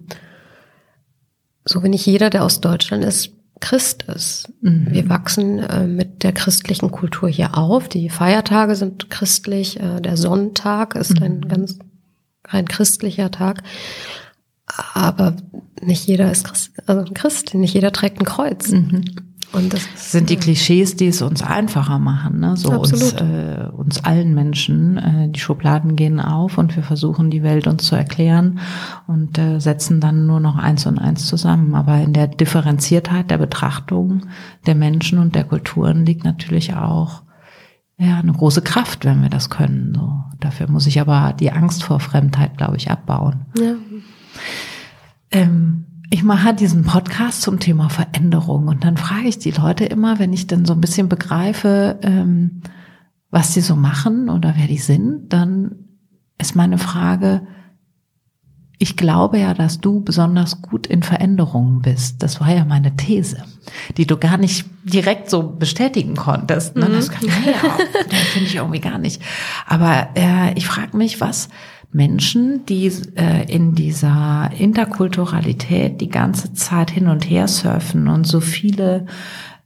so 1.69 1.83
wie 1.83 1.89
nicht 1.89 2.07
jeder, 2.07 2.31
der 2.31 2.45
aus 2.45 2.61
Deutschland 2.61 3.05
ist, 3.05 3.31
Christ 3.61 4.05
ist. 4.05 4.53
Mhm. 4.61 4.89
Wir 4.91 5.09
wachsen 5.09 5.59
äh, 5.59 5.87
mit 5.87 6.23
der 6.23 6.33
christlichen 6.33 6.91
Kultur 6.91 7.29
hier 7.29 7.57
auf. 7.59 7.89
Die 7.89 8.09
Feiertage 8.09 8.77
sind 8.77 9.11
christlich. 9.11 9.81
Äh, 9.81 10.01
der 10.01 10.17
Sonntag 10.17 10.95
ist 10.95 11.19
mhm. 11.19 11.23
ein 11.23 11.41
ganz 11.43 11.79
rein 12.47 12.67
christlicher 12.67 13.31
Tag. 13.31 13.63
Aber 14.95 15.37
nicht 15.83 16.07
jeder 16.07 16.31
ist 16.31 16.45
Christ, 16.45 16.73
also 16.87 17.05
ein 17.05 17.15
Christ. 17.15 17.55
Nicht 17.55 17.75
jeder 17.75 17.93
trägt 17.93 18.21
ein 18.21 18.25
Kreuz. 18.25 18.71
Mhm. 18.71 19.05
Und 19.51 19.73
das 19.73 20.13
sind 20.13 20.29
die 20.29 20.37
Klischees, 20.37 20.97
die 20.97 21.07
es 21.07 21.23
uns 21.23 21.43
einfacher 21.43 21.99
machen, 21.99 22.41
ne? 22.41 22.57
So 22.57 22.71
uns, 22.71 23.13
äh, 23.15 23.69
uns 23.73 24.05
allen 24.05 24.35
Menschen. 24.35 24.99
Äh, 24.99 25.29
die 25.31 25.41
Schubladen 25.41 25.97
gehen 25.97 26.21
auf 26.21 26.59
und 26.59 26.77
wir 26.77 26.83
versuchen 26.83 27.31
die 27.31 27.43
Welt 27.43 27.67
uns 27.67 27.85
zu 27.85 27.97
erklären 27.97 28.61
und 29.07 29.39
äh, 29.39 29.59
setzen 29.59 30.01
dann 30.01 30.27
nur 30.27 30.41
noch 30.41 30.57
eins 30.57 30.85
und 30.85 30.99
eins 30.99 31.27
zusammen. 31.27 31.75
Aber 31.75 31.99
in 31.99 32.13
der 32.13 32.27
Differenziertheit 32.27 33.31
der 33.31 33.39
Betrachtung 33.39 34.27
der 34.67 34.75
Menschen 34.75 35.19
und 35.19 35.35
der 35.35 35.45
Kulturen 35.45 36.05
liegt 36.05 36.25
natürlich 36.25 36.75
auch 36.75 37.23
ja 37.97 38.19
eine 38.19 38.33
große 38.33 38.63
Kraft, 38.63 39.07
wenn 39.07 39.23
wir 39.23 39.31
das 39.31 39.49
können. 39.49 39.95
So 39.95 40.13
dafür 40.41 40.69
muss 40.69 40.87
ich 40.87 41.01
aber 41.01 41.33
die 41.33 41.53
Angst 41.53 41.83
vor 41.83 42.01
Fremdheit, 42.01 42.59
glaube 42.59 42.77
ich, 42.77 42.91
abbauen. 42.91 43.47
Ja. 43.59 43.75
Ähm, 45.31 45.87
ich 46.11 46.23
mache 46.23 46.55
diesen 46.55 46.85
Podcast 46.85 47.43
zum 47.43 47.61
Thema 47.61 47.91
Veränderung 47.91 48.69
und 48.69 48.85
dann 48.85 48.97
frage 48.97 49.29
ich 49.29 49.39
die 49.39 49.51
Leute 49.51 49.85
immer, 49.85 50.19
wenn 50.19 50.33
ich 50.33 50.47
dann 50.47 50.65
so 50.65 50.73
ein 50.73 50.81
bisschen 50.81 51.09
begreife, 51.09 51.99
ähm, 52.03 52.63
was 53.31 53.53
sie 53.53 53.61
so 53.61 53.77
machen 53.77 54.31
oder 54.31 54.55
wer 54.57 54.67
die 54.67 54.79
sind, 54.79 55.33
dann 55.33 55.85
ist 56.39 56.57
meine 56.57 56.79
Frage, 56.79 57.47
ich 58.79 58.97
glaube 58.97 59.39
ja, 59.39 59.55
dass 59.55 59.81
du 59.81 60.01
besonders 60.01 60.63
gut 60.63 60.87
in 60.87 61.03
Veränderungen 61.03 61.83
bist. 61.83 62.23
Das 62.23 62.41
war 62.41 62.55
ja 62.55 62.65
meine 62.65 62.97
These, 62.97 63.43
die 63.97 64.07
du 64.07 64.17
gar 64.17 64.39
nicht 64.39 64.67
direkt 64.85 65.29
so 65.29 65.43
bestätigen 65.43 66.15
konntest. 66.15 66.77
Ne? 66.77 66.89
Mhm. 66.89 66.93
Das, 66.93 67.11
kann, 67.11 67.27
ja, 67.27 67.77
das 68.09 68.19
finde 68.33 68.49
ich 68.49 68.55
irgendwie 68.55 68.81
gar 68.81 68.99
nicht. 68.99 69.21
Aber 69.67 70.11
äh, 70.15 70.55
ich 70.55 70.67
frage 70.67 70.97
mich, 70.97 71.21
was 71.21 71.49
Menschen, 71.91 72.67
die 72.67 72.93
äh, 73.17 73.51
in 73.51 73.75
dieser 73.75 74.51
Interkulturalität 74.57 76.01
die 76.01 76.11
ganze 76.11 76.53
Zeit 76.53 76.91
hin 76.91 77.09
und 77.09 77.29
her 77.29 77.49
surfen 77.49 78.09
und 78.09 78.27
so 78.27 78.41
viele, 78.41 79.07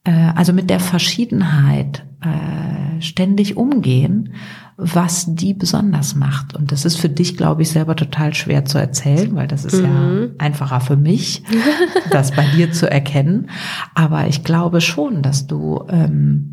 äh, 0.05 0.31
also 0.35 0.53
mit 0.53 0.71
der 0.71 0.81
Verschiedenheit 0.81 2.05
äh, 2.21 3.01
ständig 3.03 3.57
umgehen, 3.57 4.35
was 4.77 5.27
die 5.35 5.53
besonders 5.55 6.15
macht. 6.15 6.55
Und 6.55 6.73
das 6.73 6.85
ist 6.85 6.97
für 6.97 7.09
dich, 7.09 7.37
glaube 7.37 7.63
ich, 7.63 7.71
selber 7.71 7.97
total 7.97 8.35
schwer 8.35 8.65
zu 8.65 8.79
erzählen, 8.79 9.35
weil 9.35 9.49
das 9.49 9.65
ist 9.65 9.81
mhm. 9.81 9.85
ja 9.85 10.29
einfacher 10.39 10.81
für 10.81 10.97
mich, 10.97 11.43
das 12.11 12.31
bei 12.33 12.47
dir 12.57 12.73
zu 12.73 12.91
erkennen. 12.91 13.51
Aber 13.95 14.29
ich 14.29 14.45
glaube 14.45 14.81
schon, 14.81 15.23
dass 15.23 15.47
du 15.47 15.85
ähm, 15.89 16.53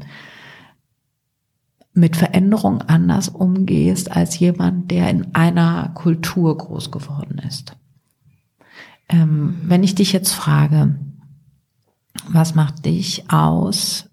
mit 2.00 2.16
Veränderung 2.16 2.82
anders 2.82 3.30
umgehst 3.30 4.12
als 4.12 4.40
jemand, 4.40 4.90
der 4.92 5.10
in 5.10 5.36
einer 5.36 5.90
Kultur 5.90 6.58
groß 6.58 6.92
geworden 6.92 7.40
ist. 7.40 7.76
Ähm, 9.10 9.58
wenn 9.64 9.84
ich 9.84 9.96
dich 9.96 10.14
jetzt 10.14 10.34
frage, 10.34 10.96
was 12.28 12.56
macht 12.56 12.86
dich 12.86 13.30
aus 13.32 14.10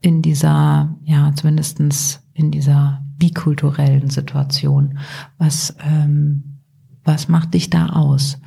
in 0.00 0.22
dieser, 0.22 0.96
ja, 1.04 1.32
zumindestens 1.34 2.20
in 2.34 2.50
dieser 2.50 3.02
bikulturellen 3.16 4.10
Situation? 4.10 4.98
Was, 5.38 5.76
ähm, 5.84 6.60
was 7.04 7.28
macht 7.28 7.54
dich 7.54 7.70
da 7.70 7.90
aus? 7.90 8.38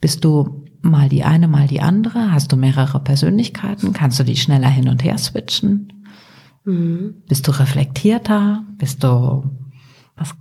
Bist 0.00 0.24
du 0.24 0.66
mal 0.82 1.08
die 1.08 1.24
eine, 1.24 1.48
mal 1.48 1.66
die 1.66 1.80
andere? 1.80 2.32
Hast 2.32 2.52
du 2.52 2.56
mehrere 2.56 3.00
Persönlichkeiten? 3.00 3.92
Kannst 3.94 4.18
du 4.18 4.24
die 4.24 4.36
schneller 4.36 4.68
hin 4.68 4.88
und 4.88 5.02
her 5.02 5.16
switchen? 5.16 5.93
Mhm. 6.64 7.22
Bist 7.28 7.46
du 7.46 7.52
reflektierter? 7.52 8.64
Bist 8.78 9.02
du, 9.04 9.44
was, 10.16 10.34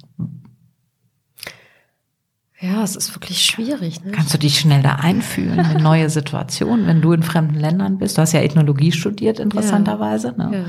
ja, 2.64 2.82
es 2.82 2.96
ist 2.96 3.14
wirklich 3.14 3.44
schwierig. 3.44 4.06
Ne? 4.06 4.12
Kannst 4.12 4.34
du 4.34 4.38
dich 4.38 4.58
schnell 4.58 4.82
da 4.82 4.96
einfühlen 4.96 5.60
in 5.60 5.84
neue 5.84 6.10
Situationen, 6.10 6.88
wenn 6.88 7.02
du 7.02 7.12
in 7.12 7.22
fremden 7.22 7.60
Ländern 7.60 7.98
bist? 7.98 8.18
Du 8.18 8.22
hast 8.22 8.32
ja 8.32 8.40
Ethnologie 8.40 8.94
studiert, 8.94 9.40
interessanterweise. 9.40 10.34
Ja. 10.38 10.48
Ne? 10.48 10.66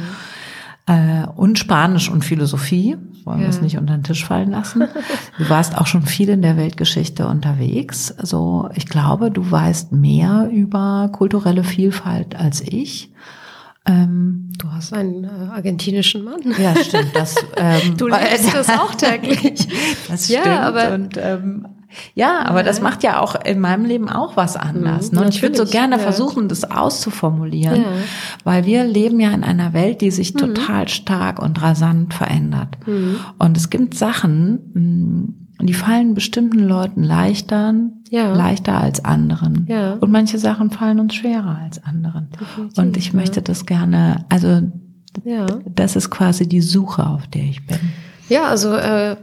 Ja. 0.86 1.22
Äh, 1.22 1.26
und 1.36 1.58
Spanisch 1.58 2.10
und 2.10 2.24
Philosophie, 2.24 2.96
wollen 3.24 3.38
ja. 3.38 3.44
wir 3.44 3.48
es 3.48 3.62
nicht 3.62 3.78
unter 3.78 3.94
den 3.94 4.02
Tisch 4.02 4.24
fallen 4.24 4.50
lassen. 4.50 4.88
Du 5.38 5.48
warst 5.48 5.76
auch 5.76 5.86
schon 5.86 6.02
viel 6.02 6.28
in 6.28 6.42
der 6.42 6.56
Weltgeschichte 6.56 7.26
unterwegs. 7.26 8.12
Also 8.12 8.68
ich 8.74 8.86
glaube, 8.86 9.30
du 9.30 9.50
weißt 9.50 9.92
mehr 9.92 10.48
über 10.52 11.10
kulturelle 11.12 11.64
Vielfalt 11.64 12.36
als 12.36 12.60
ich. 12.60 13.12
Ähm, 13.86 14.50
du 14.58 14.72
hast 14.72 14.94
einen 14.94 15.24
äh, 15.24 15.28
argentinischen 15.52 16.24
Mann. 16.24 16.40
Ja, 16.58 16.74
stimmt. 16.76 17.14
Das, 17.14 17.34
ähm, 17.56 17.96
du 17.98 18.08
lebst 18.08 18.54
das 18.54 18.70
auch 18.70 18.94
täglich. 18.94 19.68
Das 20.08 20.24
stimmt. 20.24 20.46
Ja, 20.46 20.60
aber 20.60 20.94
und 20.94 21.18
ähm, 21.18 21.66
ja, 22.14 22.44
aber 22.44 22.60
ja. 22.60 22.62
das 22.64 22.80
macht 22.80 23.02
ja 23.02 23.20
auch 23.20 23.34
in 23.44 23.60
meinem 23.60 23.84
Leben 23.84 24.08
auch 24.08 24.36
was 24.36 24.56
anders. 24.56 25.12
Mhm, 25.12 25.18
ne? 25.18 25.24
Und 25.24 25.34
ich 25.34 25.42
würde 25.42 25.56
so 25.56 25.64
gerne 25.64 25.96
ja. 25.96 26.02
versuchen, 26.02 26.48
das 26.48 26.64
auszuformulieren, 26.70 27.82
ja. 27.82 27.88
weil 28.42 28.64
wir 28.64 28.84
leben 28.84 29.20
ja 29.20 29.30
in 29.30 29.44
einer 29.44 29.72
Welt, 29.72 30.00
die 30.00 30.10
sich 30.10 30.34
mhm. 30.34 30.38
total 30.38 30.88
stark 30.88 31.40
und 31.40 31.60
rasant 31.62 32.14
verändert. 32.14 32.78
Mhm. 32.86 33.20
Und 33.38 33.56
es 33.56 33.70
gibt 33.70 33.94
Sachen, 33.94 34.54
mm, 34.74 35.43
die 35.60 35.74
fallen 35.74 36.14
bestimmten 36.14 36.58
Leuten 36.58 37.02
leichter, 37.02 37.74
leichter 38.10 38.80
als 38.80 39.04
anderen. 39.04 39.66
Und 40.00 40.10
manche 40.10 40.38
Sachen 40.38 40.70
fallen 40.70 41.00
uns 41.00 41.14
schwerer 41.14 41.58
als 41.62 41.82
anderen. 41.82 42.28
Definitiv, 42.38 42.78
und 42.78 42.96
ich 42.96 43.12
möchte 43.12 43.40
das 43.42 43.66
gerne, 43.66 44.24
also 44.28 44.62
das 45.74 45.96
ist 45.96 46.10
quasi 46.10 46.48
die 46.48 46.60
Suche, 46.60 47.06
auf 47.06 47.26
der 47.28 47.44
ich 47.44 47.64
bin. 47.66 47.78
Ja, 48.28 48.44
also 48.48 48.74
äh, 48.74 49.16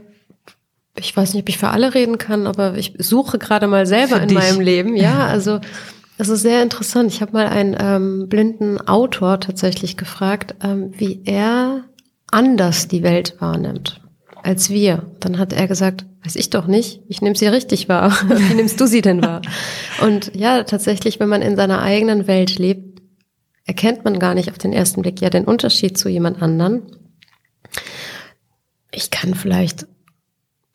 ich 0.98 1.16
weiß 1.16 1.34
nicht, 1.34 1.42
ob 1.42 1.48
ich 1.48 1.58
für 1.58 1.68
alle 1.68 1.94
reden 1.94 2.18
kann, 2.18 2.46
aber 2.46 2.76
ich 2.76 2.94
suche 2.98 3.38
gerade 3.38 3.66
mal 3.66 3.86
selber 3.86 4.16
für 4.16 4.22
in 4.22 4.28
dich. 4.28 4.38
meinem 4.38 4.60
Leben. 4.60 4.96
Ja, 4.96 5.26
also 5.26 5.60
es 6.18 6.28
ist 6.28 6.42
sehr 6.42 6.62
interessant. 6.62 7.12
Ich 7.12 7.20
habe 7.20 7.32
mal 7.32 7.46
einen 7.46 7.76
ähm, 7.78 8.28
blinden 8.28 8.80
Autor 8.80 9.40
tatsächlich 9.40 9.96
gefragt, 9.96 10.54
ähm, 10.62 10.92
wie 10.96 11.22
er 11.24 11.84
anders 12.30 12.88
die 12.88 13.02
Welt 13.02 13.36
wahrnimmt 13.38 14.01
als 14.42 14.70
wir. 14.70 15.10
Dann 15.20 15.38
hat 15.38 15.52
er 15.52 15.68
gesagt, 15.68 16.04
weiß 16.24 16.36
ich 16.36 16.50
doch 16.50 16.66
nicht, 16.66 17.00
ich 17.08 17.20
nehme 17.20 17.36
sie 17.36 17.46
richtig 17.46 17.88
wahr. 17.88 18.10
wie 18.28 18.54
nimmst 18.54 18.80
du 18.80 18.86
sie 18.86 19.02
denn 19.02 19.22
wahr? 19.22 19.42
Und 20.02 20.34
ja, 20.34 20.64
tatsächlich, 20.64 21.20
wenn 21.20 21.28
man 21.28 21.42
in 21.42 21.56
seiner 21.56 21.82
eigenen 21.82 22.26
Welt 22.26 22.58
lebt, 22.58 23.00
erkennt 23.64 24.04
man 24.04 24.18
gar 24.18 24.34
nicht 24.34 24.50
auf 24.50 24.58
den 24.58 24.72
ersten 24.72 25.02
Blick 25.02 25.20
ja 25.20 25.30
den 25.30 25.44
Unterschied 25.44 25.96
zu 25.96 26.08
jemand 26.08 26.42
anderen. 26.42 26.82
Ich 28.90 29.10
kann 29.10 29.34
vielleicht 29.34 29.86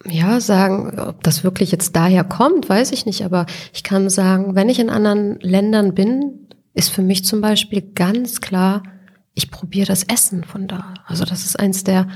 ja, 0.06 0.39
sagen, 0.39 0.99
ob 0.99 1.23
das 1.23 1.43
wirklich 1.43 1.71
jetzt 1.71 1.95
daher 1.95 2.23
kommt, 2.23 2.69
weiß 2.69 2.91
ich 2.91 3.06
nicht, 3.06 3.23
aber 3.23 3.45
ich 3.73 3.84
kann 3.84 4.10
sagen, 4.10 4.56
wenn 4.56 4.69
ich 4.69 4.80
in 4.80 4.89
anderen 4.89 5.39
Ländern 5.41 5.93
bin, 5.93 6.47
ist 6.73 6.89
für 6.89 7.01
mich 7.01 7.25
zum 7.25 7.41
Beispiel 7.41 7.82
ganz 7.82 8.39
klar, 8.39 8.84
ich 9.34 9.51
probiere 9.51 9.88
das 9.88 10.03
Essen 10.03 10.43
von 10.43 10.67
da. 10.67 10.93
Also 11.06 11.25
das 11.25 11.45
ist 11.45 11.60
eins 11.60 11.84
der 11.84 12.08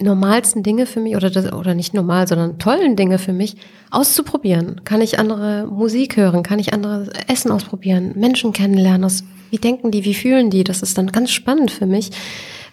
normalsten 0.00 0.62
Dinge 0.62 0.86
für 0.86 1.00
mich, 1.00 1.16
oder, 1.16 1.30
das, 1.30 1.52
oder 1.52 1.74
nicht 1.74 1.94
normal, 1.94 2.26
sondern 2.26 2.58
tollen 2.58 2.96
Dinge 2.96 3.18
für 3.18 3.32
mich, 3.32 3.56
auszuprobieren. 3.90 4.82
Kann 4.84 5.00
ich 5.00 5.18
andere 5.18 5.66
Musik 5.66 6.16
hören? 6.16 6.42
Kann 6.42 6.58
ich 6.58 6.72
andere 6.72 7.10
Essen 7.28 7.50
ausprobieren? 7.50 8.12
Menschen 8.16 8.52
kennenlernen? 8.52 9.02
Was, 9.02 9.24
wie 9.50 9.58
denken 9.58 9.90
die? 9.90 10.04
Wie 10.04 10.14
fühlen 10.14 10.50
die? 10.50 10.64
Das 10.64 10.82
ist 10.82 10.96
dann 10.98 11.08
ganz 11.08 11.30
spannend 11.30 11.70
für 11.70 11.86
mich. 11.86 12.10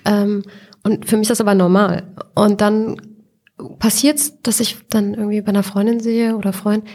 Ähm, 0.05 0.43
und 0.83 1.05
für 1.05 1.17
mich 1.17 1.23
ist 1.23 1.31
das 1.31 1.41
aber 1.41 1.55
normal. 1.55 2.03
Und 2.35 2.61
dann 2.61 2.97
passiert's, 3.79 4.41
dass 4.41 4.59
ich 4.59 4.77
dann 4.89 5.13
irgendwie 5.13 5.41
bei 5.41 5.49
einer 5.49 5.63
Freundin 5.63 5.99
sehe 5.99 6.35
oder 6.35 6.53
Freund, 6.53 6.85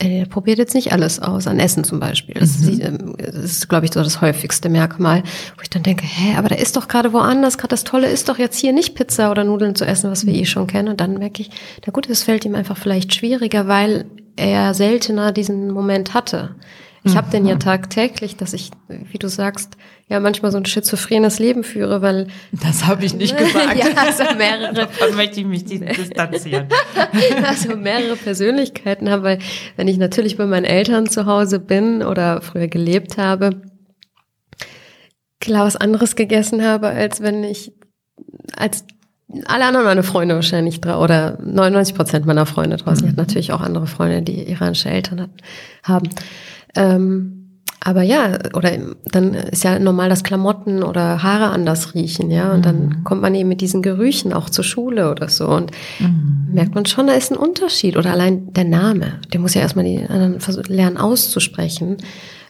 er 0.00 0.26
probiert 0.26 0.58
jetzt 0.58 0.74
nicht 0.74 0.92
alles 0.92 1.20
aus, 1.20 1.46
an 1.46 1.58
Essen 1.58 1.84
zum 1.84 2.00
Beispiel. 2.00 2.34
Das, 2.34 2.58
mhm. 2.58 2.80
Ähm, 2.80 3.14
ist, 3.18 3.34
ist 3.34 3.68
glaube 3.68 3.84
ich, 3.84 3.92
so 3.92 4.02
das 4.02 4.20
häufigste 4.20 4.68
Merkmal, 4.68 5.22
wo 5.56 5.62
ich 5.62 5.70
dann 5.70 5.82
denke, 5.82 6.04
hä, 6.06 6.36
aber 6.36 6.48
da 6.48 6.54
ist 6.54 6.76
doch 6.76 6.88
gerade 6.88 7.12
woanders, 7.12 7.58
gerade 7.58 7.68
das 7.68 7.84
Tolle 7.84 8.08
ist 8.08 8.28
doch 8.28 8.38
jetzt 8.38 8.58
hier 8.58 8.72
nicht 8.72 8.94
Pizza 8.94 9.30
oder 9.30 9.44
Nudeln 9.44 9.74
zu 9.74 9.84
essen, 9.84 10.10
was 10.10 10.24
wir 10.24 10.34
eh 10.34 10.46
schon 10.46 10.66
kennen. 10.66 10.88
Und 10.88 11.00
dann 11.00 11.18
merke 11.18 11.42
ich, 11.42 11.50
na 11.84 11.92
gut, 11.92 12.08
es 12.08 12.22
fällt 12.22 12.44
ihm 12.44 12.54
einfach 12.54 12.78
vielleicht 12.78 13.14
schwieriger, 13.14 13.68
weil 13.68 14.06
er 14.36 14.72
seltener 14.72 15.32
diesen 15.32 15.70
Moment 15.70 16.14
hatte. 16.14 16.54
Ich 17.02 17.16
habe 17.16 17.30
den 17.30 17.46
ja 17.46 17.54
mhm. 17.54 17.60
tagtäglich, 17.60 18.36
dass 18.36 18.52
ich, 18.52 18.70
wie 18.88 19.18
du 19.18 19.28
sagst, 19.28 19.76
ja 20.08 20.20
manchmal 20.20 20.52
so 20.52 20.58
ein 20.58 20.66
schizophrenes 20.66 21.38
Leben 21.38 21.64
führe, 21.64 22.02
weil 22.02 22.26
das 22.52 22.86
habe 22.86 23.04
ich 23.04 23.14
nicht 23.14 23.36
gesagt. 23.36 23.76
ja, 23.78 23.86
also 23.96 24.24
mehrere. 24.36 24.74
Davon 24.74 25.16
möchte 25.16 25.40
ich 25.40 25.46
mich 25.46 25.64
distanzieren. 25.64 26.66
also 27.46 27.76
mehrere 27.76 28.16
Persönlichkeiten 28.16 29.08
habe, 29.08 29.22
weil 29.22 29.38
wenn 29.76 29.88
ich 29.88 29.96
natürlich 29.96 30.36
bei 30.36 30.44
meinen 30.44 30.64
Eltern 30.64 31.08
zu 31.08 31.24
Hause 31.24 31.58
bin 31.58 32.02
oder 32.02 32.42
früher 32.42 32.68
gelebt 32.68 33.16
habe, 33.16 33.62
klar 35.40 35.64
was 35.64 35.76
anderes 35.76 36.16
gegessen 36.16 36.62
habe, 36.62 36.88
als 36.88 37.22
wenn 37.22 37.44
ich 37.44 37.72
als 38.56 38.84
alle 39.46 39.64
anderen 39.64 39.86
meine 39.86 40.02
Freunde 40.02 40.34
wahrscheinlich 40.34 40.84
oder 40.84 41.38
99 41.40 41.94
Prozent 41.94 42.26
meiner 42.26 42.46
Freunde 42.46 42.76
draußen. 42.76 43.04
Mhm. 43.04 43.10
Ich 43.12 43.16
natürlich 43.16 43.52
auch 43.52 43.60
andere 43.60 43.86
Freunde, 43.86 44.22
die 44.22 44.50
iranische 44.50 44.90
Eltern 44.90 45.30
haben. 45.82 46.10
Ähm, 46.76 47.40
aber 47.82 48.02
ja, 48.02 48.38
oder 48.52 48.72
dann 49.06 49.32
ist 49.32 49.64
ja 49.64 49.78
normal, 49.78 50.10
dass 50.10 50.22
Klamotten 50.22 50.82
oder 50.82 51.22
Haare 51.22 51.46
anders 51.50 51.94
riechen, 51.94 52.30
ja. 52.30 52.52
Und 52.52 52.58
mhm. 52.58 52.62
dann 52.62 53.04
kommt 53.04 53.22
man 53.22 53.34
eben 53.34 53.48
mit 53.48 53.62
diesen 53.62 53.80
Gerüchen 53.80 54.34
auch 54.34 54.50
zur 54.50 54.64
Schule 54.64 55.10
oder 55.10 55.28
so. 55.30 55.48
Und 55.48 55.70
mhm. 55.98 56.48
merkt 56.52 56.74
man 56.74 56.84
schon, 56.84 57.06
da 57.06 57.14
ist 57.14 57.32
ein 57.32 57.38
Unterschied. 57.38 57.96
Oder 57.96 58.12
allein 58.12 58.52
der 58.52 58.64
Name, 58.64 59.20
der 59.32 59.40
muss 59.40 59.54
ja 59.54 59.62
erstmal 59.62 59.86
die 59.86 60.04
anderen 60.06 60.38
lernen 60.68 60.98
auszusprechen. 60.98 61.96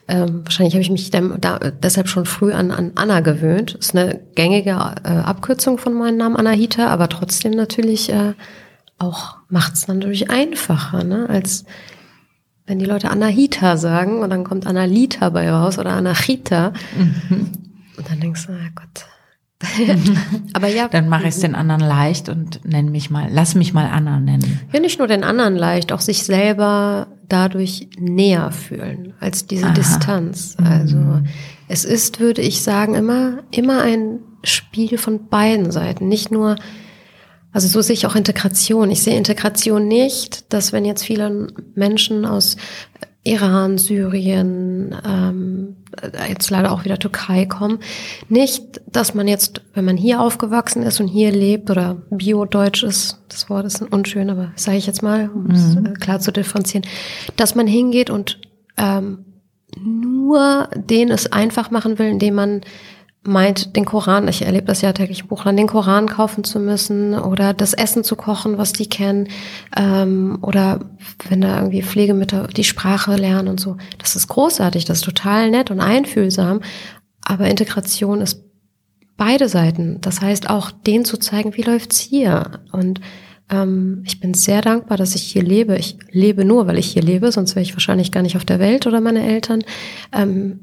Ähm, 0.08 0.40
wahrscheinlich 0.42 0.74
habe 0.74 0.82
ich 0.82 0.90
mich 0.90 1.10
da, 1.12 1.20
da, 1.20 1.58
deshalb 1.58 2.08
schon 2.08 2.26
früh 2.26 2.52
an, 2.52 2.72
an 2.72 2.90
Anna 2.96 3.20
gewöhnt. 3.20 3.76
Das 3.78 3.86
ist 3.86 3.96
eine 3.96 4.20
gängige 4.34 4.70
äh, 4.70 5.08
Abkürzung 5.08 5.78
von 5.78 5.94
meinem 5.94 6.16
Namen 6.16 6.36
Anahita, 6.36 6.88
aber 6.88 7.08
trotzdem 7.08 7.52
natürlich 7.52 8.12
äh, 8.12 8.34
auch 8.98 9.36
macht 9.48 9.74
es 9.74 9.86
natürlich 9.86 10.28
einfacher, 10.28 11.04
ne, 11.04 11.28
als 11.28 11.64
wenn 12.70 12.78
die 12.78 12.84
Leute 12.84 13.10
Anahita 13.10 13.76
sagen 13.76 14.20
und 14.20 14.30
dann 14.30 14.44
kommt 14.44 14.64
Analita 14.64 15.30
bei 15.30 15.50
raus 15.50 15.76
oder 15.80 15.90
Anachita. 15.90 16.72
Mhm. 16.96 17.48
Und 17.96 18.08
dann 18.08 18.20
denkst 18.20 18.46
du, 18.46 18.52
ah 18.52 18.70
Gott. 18.76 19.06
Aber 20.52 20.68
ja. 20.68 20.86
Dann 20.86 21.08
mache 21.08 21.24
ich 21.24 21.34
es 21.34 21.40
den 21.40 21.56
anderen 21.56 21.82
leicht 21.82 22.28
und 22.28 22.64
nenn 22.64 22.92
mich 22.92 23.10
mal, 23.10 23.26
lass 23.28 23.56
mich 23.56 23.74
mal 23.74 23.90
Anna 23.90 24.20
nennen. 24.20 24.60
Ja, 24.72 24.78
nicht 24.78 25.00
nur 25.00 25.08
den 25.08 25.24
anderen 25.24 25.56
leicht, 25.56 25.90
auch 25.90 26.00
sich 26.00 26.22
selber 26.22 27.08
dadurch 27.28 27.88
näher 27.98 28.52
fühlen 28.52 29.14
als 29.18 29.48
diese 29.48 29.66
Aha. 29.66 29.74
Distanz. 29.74 30.56
Also 30.62 30.96
mhm. 30.96 31.26
es 31.66 31.84
ist, 31.84 32.20
würde 32.20 32.40
ich 32.40 32.62
sagen, 32.62 32.94
immer, 32.94 33.38
immer 33.50 33.82
ein 33.82 34.20
Spiel 34.44 34.96
von 34.96 35.26
beiden 35.26 35.72
Seiten. 35.72 36.06
Nicht 36.06 36.30
nur 36.30 36.54
also 37.52 37.68
so 37.68 37.80
sehe 37.80 37.94
ich 37.94 38.06
auch 38.06 38.14
Integration. 38.14 38.90
Ich 38.90 39.02
sehe 39.02 39.16
Integration 39.16 39.88
nicht, 39.88 40.52
dass 40.52 40.72
wenn 40.72 40.84
jetzt 40.84 41.04
viele 41.04 41.48
Menschen 41.74 42.24
aus 42.24 42.56
Iran, 43.22 43.76
Syrien, 43.76 44.96
ähm, 45.06 45.76
jetzt 46.28 46.50
leider 46.50 46.72
auch 46.72 46.84
wieder 46.84 46.98
Türkei 46.98 47.44
kommen, 47.44 47.80
nicht, 48.28 48.80
dass 48.86 49.14
man 49.14 49.28
jetzt, 49.28 49.60
wenn 49.74 49.84
man 49.84 49.98
hier 49.98 50.20
aufgewachsen 50.20 50.82
ist 50.82 51.00
und 51.00 51.08
hier 51.08 51.30
lebt 51.30 51.70
oder 51.70 52.00
Bio-Deutsch 52.10 52.82
ist, 52.82 53.18
das 53.28 53.50
Wort 53.50 53.66
ist 53.66 53.82
unschön, 53.82 54.30
aber 54.30 54.52
sage 54.56 54.78
ich 54.78 54.86
jetzt 54.86 55.02
mal, 55.02 55.28
um 55.28 55.50
es 55.50 55.74
mhm. 55.74 55.94
klar 55.94 56.20
zu 56.20 56.32
differenzieren, 56.32 56.86
dass 57.36 57.54
man 57.54 57.66
hingeht 57.66 58.08
und 58.08 58.40
ähm, 58.78 59.26
nur 59.78 60.68
den 60.74 61.10
es 61.10 61.30
einfach 61.30 61.70
machen 61.70 61.98
will, 61.98 62.08
indem 62.08 62.34
man 62.34 62.62
meint, 63.22 63.76
den 63.76 63.84
Koran, 63.84 64.28
ich 64.28 64.42
erlebe 64.42 64.66
das 64.66 64.80
ja 64.80 64.92
täglich 64.92 65.20
im 65.20 65.26
Buchland, 65.28 65.58
den 65.58 65.66
Koran 65.66 66.08
kaufen 66.08 66.42
zu 66.42 66.58
müssen 66.58 67.14
oder 67.14 67.52
das 67.52 67.74
Essen 67.74 68.02
zu 68.02 68.16
kochen, 68.16 68.56
was 68.56 68.72
die 68.72 68.88
kennen, 68.88 69.28
ähm, 69.76 70.38
oder 70.40 70.80
wenn 71.28 71.40
da 71.40 71.58
irgendwie 71.58 71.82
Pflegemütter 71.82 72.46
die 72.48 72.64
Sprache 72.64 73.16
lernen 73.16 73.48
und 73.48 73.60
so. 73.60 73.76
Das 73.98 74.16
ist 74.16 74.28
großartig, 74.28 74.86
das 74.86 74.98
ist 74.98 75.04
total 75.04 75.50
nett 75.50 75.70
und 75.70 75.80
einfühlsam, 75.80 76.60
aber 77.22 77.48
Integration 77.48 78.22
ist 78.22 78.42
beide 79.18 79.50
Seiten. 79.50 80.00
Das 80.00 80.22
heißt 80.22 80.48
auch, 80.48 80.70
denen 80.70 81.04
zu 81.04 81.18
zeigen, 81.18 81.54
wie 81.56 81.62
läuft's 81.62 81.98
hier 81.98 82.60
und 82.72 83.00
ähm, 83.50 84.02
ich 84.06 84.20
bin 84.20 84.34
sehr 84.34 84.62
dankbar, 84.62 84.96
dass 84.96 85.14
ich 85.14 85.22
hier 85.22 85.42
lebe. 85.42 85.76
Ich 85.76 85.96
lebe 86.10 86.44
nur, 86.44 86.66
weil 86.66 86.78
ich 86.78 86.86
hier 86.86 87.02
lebe, 87.02 87.32
sonst 87.32 87.56
wäre 87.56 87.62
ich 87.62 87.74
wahrscheinlich 87.74 88.12
gar 88.12 88.22
nicht 88.22 88.36
auf 88.36 88.44
der 88.44 88.60
Welt 88.60 88.86
oder 88.86 89.00
meine 89.00 89.26
Eltern. 89.26 89.64
Ähm, 90.12 90.60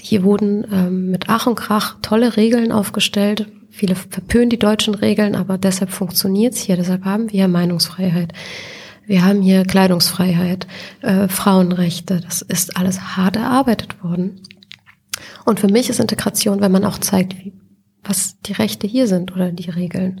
hier 0.00 0.22
wurden 0.22 0.66
ähm, 0.72 1.10
mit 1.10 1.24
Ach 1.28 1.46
und 1.46 1.56
Krach 1.56 1.96
tolle 2.00 2.36
Regeln 2.36 2.72
aufgestellt. 2.72 3.48
Viele 3.70 3.94
verpönen 3.94 4.50
die 4.50 4.58
deutschen 4.58 4.94
Regeln, 4.94 5.34
aber 5.34 5.58
deshalb 5.58 5.90
funktioniert's 5.90 6.60
hier. 6.60 6.76
Deshalb 6.76 7.04
haben 7.04 7.30
wir 7.32 7.48
Meinungsfreiheit. 7.48 8.32
Wir 9.06 9.24
haben 9.24 9.40
hier 9.40 9.64
Kleidungsfreiheit, 9.64 10.66
äh, 11.00 11.28
Frauenrechte. 11.28 12.20
Das 12.20 12.42
ist 12.42 12.76
alles 12.76 13.16
hart 13.16 13.36
erarbeitet 13.36 14.02
worden. 14.02 14.42
Und 15.44 15.60
für 15.60 15.68
mich 15.68 15.88
ist 15.88 15.98
Integration, 15.98 16.60
wenn 16.60 16.72
man 16.72 16.84
auch 16.84 16.98
zeigt, 16.98 17.36
wie, 17.38 17.52
was 18.04 18.40
die 18.42 18.52
Rechte 18.52 18.86
hier 18.86 19.06
sind 19.06 19.32
oder 19.32 19.50
die 19.50 19.70
Regeln. 19.70 20.20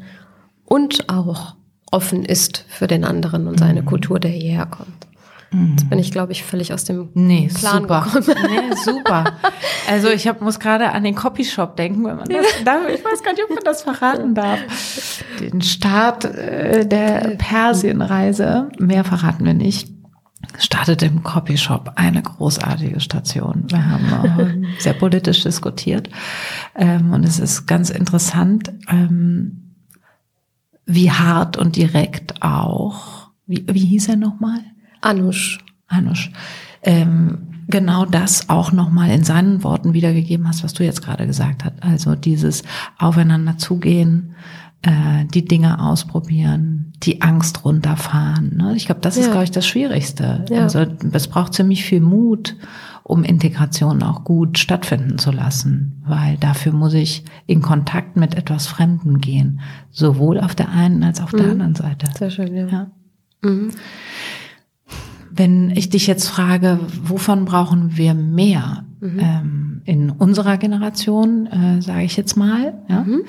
Und 0.64 1.08
auch 1.08 1.57
offen 1.90 2.24
ist 2.24 2.64
für 2.68 2.86
den 2.86 3.04
anderen 3.04 3.46
und 3.46 3.58
seine 3.58 3.82
mhm. 3.82 3.86
Kultur, 3.86 4.20
der 4.20 4.30
hierher 4.30 4.66
kommt. 4.66 5.06
Mhm. 5.50 5.70
Jetzt 5.70 5.90
bin 5.90 5.98
ich, 5.98 6.12
glaube 6.12 6.32
ich, 6.32 6.44
völlig 6.44 6.72
aus 6.72 6.84
dem 6.84 7.08
nee, 7.14 7.50
Plan 7.52 7.82
super. 7.82 8.06
gekommen. 8.12 8.38
Nee, 8.48 8.74
super. 8.84 9.24
Also 9.88 10.08
ich 10.08 10.28
hab, 10.28 10.40
muss 10.42 10.60
gerade 10.60 10.92
an 10.92 11.04
den 11.04 11.14
Copyshop 11.14 11.76
denken, 11.76 12.04
wenn 12.04 12.16
man 12.16 12.28
das 12.28 12.46
darf. 12.64 12.82
Ich 12.92 13.04
weiß 13.04 13.22
gar 13.22 13.32
nicht, 13.32 13.42
ob 13.44 13.54
man 13.54 13.64
das 13.64 13.82
verraten 13.82 14.34
darf. 14.34 14.58
Den 15.40 15.62
Start 15.62 16.24
äh, 16.24 16.86
der 16.86 17.36
Persienreise, 17.38 18.68
mehr 18.78 19.04
verraten 19.04 19.44
wir 19.44 19.54
nicht, 19.54 19.88
startet 20.58 21.02
im 21.02 21.22
Copyshop 21.22 21.92
eine 21.96 22.22
großartige 22.22 23.00
Station. 23.00 23.64
Wir 23.68 23.88
haben 23.88 24.64
äh, 24.66 24.66
sehr 24.78 24.94
politisch 24.94 25.42
diskutiert 25.42 26.10
ähm, 26.74 27.12
und 27.12 27.24
es 27.24 27.38
ist 27.38 27.66
ganz 27.66 27.90
interessant. 27.90 28.72
Ähm, 28.88 29.67
wie 30.88 31.10
hart 31.10 31.56
und 31.56 31.76
direkt 31.76 32.42
auch. 32.42 33.28
Wie, 33.46 33.64
wie 33.70 33.84
hieß 33.84 34.08
er 34.08 34.16
nochmal? 34.16 34.60
Anush. 35.02 35.58
Anush. 35.86 36.32
Ähm, 36.82 37.48
genau 37.68 38.06
das 38.06 38.48
auch 38.48 38.72
nochmal 38.72 39.10
in 39.10 39.22
seinen 39.22 39.62
Worten 39.62 39.92
wiedergegeben 39.92 40.48
hast, 40.48 40.64
was 40.64 40.72
du 40.72 40.84
jetzt 40.84 41.02
gerade 41.02 41.26
gesagt 41.26 41.64
hast. 41.64 41.82
Also 41.82 42.14
dieses 42.14 42.62
Aufeinander 42.98 43.58
zugehen, 43.58 44.34
äh, 44.82 45.26
die 45.32 45.44
Dinge 45.44 45.78
ausprobieren, 45.78 46.92
die 47.02 47.20
Angst 47.20 47.64
runterfahren. 47.66 48.56
Ne? 48.56 48.74
Ich 48.74 48.86
glaube, 48.86 49.02
das 49.02 49.16
ja. 49.16 49.22
ist, 49.22 49.30
glaube 49.30 49.44
ich, 49.44 49.50
das 49.50 49.66
Schwierigste. 49.66 50.46
Ja. 50.48 50.62
Also 50.62 50.86
es 51.12 51.28
braucht 51.28 51.52
ziemlich 51.52 51.84
viel 51.84 52.00
Mut 52.00 52.56
um 53.08 53.24
Integration 53.24 54.02
auch 54.02 54.22
gut 54.22 54.58
stattfinden 54.58 55.18
zu 55.18 55.30
lassen, 55.30 56.02
weil 56.06 56.36
dafür 56.36 56.72
muss 56.72 56.92
ich 56.92 57.24
in 57.46 57.62
Kontakt 57.62 58.16
mit 58.16 58.34
etwas 58.34 58.66
Fremden 58.66 59.20
gehen, 59.20 59.60
sowohl 59.90 60.38
auf 60.38 60.54
der 60.54 60.68
einen 60.68 61.02
als 61.02 61.18
auch 61.18 61.24
auf 61.24 61.30
der 61.30 61.44
mhm. 61.44 61.52
anderen 61.52 61.74
Seite. 61.74 62.06
Sehr 62.18 62.30
schön, 62.30 62.54
ja. 62.54 62.66
ja. 62.66 62.90
Mhm. 63.42 63.70
Wenn 65.38 65.70
ich 65.70 65.88
dich 65.88 66.08
jetzt 66.08 66.28
frage, 66.28 66.80
wovon 67.04 67.44
brauchen 67.44 67.96
wir 67.96 68.12
mehr? 68.14 68.84
Mhm. 69.00 69.20
Ähm, 69.20 69.82
in 69.84 70.10
unserer 70.10 70.58
Generation, 70.58 71.46
äh, 71.46 71.80
sage 71.80 72.02
ich 72.02 72.16
jetzt 72.16 72.36
mal. 72.36 72.74
Ja? 72.88 73.04
Mhm. 73.04 73.24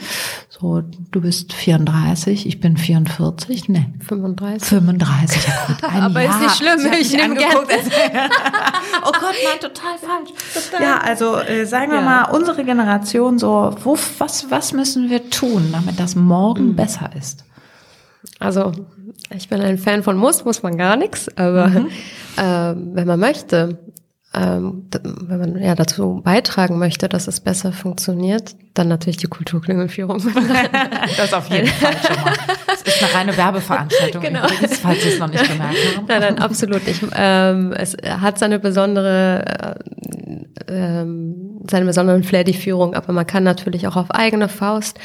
So, 0.50 0.82
du 0.82 1.22
bist 1.22 1.54
34, 1.54 2.48
ich 2.48 2.60
bin 2.60 2.76
44, 2.76 3.69
ne? 3.69 3.93
35. 4.00 4.67
35, 4.67 5.48
ja 5.48 5.54
gut. 5.67 5.84
Aber 6.02 6.22
Jahr. 6.22 6.36
ist 6.36 6.41
nicht 6.41 6.56
schlimm, 6.58 6.91
ich, 6.93 7.13
ich 7.13 7.13
nehme 7.13 7.36
gerne. 7.36 7.56
oh 7.60 9.12
Gott, 9.12 9.36
nein, 9.45 9.60
total 9.62 9.98
falsch. 9.98 10.32
Total. 10.54 10.82
Ja, 10.89 10.98
also 11.00 11.38
äh, 11.38 11.65
sagen 11.65 11.91
wir 11.91 12.00
ja. 12.00 12.06
mal, 12.06 12.24
unsere 12.32 12.65
Generation 12.65 13.38
so, 13.38 13.76
wo, 13.84 13.98
was, 14.17 14.50
was 14.50 14.74
müssen 14.74 15.10
wir 15.10 15.30
tun, 15.30 15.69
damit 15.72 16.00
das 16.00 16.15
morgen 16.15 16.69
mhm. 16.69 16.76
besser 16.76 17.12
ist? 17.17 17.45
Also, 18.39 18.72
ich 19.35 19.49
bin 19.49 19.61
ein 19.61 19.77
Fan 19.77 20.03
von 20.03 20.17
muss, 20.17 20.45
muss 20.45 20.63
man 20.63 20.77
gar 20.77 20.95
nichts, 20.95 21.29
aber 21.37 21.67
mhm. 21.67 21.87
äh, 22.37 22.75
wenn 22.95 23.07
man 23.07 23.19
möchte, 23.19 23.77
ähm, 24.33 24.89
wenn 25.03 25.39
man 25.39 25.61
ja 25.61 25.73
dazu 25.73 26.21
beitragen 26.23 26.77
möchte, 26.77 27.09
dass 27.09 27.27
es 27.27 27.39
besser 27.39 27.71
funktioniert, 27.71 28.55
dann 28.75 28.87
natürlich 28.87 29.17
die 29.17 29.27
Kulturklingelführung. 29.27 30.21
das 31.17 31.33
auf 31.33 31.49
jeden 31.49 31.67
Fall 31.67 31.93
schon 31.93 32.23
mal. 32.23 32.33
Das 32.67 32.81
ist 32.83 33.03
eine 33.03 33.13
reine 33.13 33.37
Werbeveranstaltung 33.37 34.21
genau. 34.21 34.45
übrigens, 34.45 34.77
falls 34.79 35.01
Sie 35.01 35.09
es 35.09 35.19
noch 35.19 35.29
nicht 35.29 35.47
gemerkt 35.51 35.77
haben. 35.95 36.05
Nein, 36.07 36.21
nein, 36.21 36.39
absolut 36.39 36.85
nicht. 36.85 37.01
Ähm, 37.15 37.73
es 37.73 37.97
hat 38.03 38.37
seine 38.37 38.59
besondere, 38.59 39.77
äh, 40.67 40.73
ähm, 40.73 41.61
seine 41.69 41.85
besonderen 41.85 42.23
Flair, 42.23 42.43
die 42.43 42.53
Führung, 42.53 42.93
aber 42.93 43.11
man 43.13 43.25
kann 43.25 43.43
natürlich 43.43 43.87
auch 43.87 43.95
auf 43.95 44.11
eigene 44.11 44.47
Faust 44.47 44.99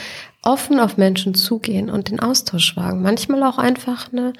offen 0.45 0.81
auf 0.81 0.97
Menschen 0.97 1.35
zugehen 1.35 1.91
und 1.91 2.11
den 2.11 2.21
Austausch 2.21 2.77
wagen. 2.77 3.03
Manchmal 3.03 3.43
auch 3.43 3.59
einfach 3.59 4.13
eine 4.13 4.33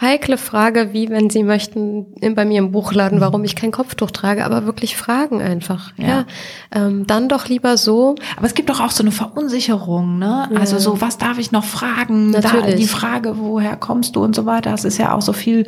heikle 0.00 0.38
Frage, 0.38 0.92
wie 0.92 1.10
wenn 1.10 1.28
Sie 1.28 1.42
möchten 1.42 2.06
bei 2.34 2.44
mir 2.44 2.58
im 2.58 2.72
Buchladen, 2.72 3.18
mhm. 3.18 3.22
warum 3.22 3.44
ich 3.44 3.54
kein 3.54 3.70
Kopftuch 3.70 4.10
trage, 4.10 4.44
aber 4.44 4.64
wirklich 4.64 4.96
fragen 4.96 5.42
einfach. 5.42 5.92
Ja, 5.96 6.06
ja 6.06 6.24
ähm, 6.72 7.06
dann 7.06 7.28
doch 7.28 7.48
lieber 7.48 7.76
so. 7.76 8.14
Aber 8.36 8.46
es 8.46 8.54
gibt 8.54 8.70
doch 8.70 8.80
auch 8.80 8.90
so 8.90 9.02
eine 9.02 9.12
Verunsicherung, 9.12 10.18
ne? 10.18 10.48
Ja. 10.50 10.58
Also 10.58 10.78
so, 10.78 11.00
was 11.00 11.18
darf 11.18 11.38
ich 11.38 11.52
noch 11.52 11.64
fragen? 11.64 12.30
Natürlich. 12.30 12.66
Da, 12.66 12.72
die 12.72 12.86
Frage, 12.86 13.38
woher 13.38 13.76
kommst 13.76 14.16
du 14.16 14.24
und 14.24 14.34
so 14.34 14.46
weiter. 14.46 14.72
Es 14.72 14.84
ist 14.84 14.98
ja 14.98 15.14
auch 15.14 15.22
so 15.22 15.32
viel, 15.32 15.66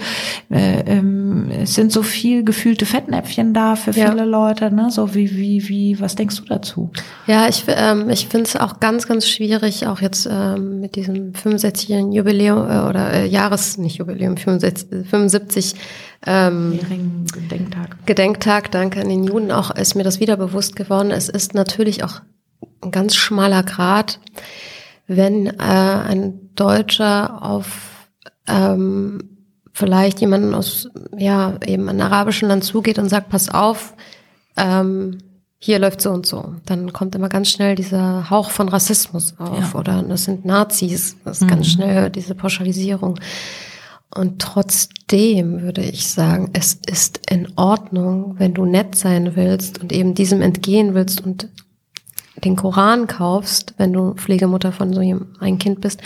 äh, 0.51 0.81
ähm, 0.87 1.51
es 1.62 1.75
sind 1.75 1.92
so 1.92 2.03
viel 2.03 2.45
gefühlte 2.45 2.87
Fettnäpfchen 2.87 3.53
da 3.53 3.77
für 3.77 3.92
viele 3.92 4.16
ja. 4.16 4.25
Leute, 4.25 4.75
ne? 4.75 4.90
So 4.90 5.14
wie 5.14 5.37
wie 5.37 5.68
wie, 5.68 6.01
was 6.01 6.14
denkst 6.14 6.37
du 6.37 6.45
dazu? 6.45 6.90
Ja, 7.27 7.49
ich 7.49 7.64
ähm, 7.68 8.09
ich 8.09 8.29
finde 8.29 8.47
es 8.47 8.57
auch 8.57 8.81
ganz 8.81 9.07
ganz 9.07 9.29
schwierig, 9.29 9.87
auch 9.87 10.01
jetzt 10.01 10.29
ähm, 10.31 10.81
mit 10.81 10.97
diesem 10.97 11.33
65-jährigen 11.33 12.12
Jubiläum 12.12 12.59
äh, 12.59 12.88
oder 12.88 13.12
äh, 13.12 13.27
Jahres 13.27 13.77
nicht 13.77 13.99
Jubiläum 13.99 14.22
Jubiläum 14.23 14.37
75, 14.37 15.09
75 15.09 15.75
ähm, 16.27 16.79
Gedenktag. 17.33 18.07
Gedenktag, 18.07 18.71
danke 18.71 19.01
an 19.01 19.09
den 19.09 19.25
Juden 19.25 19.51
auch, 19.51 19.71
ist 19.75 19.95
mir 19.95 20.05
das 20.05 20.21
wieder 20.21 20.37
bewusst 20.37 20.77
geworden. 20.77 21.11
Es 21.11 21.29
ist 21.29 21.55
natürlich 21.55 22.05
auch 22.05 22.21
ein 22.81 22.91
ganz 22.91 23.17
schmaler 23.17 23.63
Grad, 23.63 24.21
wenn 25.07 25.47
äh, 25.47 25.53
ein 25.59 26.51
Deutscher 26.55 27.43
auf 27.43 28.09
ähm, 28.47 29.29
vielleicht 29.73 30.21
jemanden 30.21 30.55
aus, 30.55 30.89
ja, 31.17 31.55
eben 31.67 31.89
einem 31.89 32.01
arabischen 32.01 32.49
Land 32.49 32.65
zugeht 32.65 32.99
und 32.99 33.09
sagt, 33.09 33.31
pass 33.31 33.49
auf, 33.49 33.95
ähm, 34.57 35.19
hier 35.59 35.79
läuft 35.79 36.01
so 36.01 36.11
und 36.11 36.27
so. 36.27 36.57
Dann 36.67 36.93
kommt 36.93 37.15
immer 37.15 37.29
ganz 37.29 37.49
schnell 37.49 37.77
dieser 37.77 38.29
Hauch 38.31 38.51
von 38.51 38.69
Rassismus 38.69 39.35
auf 39.39 39.73
ja. 39.73 39.79
oder 39.79 40.03
das 40.03 40.25
sind 40.25 40.45
Nazis. 40.45 41.17
Das 41.25 41.39
ist 41.39 41.45
mhm. 41.45 41.49
ganz 41.49 41.69
schnell 41.69 42.11
diese 42.11 42.35
Pauschalisierung. 42.35 43.19
Und 44.14 44.40
trotzdem 44.40 45.62
würde 45.62 45.83
ich 45.83 46.09
sagen, 46.09 46.51
es 46.53 46.79
ist 46.87 47.20
in 47.31 47.48
Ordnung, 47.57 48.35
wenn 48.38 48.53
du 48.53 48.66
nett 48.66 48.94
sein 48.94 49.37
willst 49.37 49.81
und 49.81 49.92
eben 49.92 50.14
diesem 50.14 50.42
entgehen 50.42 50.94
willst 50.94 51.25
und 51.25 51.48
den 52.44 52.57
Koran 52.57 53.07
kaufst, 53.07 53.75
wenn 53.79 53.92
du 53.92 54.14
Pflegemutter 54.14 54.72
von 54.72 54.92
so 54.92 55.01
einem 55.01 55.59
Kind 55.59 55.81
bist. 55.81 56.01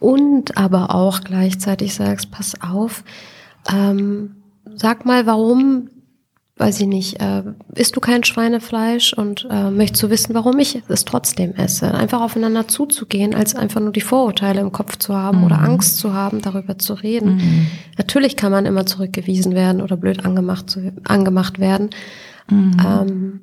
Und 0.00 0.56
aber 0.56 0.94
auch 0.94 1.20
gleichzeitig 1.20 1.94
sagst, 1.94 2.30
pass 2.30 2.60
auf, 2.60 3.04
ähm, 3.72 4.36
sag 4.74 5.04
mal, 5.04 5.26
warum 5.26 5.90
weiß 6.58 6.80
ich 6.80 6.86
nicht, 6.86 7.20
äh, 7.20 7.42
isst 7.74 7.96
du 7.96 8.00
kein 8.00 8.24
Schweinefleisch 8.24 9.12
und 9.12 9.46
äh, 9.50 9.70
möchtest 9.70 10.02
du 10.02 10.10
wissen, 10.10 10.34
warum 10.34 10.58
ich 10.58 10.82
es 10.88 11.04
trotzdem 11.04 11.54
esse? 11.54 11.94
Einfach 11.94 12.20
aufeinander 12.20 12.66
zuzugehen, 12.66 13.34
als 13.34 13.54
einfach 13.54 13.80
nur 13.80 13.92
die 13.92 14.00
Vorurteile 14.00 14.60
im 14.60 14.72
Kopf 14.72 14.96
zu 14.96 15.14
haben 15.14 15.38
mhm. 15.38 15.44
oder 15.44 15.60
Angst 15.60 15.98
zu 15.98 16.12
haben, 16.12 16.42
darüber 16.42 16.78
zu 16.78 16.94
reden. 16.94 17.36
Mhm. 17.36 17.66
Natürlich 17.96 18.36
kann 18.36 18.52
man 18.52 18.66
immer 18.66 18.86
zurückgewiesen 18.86 19.54
werden 19.54 19.80
oder 19.80 19.96
blöd 19.96 20.24
angemacht, 20.24 20.68
zu, 20.68 20.92
angemacht 21.04 21.58
werden. 21.58 21.90
Mhm. 22.50 22.76
Ähm, 22.84 23.40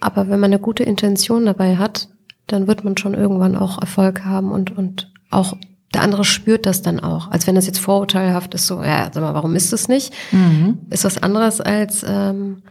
aber 0.00 0.28
wenn 0.28 0.40
man 0.40 0.52
eine 0.52 0.60
gute 0.60 0.82
Intention 0.82 1.46
dabei 1.46 1.76
hat, 1.76 2.08
dann 2.46 2.66
wird 2.66 2.84
man 2.84 2.96
schon 2.96 3.14
irgendwann 3.14 3.56
auch 3.56 3.80
Erfolg 3.80 4.24
haben 4.24 4.52
und, 4.52 4.76
und 4.76 5.12
auch 5.30 5.56
der 5.94 6.02
andere 6.02 6.24
spürt 6.24 6.66
das 6.66 6.82
dann 6.82 7.00
auch. 7.00 7.30
Als 7.30 7.46
wenn 7.46 7.54
das 7.54 7.66
jetzt 7.66 7.78
vorurteilhaft 7.78 8.54
ist, 8.54 8.66
so, 8.66 8.82
ja, 8.82 9.10
sag 9.12 9.22
mal, 9.22 9.34
warum 9.34 9.54
ist 9.54 9.72
das 9.72 9.88
nicht? 9.88 10.12
Mhm. 10.32 10.78
Ist 10.90 11.04
was 11.04 11.22
anderes 11.22 11.60
als, 11.60 12.04
ähm, 12.06 12.62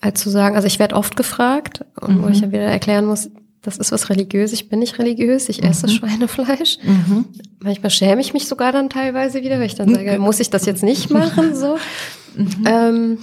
als 0.00 0.20
zu 0.20 0.30
sagen, 0.30 0.54
also 0.56 0.66
ich 0.66 0.78
werde 0.78 0.94
oft 0.94 1.16
gefragt, 1.16 1.84
und 2.00 2.18
mhm. 2.18 2.22
wo 2.22 2.28
ich 2.28 2.40
ja 2.40 2.52
wieder 2.52 2.62
erklären 2.62 3.06
muss, 3.06 3.30
das 3.62 3.76
ist 3.76 3.90
was 3.90 4.08
religiös, 4.08 4.52
ich 4.52 4.68
bin 4.68 4.78
nicht 4.78 4.98
religiös, 4.98 5.48
ich 5.48 5.62
esse 5.62 5.88
mhm. 5.88 5.90
Schweinefleisch. 5.90 6.78
Mhm. 6.82 7.26
Manchmal 7.60 7.90
schäme 7.90 8.20
ich 8.20 8.32
mich 8.32 8.46
sogar 8.46 8.72
dann 8.72 8.88
teilweise 8.88 9.42
wieder, 9.42 9.58
weil 9.58 9.66
ich 9.66 9.74
dann 9.74 9.92
sage, 9.92 10.18
muss 10.18 10.40
ich 10.40 10.50
das 10.50 10.64
jetzt 10.64 10.82
nicht 10.82 11.10
machen, 11.10 11.56
so. 11.56 11.76
Mhm. 12.36 12.64
Ähm, 12.64 13.18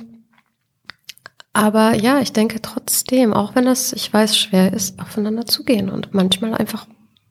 Aber 1.53 1.95
ja, 1.95 2.19
ich 2.19 2.33
denke 2.33 2.61
trotzdem, 2.61 3.33
auch 3.33 3.55
wenn 3.55 3.65
das, 3.65 3.93
ich 3.93 4.11
weiß, 4.13 4.37
schwer 4.37 4.73
ist, 4.73 4.99
aufeinander 4.99 5.45
zugehen 5.45 5.89
und 5.89 6.13
manchmal 6.13 6.53
einfach, 6.53 6.85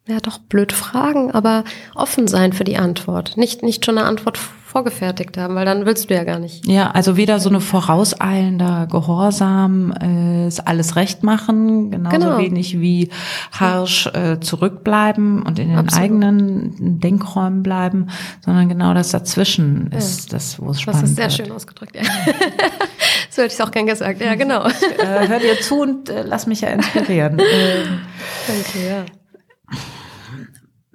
ja 0.06 0.20
doch 0.20 0.38
blöd 0.38 0.72
fragen, 0.72 1.30
aber 1.30 1.64
offen 1.94 2.28
sein 2.28 2.52
für 2.52 2.64
die 2.64 2.76
Antwort. 2.76 3.36
Nicht, 3.36 3.62
nicht 3.62 3.84
schon 3.84 3.96
eine 3.96 4.06
Antwort 4.06 4.36
vorgefertigt 4.36 5.38
haben, 5.38 5.54
weil 5.54 5.64
dann 5.64 5.86
willst 5.86 6.10
du 6.10 6.14
ja 6.14 6.24
gar 6.24 6.40
nicht. 6.40 6.66
Ja, 6.66 6.90
also 6.90 7.16
weder 7.16 7.38
so 7.38 7.48
eine 7.48 7.60
vorauseilender 7.60 8.88
Gehorsam, 8.90 9.92
äh, 9.92 10.50
alles 10.64 10.96
recht 10.96 11.22
machen, 11.22 11.92
genauso 11.92 12.18
genau. 12.18 12.38
wenig 12.38 12.80
wie 12.80 13.08
harsch 13.52 14.08
äh, 14.08 14.40
zurückbleiben 14.40 15.42
und 15.42 15.60
in 15.60 15.68
den 15.68 15.78
Absolut. 15.78 16.04
eigenen 16.04 17.00
Denkräumen 17.00 17.62
bleiben, 17.62 18.08
sondern 18.44 18.68
genau 18.68 18.94
das 18.94 19.10
dazwischen 19.10 19.92
ist 19.92 20.32
ja. 20.32 20.36
das, 20.36 20.60
wo 20.60 20.70
es 20.70 20.80
spannend 20.80 21.04
ist. 21.04 21.18
Das 21.18 21.28
ist 21.28 21.36
sehr 21.36 21.38
wird. 21.38 21.48
schön 21.48 21.56
ausgedrückt, 21.56 21.94
ja. 21.94 22.02
so 23.30 23.42
hätte 23.42 23.46
ich 23.46 23.52
es 23.54 23.60
auch 23.60 23.70
gern 23.70 23.86
gesagt, 23.86 24.20
ja, 24.20 24.34
genau. 24.34 24.66
äh, 24.66 25.28
hör 25.28 25.38
dir 25.38 25.60
zu 25.60 25.82
und 25.82 26.10
äh, 26.10 26.24
lass 26.26 26.46
mich 26.48 26.62
ja 26.62 26.70
inspirieren. 26.70 27.36
Danke, 28.48 28.86
ja 28.86 29.04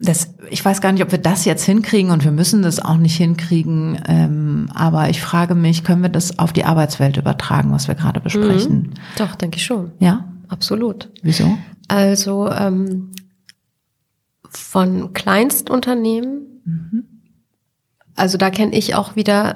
das, 0.02 0.34
ich 0.50 0.64
weiß 0.64 0.82
gar 0.82 0.92
nicht, 0.92 1.04
ob 1.04 1.12
wir 1.12 1.20
das 1.20 1.46
jetzt 1.46 1.64
hinkriegen 1.66 2.12
und 2.12 2.24
wir 2.24 2.32
müssen 2.32 2.62
das 2.62 2.80
auch 2.80 2.98
nicht 2.98 3.18
hinkriegen. 3.18 4.02
Ähm, 4.08 4.70
aber 4.74 5.10
ich 5.10 5.22
frage 5.22 5.56
mich, 5.56 5.84
können 5.84 6.02
wir 6.02 6.10
das 6.10 6.40
auf 6.40 6.54
die 6.54 6.64
Arbeitswelt 6.66 7.18
übertragen, 7.18 7.72
was 7.72 7.88
wir 7.88 7.96
gerade 7.96 8.22
besprechen? 8.22 8.78
Mhm. 8.78 8.94
Doch, 9.18 9.36
denke 9.36 9.58
ich 9.58 9.66
schon. 9.66 9.92
Ja, 10.00 10.26
absolut. 10.48 11.10
Wieso? 11.22 11.58
Also 11.88 12.50
ähm, 12.50 13.12
von 14.50 15.14
Kleinstunternehmen. 15.14 16.62
Mhm. 16.64 17.04
Also 18.16 18.38
da 18.38 18.50
kenne 18.50 18.76
ich 18.76 18.96
auch 18.96 19.16
wieder 19.16 19.56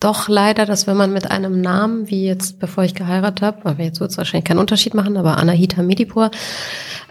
doch 0.00 0.28
leider, 0.28 0.66
dass 0.66 0.86
wenn 0.86 0.96
man 0.96 1.12
mit 1.12 1.30
einem 1.30 1.60
Namen, 1.60 2.10
wie 2.10 2.26
jetzt, 2.26 2.58
bevor 2.58 2.84
ich 2.84 2.94
geheiratet 2.94 3.42
habe, 3.42 3.70
aber 3.70 3.82
jetzt 3.82 4.00
wird 4.00 4.10
es 4.10 4.18
wahrscheinlich 4.18 4.44
keinen 4.44 4.58
Unterschied 4.58 4.94
machen, 4.94 5.16
aber 5.16 5.38
Anahita 5.38 5.82
Medipur, 5.82 6.30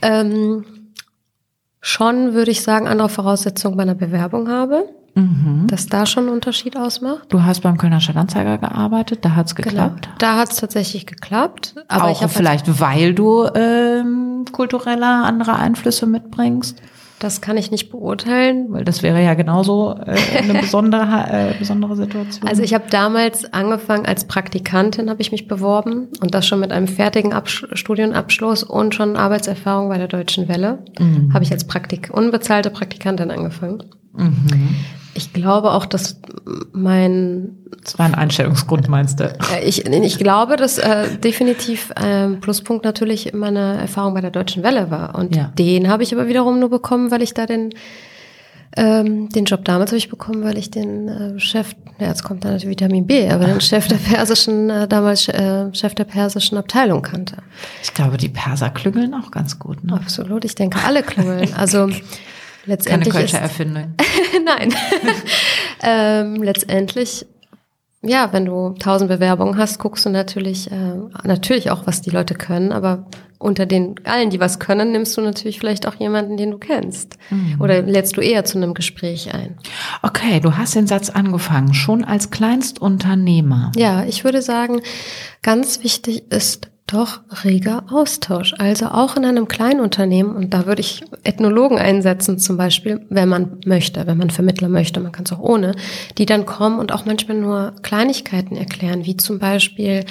ähm, 0.05 0.65
schon, 1.81 2.33
würde 2.33 2.51
ich 2.51 2.61
sagen, 2.61 2.87
andere 2.87 3.09
Voraussetzungen 3.09 3.77
bei 3.77 3.83
einer 3.83 3.95
Bewerbung 3.95 4.49
habe. 4.49 4.89
Mhm. 5.17 5.67
Dass 5.67 5.87
da 5.87 6.05
schon 6.05 6.25
einen 6.25 6.33
Unterschied 6.33 6.75
ausmacht. 6.75 7.27
Du 7.29 7.43
hast 7.43 7.61
beim 7.61 7.77
Kölner 7.77 8.01
Stadtanzeiger 8.01 8.57
gearbeitet, 8.57 9.23
da 9.23 9.33
hat's 9.35 9.55
genau. 9.55 9.69
geklappt. 9.69 10.05
Genau. 10.05 10.15
Da 10.17 10.37
hat's 10.37 10.57
tatsächlich 10.57 11.05
geklappt. 11.05 11.73
Aber 11.87 12.05
Auch 12.09 12.21
ich 12.21 12.31
vielleicht, 12.31 12.81
weil 12.81 13.13
du 13.13 13.45
ähm, 13.55 14.43
kulturelle 14.51 15.05
andere 15.05 15.55
Einflüsse 15.55 16.05
mitbringst. 16.05 16.81
Das 17.25 17.41
kann 17.41 17.57
ich 17.57 17.71
nicht 17.71 17.89
beurteilen. 17.89 18.67
Weil 18.69 18.85
das 18.85 19.01
wäre 19.01 19.19
ja 19.23 19.33
genauso 19.33 19.95
äh, 20.05 20.15
eine 20.37 20.53
besondere, 20.61 21.25
äh, 21.27 21.57
besondere 21.57 21.95
Situation. 21.95 22.47
Also 22.47 22.61
ich 22.61 22.75
habe 22.75 22.83
damals 22.87 23.51
angefangen 23.51 24.05
als 24.05 24.25
Praktikantin, 24.25 25.09
habe 25.09 25.23
ich 25.23 25.31
mich 25.31 25.47
beworben 25.47 26.09
und 26.21 26.35
das 26.35 26.45
schon 26.45 26.59
mit 26.59 26.71
einem 26.71 26.87
fertigen 26.87 27.33
Absch 27.33 27.65
Studienabschluss 27.73 28.61
und 28.61 28.93
schon 28.93 29.17
Arbeitserfahrung 29.17 29.89
bei 29.89 29.97
der 29.97 30.07
Deutschen 30.07 30.47
Welle. 30.47 30.85
Mhm. 30.99 31.33
Habe 31.33 31.43
ich 31.43 31.51
als 31.51 31.65
Praktik 31.65 32.11
unbezahlte 32.13 32.69
Praktikantin 32.69 33.31
angefangen. 33.31 33.81
Mhm. 34.13 34.75
Ich 35.15 35.33
glaube 35.33 35.71
auch, 35.71 35.85
dass 35.85 36.19
mein 36.73 37.57
das 37.83 37.97
war 37.99 38.05
ein 38.05 38.15
Einstellungsgrund, 38.15 38.89
meinst 38.89 39.19
du? 39.19 39.31
Ich, 39.63 39.85
ich 39.85 40.17
glaube, 40.17 40.55
dass 40.55 40.77
äh, 40.77 41.17
definitiv 41.17 41.91
ein 41.95 42.39
Pluspunkt 42.39 42.83
natürlich 42.83 43.33
meine 43.33 43.79
Erfahrung 43.79 44.15
bei 44.15 44.21
der 44.21 44.31
Deutschen 44.31 44.63
Welle 44.63 44.89
war. 44.89 45.15
Und 45.15 45.35
ja. 45.35 45.51
den 45.57 45.87
habe 45.87 46.03
ich 46.03 46.13
aber 46.13 46.27
wiederum 46.27 46.59
nur 46.59 46.69
bekommen, 46.69 47.11
weil 47.11 47.21
ich 47.21 47.33
da 47.33 47.45
den 47.45 47.73
ähm, 48.77 49.29
den 49.29 49.45
Job 49.45 49.63
damals 49.63 49.91
habe 49.91 49.97
ich 49.97 50.09
bekommen, 50.09 50.43
weil 50.43 50.57
ich 50.57 50.69
den 50.69 51.07
äh, 51.07 51.39
Chef, 51.39 51.75
ja, 51.97 52.07
jetzt 52.07 52.23
kommt 52.23 52.43
da 52.43 52.49
natürlich 52.49 52.71
Vitamin 52.71 53.07
B, 53.07 53.29
aber 53.29 53.45
den 53.45 53.61
Chef 53.61 53.87
der 53.87 53.95
persischen, 53.95 54.69
äh, 54.69 54.87
damals 54.87 55.29
äh, 55.29 55.73
Chef 55.73 55.95
der 55.95 56.03
persischen 56.03 56.57
Abteilung 56.57 57.01
kannte. 57.01 57.37
Ich 57.81 57.93
glaube, 57.93 58.17
die 58.17 58.27
Perser 58.27 58.69
klüngeln 58.69 59.13
auch 59.13 59.31
ganz 59.31 59.59
gut, 59.59 59.81
ne? 59.83 59.93
Absolut, 59.93 60.43
ich 60.43 60.55
denke, 60.55 60.79
alle 60.85 61.03
klüngeln. 61.03 61.53
Also 61.55 61.89
letztendlich. 62.65 63.13
Keine 63.13 63.25
Kölsche 63.25 63.37
Erfindung. 63.37 63.95
Nein. 64.45 64.73
ähm, 65.83 66.43
letztendlich 66.43 67.25
ja, 68.07 68.31
wenn 68.31 68.45
du 68.45 68.75
tausend 68.77 69.09
Bewerbungen 69.09 69.57
hast, 69.57 69.79
guckst 69.79 70.05
du 70.05 70.09
natürlich, 70.09 70.69
äh, 70.71 70.95
natürlich 71.23 71.71
auch, 71.71 71.87
was 71.87 72.01
die 72.01 72.11
Leute 72.11 72.35
können, 72.35 72.71
aber 72.71 73.07
unter 73.39 73.65
den 73.65 73.95
allen, 74.05 74.29
die 74.29 74.39
was 74.39 74.59
können, 74.59 74.91
nimmst 74.91 75.17
du 75.17 75.21
natürlich 75.21 75.59
vielleicht 75.59 75.87
auch 75.87 75.95
jemanden, 75.95 76.37
den 76.37 76.51
du 76.51 76.57
kennst. 76.57 77.17
Mhm. 77.29 77.59
Oder 77.59 77.81
lädst 77.81 78.15
du 78.17 78.21
eher 78.21 78.45
zu 78.45 78.57
einem 78.57 78.73
Gespräch 78.73 79.33
ein. 79.33 79.57
Okay, 80.01 80.39
du 80.39 80.55
hast 80.55 80.75
den 80.75 80.87
Satz 80.87 81.09
angefangen, 81.09 81.73
schon 81.73 82.03
als 82.03 82.31
Kleinstunternehmer. 82.31 83.71
Ja, 83.75 84.05
ich 84.05 84.23
würde 84.23 84.41
sagen, 84.41 84.81
ganz 85.41 85.83
wichtig 85.83 86.31
ist 86.31 86.69
doch 86.87 87.21
reger 87.43 87.85
Austausch. 87.89 88.53
Also 88.57 88.87
auch 88.87 89.17
in 89.17 89.25
einem 89.25 89.47
kleinen 89.47 89.79
Unternehmen, 89.79 90.35
und 90.35 90.53
da 90.53 90.65
würde 90.67 90.81
ich 90.81 91.03
Ethnologen 91.23 91.79
einsetzen 91.79 92.37
zum 92.37 92.57
Beispiel, 92.57 93.05
wenn 93.09 93.27
man 93.27 93.59
möchte, 93.65 94.05
wenn 94.05 94.17
man 94.17 94.29
Vermittler 94.29 94.69
möchte, 94.69 94.99
man 94.99 95.11
kann 95.11 95.25
es 95.25 95.31
auch 95.31 95.39
ohne, 95.39 95.75
die 96.17 96.27
dann 96.27 96.45
kommen 96.45 96.79
und 96.79 96.91
auch 96.91 97.05
manchmal 97.05 97.37
nur 97.37 97.73
Kleinigkeiten 97.81 98.55
erklären, 98.55 99.05
wie 99.05 99.17
zum 99.17 99.39
Beispiel, 99.39 100.05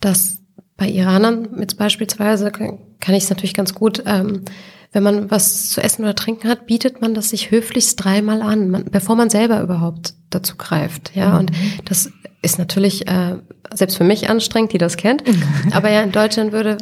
dass 0.00 0.38
bei 0.76 0.88
Iranern 0.88 1.48
mit 1.52 1.76
beispielsweise 1.76 2.50
kann 2.50 3.14
ich 3.14 3.24
es 3.24 3.30
natürlich 3.30 3.54
ganz 3.54 3.74
gut, 3.74 4.02
ähm, 4.06 4.44
wenn 4.92 5.02
man 5.02 5.30
was 5.30 5.70
zu 5.70 5.82
essen 5.82 6.02
oder 6.02 6.14
trinken 6.14 6.48
hat, 6.48 6.66
bietet 6.66 7.00
man 7.00 7.14
das 7.14 7.30
sich 7.30 7.50
höflichst 7.50 8.02
dreimal 8.02 8.40
an, 8.42 8.70
man, 8.70 8.84
bevor 8.84 9.16
man 9.16 9.28
selber 9.28 9.60
überhaupt 9.60 10.14
dazu 10.30 10.56
greift. 10.56 11.14
Ja, 11.14 11.30
mhm. 11.30 11.38
und 11.38 11.52
das 11.84 12.10
ist 12.44 12.58
natürlich 12.58 13.08
äh, 13.08 13.36
selbst 13.72 13.96
für 13.96 14.04
mich 14.04 14.28
anstrengend, 14.28 14.72
die 14.72 14.78
das 14.78 14.96
kennt. 14.96 15.24
Aber 15.72 15.90
ja, 15.90 16.02
in 16.02 16.12
Deutschland 16.12 16.52
würde 16.52 16.78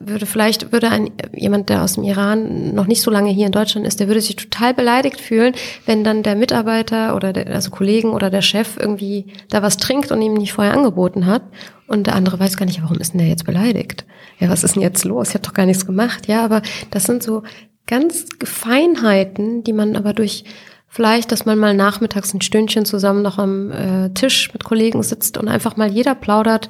würde 0.00 0.26
vielleicht 0.26 0.72
würde 0.72 0.90
ein 0.90 1.12
jemand, 1.32 1.68
der 1.68 1.82
aus 1.82 1.94
dem 1.94 2.02
Iran 2.02 2.74
noch 2.74 2.86
nicht 2.86 3.02
so 3.02 3.10
lange 3.10 3.30
hier 3.30 3.46
in 3.46 3.52
Deutschland 3.52 3.86
ist, 3.86 4.00
der 4.00 4.08
würde 4.08 4.20
sich 4.20 4.36
total 4.36 4.74
beleidigt 4.74 5.20
fühlen, 5.20 5.54
wenn 5.86 6.02
dann 6.02 6.24
der 6.24 6.34
Mitarbeiter 6.34 7.14
oder 7.14 7.32
der, 7.32 7.46
also 7.54 7.70
Kollegen 7.70 8.10
oder 8.10 8.28
der 8.28 8.42
Chef 8.42 8.76
irgendwie 8.78 9.26
da 9.48 9.62
was 9.62 9.76
trinkt 9.76 10.10
und 10.10 10.20
ihm 10.20 10.34
nicht 10.34 10.52
vorher 10.52 10.74
angeboten 10.74 11.26
hat 11.26 11.42
und 11.86 12.08
der 12.08 12.16
andere 12.16 12.38
weiß 12.38 12.56
gar 12.56 12.66
nicht, 12.66 12.82
warum 12.82 12.98
ist 12.98 13.12
denn 13.12 13.18
der 13.18 13.28
jetzt 13.28 13.44
beleidigt? 13.44 14.04
Ja, 14.38 14.48
was 14.48 14.64
ist 14.64 14.74
denn 14.74 14.82
jetzt 14.82 15.04
los? 15.04 15.28
Ich 15.28 15.34
habe 15.34 15.46
doch 15.46 15.54
gar 15.54 15.66
nichts 15.66 15.86
gemacht. 15.86 16.26
Ja, 16.26 16.44
aber 16.44 16.62
das 16.90 17.04
sind 17.04 17.22
so 17.22 17.42
ganz 17.86 18.26
Feinheiten, 18.42 19.62
die 19.62 19.72
man 19.72 19.96
aber 19.96 20.12
durch 20.12 20.44
Vielleicht, 20.88 21.32
dass 21.32 21.44
man 21.44 21.58
mal 21.58 21.74
nachmittags 21.74 22.32
ein 22.32 22.40
Stündchen 22.40 22.84
zusammen 22.84 23.22
noch 23.22 23.38
am 23.38 23.70
äh, 23.70 24.10
Tisch 24.10 24.52
mit 24.52 24.64
Kollegen 24.64 25.02
sitzt 25.02 25.36
und 25.36 25.48
einfach 25.48 25.76
mal 25.76 25.90
jeder 25.90 26.14
plaudert, 26.14 26.68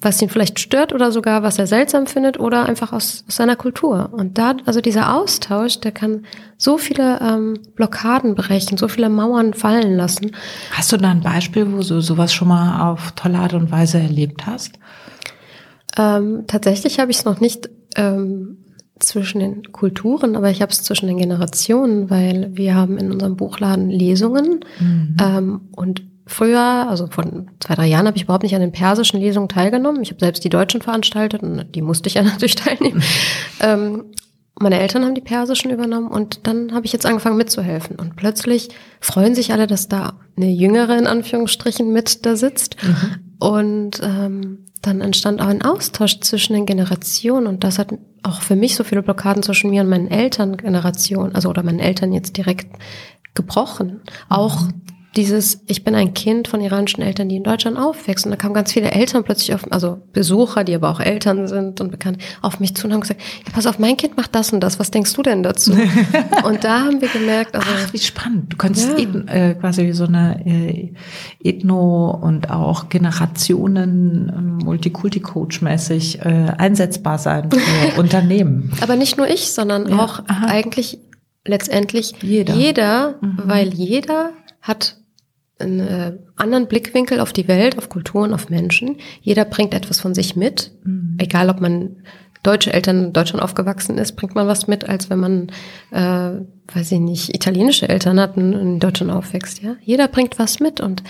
was 0.00 0.22
ihn 0.22 0.28
vielleicht 0.28 0.60
stört 0.60 0.92
oder 0.92 1.12
sogar 1.12 1.42
was 1.42 1.58
er 1.58 1.66
seltsam 1.66 2.06
findet 2.06 2.38
oder 2.38 2.64
einfach 2.66 2.92
aus, 2.92 3.24
aus 3.28 3.36
seiner 3.36 3.56
Kultur. 3.56 4.10
Und 4.12 4.38
da, 4.38 4.54
also 4.64 4.80
dieser 4.80 5.14
Austausch, 5.14 5.80
der 5.80 5.92
kann 5.92 6.24
so 6.56 6.78
viele 6.78 7.20
ähm, 7.20 7.58
Blockaden 7.74 8.34
brechen, 8.34 8.78
so 8.78 8.88
viele 8.88 9.10
Mauern 9.10 9.52
fallen 9.52 9.96
lassen. 9.96 10.30
Hast 10.72 10.92
du 10.92 10.96
da 10.96 11.10
ein 11.10 11.22
Beispiel, 11.22 11.70
wo 11.72 11.78
du 11.78 12.00
sowas 12.00 12.32
schon 12.32 12.48
mal 12.48 12.90
auf 12.90 13.12
tolle 13.12 13.38
Art 13.38 13.52
und 13.54 13.70
Weise 13.70 13.98
erlebt 13.98 14.46
hast? 14.46 14.78
Ähm, 15.96 16.44
tatsächlich 16.46 17.00
habe 17.00 17.10
ich 17.10 17.18
es 17.18 17.24
noch 17.24 17.40
nicht 17.40 17.68
ähm, 17.96 18.58
zwischen 19.00 19.40
den 19.40 19.72
Kulturen, 19.72 20.36
aber 20.36 20.50
ich 20.50 20.62
habe 20.62 20.72
es 20.72 20.82
zwischen 20.82 21.06
den 21.06 21.18
Generationen, 21.18 22.10
weil 22.10 22.50
wir 22.52 22.74
haben 22.74 22.98
in 22.98 23.10
unserem 23.10 23.36
Buchladen 23.36 23.90
Lesungen 23.90 24.60
mhm. 24.78 25.16
ähm, 25.20 25.60
und 25.72 26.02
früher, 26.26 26.86
also 26.88 27.08
von 27.08 27.50
zwei, 27.60 27.74
drei 27.74 27.86
Jahren, 27.86 28.06
habe 28.06 28.16
ich 28.16 28.24
überhaupt 28.24 28.44
nicht 28.44 28.54
an 28.54 28.60
den 28.60 28.72
persischen 28.72 29.20
Lesungen 29.20 29.48
teilgenommen. 29.48 30.02
Ich 30.02 30.10
habe 30.10 30.20
selbst 30.20 30.44
die 30.44 30.48
deutschen 30.48 30.80
veranstaltet 30.80 31.42
und 31.42 31.74
die 31.74 31.82
musste 31.82 32.08
ich 32.08 32.14
ja 32.14 32.22
natürlich 32.24 32.54
teilnehmen. 32.54 33.02
ähm, 33.60 34.04
meine 34.58 34.78
Eltern 34.78 35.04
haben 35.04 35.14
die 35.14 35.22
persischen 35.22 35.70
übernommen 35.70 36.08
und 36.08 36.46
dann 36.46 36.72
habe 36.74 36.84
ich 36.84 36.92
jetzt 36.92 37.06
angefangen 37.06 37.38
mitzuhelfen. 37.38 37.96
Und 37.96 38.16
plötzlich 38.16 38.68
freuen 39.00 39.34
sich 39.34 39.52
alle, 39.52 39.66
dass 39.66 39.88
da 39.88 40.20
eine 40.36 40.50
jüngere 40.50 40.98
in 40.98 41.06
Anführungsstrichen 41.06 41.90
mit 41.90 42.26
da 42.26 42.36
sitzt. 42.36 42.76
Mhm. 42.82 43.36
Und 43.38 44.00
ähm, 44.02 44.66
dann 44.82 45.00
entstand 45.00 45.40
auch 45.40 45.46
ein 45.46 45.62
Austausch 45.62 46.20
zwischen 46.20 46.54
den 46.54 46.66
Generationen 46.66 47.46
und 47.46 47.64
das 47.64 47.78
hat 47.78 47.92
auch 48.22 48.42
für 48.42 48.56
mich 48.56 48.74
so 48.76 48.84
viele 48.84 49.02
Blockaden 49.02 49.42
zwischen 49.42 49.70
mir 49.70 49.82
und 49.82 49.88
meinen 49.88 50.10
Elterngeneration, 50.10 51.34
also 51.34 51.48
oder 51.48 51.62
meinen 51.62 51.80
Eltern 51.80 52.12
jetzt 52.12 52.36
direkt 52.36 52.68
gebrochen. 53.34 54.00
Auch 54.28 54.68
dieses, 55.16 55.60
ich 55.66 55.82
bin 55.82 55.96
ein 55.96 56.14
Kind 56.14 56.46
von 56.46 56.60
iranischen 56.60 57.02
Eltern, 57.02 57.28
die 57.28 57.36
in 57.36 57.42
Deutschland 57.42 57.76
aufwächst. 57.76 58.24
Und 58.24 58.30
da 58.30 58.36
kamen 58.36 58.54
ganz 58.54 58.72
viele 58.72 58.92
Eltern 58.92 59.24
plötzlich 59.24 59.52
auf, 59.54 59.70
also 59.72 60.00
Besucher, 60.12 60.62
die 60.62 60.74
aber 60.74 60.88
auch 60.88 61.00
Eltern 61.00 61.48
sind 61.48 61.80
und 61.80 61.90
bekannt, 61.90 62.18
auf 62.42 62.60
mich 62.60 62.76
zu 62.76 62.86
und 62.86 62.92
haben 62.92 63.00
gesagt, 63.00 63.20
ja, 63.44 63.52
pass 63.52 63.66
auf, 63.66 63.80
mein 63.80 63.96
Kind 63.96 64.16
macht 64.16 64.34
das 64.34 64.52
und 64.52 64.60
das, 64.60 64.78
was 64.78 64.92
denkst 64.92 65.12
du 65.14 65.22
denn 65.22 65.42
dazu? 65.42 65.72
und 66.44 66.62
da 66.62 66.84
haben 66.84 67.00
wir 67.00 67.08
gemerkt, 67.08 67.56
also. 67.56 67.68
Ach, 67.68 67.92
wie 67.92 67.98
spannend. 67.98 68.52
Du 68.52 68.56
könntest 68.56 68.88
ja. 68.90 68.98
Ethn, 68.98 69.26
äh, 69.26 69.54
quasi 69.54 69.84
wie 69.84 69.92
so 69.92 70.04
eine 70.04 70.46
äh, 70.46 70.92
Ethno- 71.42 72.10
und 72.10 72.50
auch 72.50 72.88
Generationen 72.88 74.60
äh, 74.60 74.64
Multikulti-Coach-mäßig 74.64 76.20
äh, 76.20 76.52
einsetzbar 76.56 77.18
sein 77.18 77.50
für 77.50 78.00
Unternehmen. 78.00 78.72
Aber 78.80 78.94
nicht 78.94 79.16
nur 79.16 79.28
ich, 79.28 79.50
sondern 79.50 79.88
ja. 79.88 79.98
auch 79.98 80.20
Aha. 80.28 80.46
eigentlich 80.46 81.00
letztendlich 81.44 82.12
jeder, 82.22 82.54
jeder 82.54 83.16
mhm. 83.20 83.42
weil 83.44 83.74
jeder 83.74 84.30
hat 84.60 84.99
einen 85.60 85.80
äh, 85.80 86.12
anderen 86.36 86.66
Blickwinkel 86.66 87.20
auf 87.20 87.32
die 87.32 87.48
Welt, 87.48 87.78
auf 87.78 87.88
Kulturen, 87.88 88.32
auf 88.32 88.48
Menschen. 88.48 88.96
Jeder 89.20 89.44
bringt 89.44 89.74
etwas 89.74 90.00
von 90.00 90.14
sich 90.14 90.36
mit. 90.36 90.72
Mhm. 90.84 91.16
Egal, 91.18 91.50
ob 91.50 91.60
man 91.60 91.96
deutsche 92.42 92.72
Eltern 92.72 93.04
in 93.04 93.12
Deutschland 93.12 93.42
aufgewachsen 93.42 93.98
ist, 93.98 94.12
bringt 94.12 94.34
man 94.34 94.46
was 94.46 94.66
mit, 94.66 94.88
als 94.88 95.10
wenn 95.10 95.18
man, 95.18 95.52
äh, 95.90 96.40
weiß 96.74 96.92
ich 96.92 97.00
nicht, 97.00 97.34
italienische 97.34 97.88
Eltern 97.88 98.18
hat 98.18 98.36
und 98.36 98.52
in 98.54 98.80
Deutschland 98.80 99.12
aufwächst. 99.12 99.62
Ja, 99.62 99.76
jeder 99.82 100.08
bringt 100.08 100.38
was 100.38 100.60
mit 100.60 100.80
und 100.80 101.02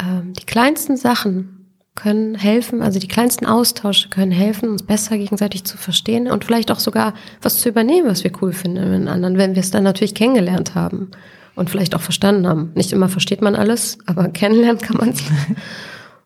ähm, 0.00 0.32
die 0.34 0.46
kleinsten 0.46 0.96
Sachen 0.96 1.54
können 1.96 2.36
helfen, 2.36 2.80
also 2.80 3.00
die 3.00 3.08
kleinsten 3.08 3.44
Austausche 3.44 4.08
können 4.08 4.30
helfen, 4.30 4.68
uns 4.68 4.84
besser 4.84 5.18
gegenseitig 5.18 5.64
zu 5.64 5.76
verstehen 5.76 6.30
und 6.30 6.44
vielleicht 6.44 6.70
auch 6.70 6.78
sogar 6.78 7.14
was 7.42 7.58
zu 7.58 7.68
übernehmen, 7.68 8.08
was 8.08 8.22
wir 8.22 8.30
cool 8.40 8.52
finden 8.52 8.94
in 8.94 9.08
anderen, 9.08 9.36
wenn 9.36 9.56
wir 9.56 9.60
es 9.60 9.72
dann 9.72 9.82
natürlich 9.82 10.14
kennengelernt 10.14 10.76
haben 10.76 11.10
und 11.58 11.70
vielleicht 11.70 11.94
auch 11.94 12.00
verstanden 12.00 12.46
haben. 12.46 12.72
Nicht 12.74 12.92
immer 12.92 13.08
versteht 13.08 13.42
man 13.42 13.56
alles, 13.56 13.98
aber 14.06 14.28
kennenlernen 14.32 14.80
kann 14.80 14.96
man 14.96 15.10
es. 15.10 15.22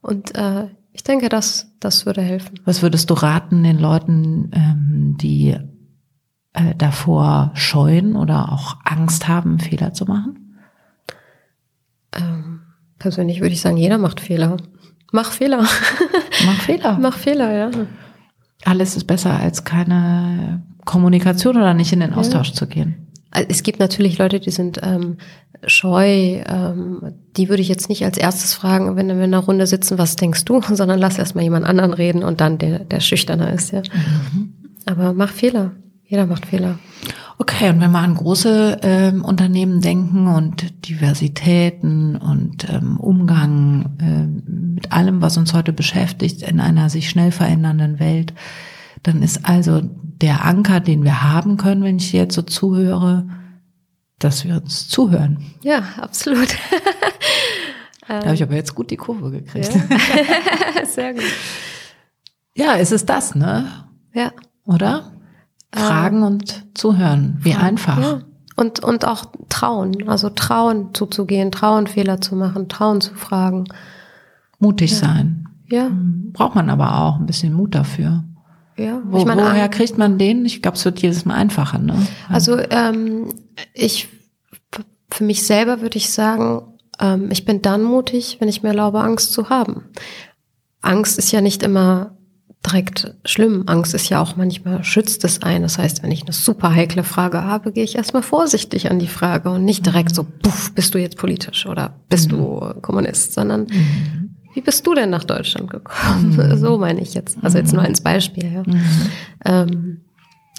Und 0.01 0.35
äh, 0.37 0.69
ich 0.93 1.03
denke, 1.03 1.29
das, 1.29 1.73
das 1.81 2.07
würde 2.07 2.21
helfen. 2.21 2.61
Was 2.65 2.83
würdest 2.83 3.09
du 3.11 3.15
raten 3.15 3.63
den 3.63 3.79
Leuten, 3.79 4.51
ähm, 4.53 5.17
die 5.19 5.57
äh, 6.53 6.75
davor 6.77 7.53
scheuen 7.55 8.15
oder 8.15 8.53
auch 8.53 8.77
Angst 8.85 9.27
haben, 9.27 9.59
Fehler 9.59 9.95
zu 9.95 10.05
machen? 10.05 10.59
Ähm, 12.13 12.61
persönlich 12.99 13.41
würde 13.41 13.55
ich 13.55 13.61
sagen, 13.61 13.79
jeder 13.79 13.99
macht 13.99 14.21
Fehler. 14.21 14.59
Mach 15.13 15.33
Fehler. 15.33 15.67
Mach 16.47 16.61
Fehler. 16.61 16.99
Mach 17.01 17.17
Fehler, 17.17 17.53
ja. 17.53 17.71
Alles 18.65 18.97
ist 18.97 19.05
besser 19.05 19.39
als 19.39 19.65
keine 19.65 20.63
Kommunikation 20.85 21.57
oder 21.57 21.75
nicht 21.75 21.93
in 21.93 22.01
den 22.01 22.15
Austausch 22.15 22.49
ja. 22.49 22.55
zu 22.55 22.67
gehen. 22.67 23.02
Es 23.49 23.63
gibt 23.63 23.81
natürlich 23.81 24.19
Leute, 24.19 24.41
die 24.41 24.51
sind 24.51 24.81
ähm, 24.83 25.17
scheu. 25.67 26.43
Ähm, 26.47 27.15
die 27.37 27.49
würde 27.49 27.63
ich 27.63 27.69
jetzt 27.69 27.89
nicht 27.89 28.05
als 28.05 28.19
erstes 28.19 28.55
fragen, 28.55 28.97
wenn 28.97 29.09
wir 29.09 29.15
in 29.15 29.23
einer 29.23 29.39
Runde 29.39 29.67
sitzen, 29.67 29.99
was 29.99 30.17
denkst 30.17 30.45
du, 30.45 30.61
sondern 30.71 30.99
lass 30.99 31.19
erstmal 31.19 31.45
jemand 31.45 31.67
anderen 31.67 31.95
reden 31.95 32.23
und 32.23 32.41
dann 32.41 32.59
der, 32.59 32.81
der 32.81 33.01
schüchterner 33.01 33.53
ist. 33.53 33.73
Ja. 33.73 33.81
Mhm. 33.81 34.55
Aber 34.87 35.13
mach 35.13 35.31
Fehler. 35.31 35.73
Jeder 36.05 36.27
macht 36.27 36.47
Fehler. 36.47 36.79
Okay, 37.39 37.71
und 37.71 37.81
wenn 37.81 37.91
wir 37.91 37.99
an 37.99 38.15
große 38.15 38.81
ähm, 38.83 39.25
Unternehmen 39.25 39.81
denken 39.81 40.27
und 40.29 40.87
Diversitäten 40.87 42.17
und 42.17 42.69
ähm, 42.69 42.99
Umgang 43.01 43.97
äh, 43.99 44.27
mit 44.75 44.93
allem, 44.93 45.23
was 45.23 45.39
uns 45.39 45.55
heute 45.55 45.73
beschäftigt 45.73 46.43
in 46.43 46.61
einer 46.61 46.91
sich 46.91 47.09
schnell 47.09 47.33
verändernden 47.33 47.99
Welt, 47.99 48.35
dann 49.03 49.23
ist 49.23 49.45
also 49.45 49.81
der 49.83 50.45
Anker, 50.45 50.81
den 50.81 51.05
wir 51.05 51.23
haben 51.23 51.57
können, 51.57 51.83
wenn 51.83 51.97
ich 51.97 52.13
jetzt 52.13 52.35
so 52.35 52.43
zuhöre, 52.43 53.27
dass 54.19 54.45
wir 54.45 54.57
uns 54.57 54.89
zuhören. 54.89 55.45
Ja, 55.63 55.83
absolut. 55.97 56.49
da 58.09 58.25
habe 58.25 58.35
ich 58.35 58.43
aber 58.43 58.55
jetzt 58.55 58.75
gut 58.75 58.91
die 58.91 58.97
Kurve 58.97 59.31
gekriegt. 59.31 59.75
Ja. 59.75 60.87
Sehr 60.87 61.15
gut. 61.15 61.25
Ja, 62.55 62.77
es 62.77 62.93
ist 62.93 63.09
das, 63.09 63.35
ne? 63.35 63.67
Ja. 64.15 64.31
Oder? 64.65 65.13
Fragen 65.75 66.19
ähm, 66.19 66.25
und 66.25 66.65
zuhören. 66.75 67.39
Wie 67.41 67.53
fragen, 67.53 67.67
einfach. 67.67 67.99
Ja. 67.99 68.21
Und, 68.55 68.81
und 68.81 69.07
auch 69.07 69.27
trauen. 69.49 70.09
Also 70.09 70.31
trauen 70.31 70.95
zuzugehen, 70.95 71.51
trauen 71.51 71.87
Fehler 71.87 72.21
zu 72.21 72.37
machen, 72.37 72.69
trauen 72.69 73.01
zu 73.01 73.15
fragen. 73.15 73.65
Mutig 74.59 74.93
ja. 74.93 74.99
sein. 74.99 75.49
Ja. 75.67 75.91
Braucht 76.33 76.55
man 76.55 76.71
aber 76.71 77.01
auch 77.01 77.19
ein 77.19 77.27
bisschen 77.27 77.55
Mut 77.55 77.75
dafür. 77.75 78.23
Ja, 78.77 79.03
Wo, 79.05 79.19
ich 79.19 79.25
meine, 79.25 79.43
woher 79.43 79.69
kriegt 79.69 79.99
man 79.99 80.19
den? 80.19 80.45
Ich 80.45 80.63
glaube, 80.63 80.77
es 80.77 80.85
wird 80.85 81.01
jedes 81.01 81.25
Mal 81.25 81.35
einfacher. 81.35 81.79
Ne? 81.79 81.95
Also 82.29 82.59
ähm, 82.71 83.33
ich 83.75 84.09
für 85.13 85.25
mich 85.25 85.47
selber 85.47 85.81
würde 85.83 85.99
ich 85.99 86.11
sagen, 86.11 86.63
ähm, 86.99 87.31
ich 87.31 87.45
bin 87.45 87.63
dann 87.63 87.83
mutig, 87.83 88.39
wenn 88.41 88.49
ich 88.49 88.63
mir 88.63 88.71
erlaube, 88.71 89.01
Angst 89.01 89.33
zu 89.33 89.51
haben. 89.51 89.85
Angst 90.81 91.19
ist 91.19 91.33
ja 91.33 91.41
nicht 91.41 91.63
immer 91.63 92.17
direkt 92.67 93.15
schlimm. 93.25 93.65
Angst 93.67 93.93
ist 93.95 94.09
ja 94.09 94.23
auch 94.23 94.37
manchmal 94.37 94.85
schützt 94.85 95.25
es 95.25 95.43
ein. 95.43 95.63
Das 95.63 95.79
heißt, 95.79 96.03
wenn 96.03 96.13
ich 96.13 96.23
eine 96.23 96.33
super 96.33 96.75
heikle 96.75 97.05
Frage 97.05 97.43
habe, 97.43 97.73
gehe 97.73 97.85
ich 97.85 97.97
erstmal 97.97 98.23
vorsichtig 98.23 98.91
an 98.91 98.99
die 98.99 99.09
Frage 99.09 99.51
und 99.51 99.65
nicht 99.65 99.85
direkt 99.85 100.15
so, 100.15 100.25
puff, 100.25 100.73
bist 100.75 100.95
du 100.95 100.99
jetzt 100.99 101.19
politisch 101.19 101.67
oder 101.67 101.95
bist 102.09 102.31
mhm. 102.31 102.37
du 102.37 102.75
Kommunist, 102.81 103.35
sondern 103.35 103.63
mhm. 103.63 104.37
Wie 104.55 104.61
bist 104.61 104.87
du 104.87 104.95
denn 104.95 105.11
nach 105.11 105.25
Deutschland 105.25 105.71
gekommen? 105.71 106.37
Mhm. 106.37 106.57
So 106.63 106.79
meine 106.79 107.01
ich 107.01 107.15
jetzt. 107.15 107.39
Also 107.43 107.59
jetzt 107.59 107.73
nur 107.73 107.83
als 107.83 108.01
Beispiel. 108.01 108.53
Ja. 108.53 108.63
Mhm. 108.67 108.83
Ähm, 109.45 110.01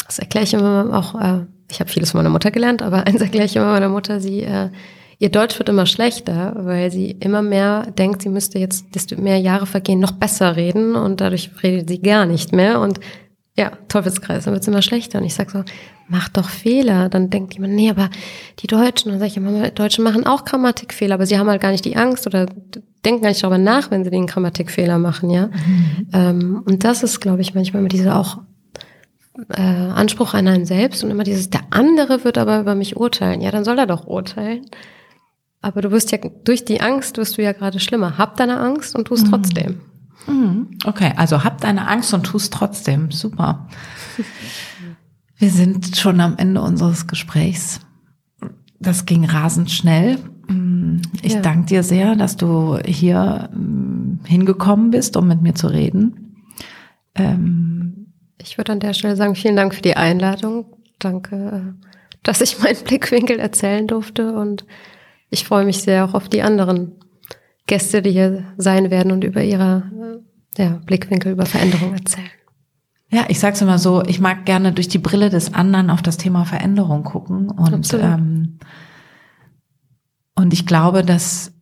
das 0.05 0.19
erkläre 0.19 0.43
ich 0.43 0.53
immer 0.53 0.89
auch, 0.93 1.19
äh, 1.19 1.45
ich 1.69 1.79
habe 1.79 1.89
vieles 1.89 2.11
von 2.11 2.19
meiner 2.19 2.29
Mutter 2.29 2.51
gelernt, 2.51 2.81
aber 2.81 3.07
eins 3.07 3.21
erkläre 3.21 3.45
ich 3.45 3.55
immer 3.55 3.71
meiner 3.71 3.89
Mutter, 3.89 4.19
sie, 4.19 4.41
äh, 4.41 4.69
ihr 5.19 5.29
Deutsch 5.29 5.57
wird 5.57 5.69
immer 5.69 5.85
schlechter, 5.85 6.53
weil 6.57 6.91
sie 6.91 7.11
immer 7.11 7.41
mehr 7.41 7.91
denkt, 7.97 8.21
sie 8.21 8.29
müsste 8.29 8.59
jetzt, 8.59 8.93
desto 8.93 9.19
mehr 9.19 9.37
Jahre 9.39 9.65
vergehen, 9.65 9.99
noch 9.99 10.11
besser 10.11 10.55
reden 10.55 10.95
und 10.95 11.21
dadurch 11.21 11.49
redet 11.63 11.89
sie 11.89 12.01
gar 12.01 12.25
nicht 12.25 12.51
mehr 12.51 12.79
und 12.79 12.99
ja, 13.55 13.71
Teufelskreis, 13.87 14.45
dann 14.45 14.53
wird 14.53 14.63
es 14.63 14.67
immer 14.67 14.81
schlechter. 14.81 15.19
Und 15.19 15.25
ich 15.25 15.35
sag 15.35 15.51
so, 15.51 15.63
mach 16.07 16.29
doch 16.29 16.49
Fehler. 16.49 17.09
Dann 17.09 17.29
denkt 17.29 17.53
jemand, 17.53 17.73
nee, 17.73 17.89
aber 17.89 18.09
die 18.59 18.67
Deutschen, 18.67 19.11
dann 19.11 19.19
sage 19.19 19.29
ich 19.29 19.37
immer, 19.37 19.69
Deutschen 19.69 20.03
machen 20.03 20.25
auch 20.25 20.43
Grammatikfehler, 20.43 21.15
aber 21.15 21.25
sie 21.25 21.37
haben 21.37 21.49
halt 21.49 21.61
gar 21.61 21.71
nicht 21.71 21.85
die 21.85 21.95
Angst 21.95 22.25
oder 22.25 22.47
denken 23.05 23.21
gar 23.21 23.29
nicht 23.29 23.43
darüber 23.43 23.59
nach, 23.59 23.91
wenn 23.91 24.03
sie 24.03 24.09
den 24.09 24.27
Grammatikfehler 24.27 24.97
machen, 24.97 25.29
ja. 25.29 25.47
Mhm. 25.47 26.07
Ähm, 26.13 26.63
und 26.65 26.83
das 26.83 27.03
ist, 27.03 27.19
glaube 27.19 27.41
ich, 27.41 27.53
manchmal 27.53 27.81
immer 27.81 27.89
diese 27.89 28.15
auch 28.15 28.39
äh, 29.49 29.61
Anspruch 29.61 30.33
an 30.33 30.47
einen 30.47 30.65
selbst 30.65 31.03
und 31.03 31.11
immer 31.11 31.23
dieses, 31.23 31.49
der 31.49 31.61
andere 31.69 32.23
wird 32.23 32.37
aber 32.37 32.59
über 32.59 32.75
mich 32.75 32.97
urteilen. 32.97 33.41
Ja, 33.41 33.51
dann 33.51 33.63
soll 33.63 33.77
er 33.77 33.87
doch 33.87 34.07
urteilen. 34.07 34.65
Aber 35.61 35.81
du 35.81 35.91
wirst 35.91 36.11
ja, 36.11 36.17
durch 36.43 36.65
die 36.65 36.81
Angst 36.81 37.17
wirst 37.17 37.37
du 37.37 37.43
ja 37.43 37.53
gerade 37.53 37.79
schlimmer. 37.79 38.17
Hab 38.17 38.35
deine 38.37 38.59
Angst 38.59 38.95
und 38.95 39.05
tu 39.05 39.13
es 39.13 39.23
mhm. 39.23 39.29
trotzdem. 39.29 39.81
Mhm. 40.27 40.77
Okay, 40.85 41.13
also 41.15 41.43
hab 41.43 41.61
deine 41.61 41.87
Angst 41.87 42.13
und 42.13 42.23
tu 42.23 42.37
es 42.37 42.49
trotzdem. 42.49 43.11
Super. 43.11 43.67
Wir 45.37 45.49
sind 45.49 45.97
schon 45.97 46.19
am 46.21 46.37
Ende 46.37 46.61
unseres 46.61 47.07
Gesprächs. 47.07 47.81
Das 48.79 49.05
ging 49.05 49.25
rasend 49.25 49.71
schnell. 49.71 50.19
Ich 51.21 51.33
ja. 51.33 51.41
danke 51.41 51.67
dir 51.67 51.83
sehr, 51.83 52.15
dass 52.15 52.35
du 52.35 52.77
hier 52.85 53.49
ähm, 53.53 54.19
hingekommen 54.25 54.91
bist, 54.91 55.15
um 55.15 55.27
mit 55.27 55.41
mir 55.41 55.55
zu 55.55 55.67
reden. 55.67 56.35
Ähm, 57.15 58.13
ich 58.41 58.57
würde 58.57 58.73
an 58.73 58.79
der 58.79 58.93
Stelle 58.93 59.15
sagen, 59.15 59.35
vielen 59.35 59.55
Dank 59.55 59.73
für 59.73 59.81
die 59.81 59.95
Einladung. 59.95 60.65
Danke, 60.99 61.75
dass 62.23 62.41
ich 62.41 62.59
meinen 62.59 62.83
Blickwinkel 62.83 63.39
erzählen 63.39 63.87
durfte 63.87 64.33
und 64.33 64.65
ich 65.29 65.45
freue 65.45 65.65
mich 65.65 65.81
sehr 65.81 66.05
auch 66.05 66.13
auf 66.13 66.27
die 66.27 66.41
anderen 66.41 66.93
Gäste, 67.67 68.01
die 68.01 68.11
hier 68.11 68.45
sein 68.57 68.91
werden 68.91 69.11
und 69.11 69.23
über 69.23 69.43
ihre 69.43 69.83
ja, 70.57 70.81
Blickwinkel 70.85 71.31
über 71.31 71.45
Veränderung 71.45 71.93
erzählen. 71.93 72.29
Ja, 73.09 73.25
ich 73.27 73.39
sag's 73.39 73.61
immer 73.61 73.77
so, 73.77 74.03
ich 74.03 74.19
mag 74.19 74.45
gerne 74.45 74.73
durch 74.73 74.87
die 74.87 74.97
Brille 74.97 75.29
des 75.29 75.53
anderen 75.53 75.89
auf 75.89 76.01
das 76.01 76.17
Thema 76.17 76.45
Veränderung 76.45 77.03
gucken 77.03 77.49
und 77.49 77.93
ähm, 77.93 78.57
und 80.35 80.51
ich 80.51 80.65
glaube, 80.65 81.03
dass 81.03 81.53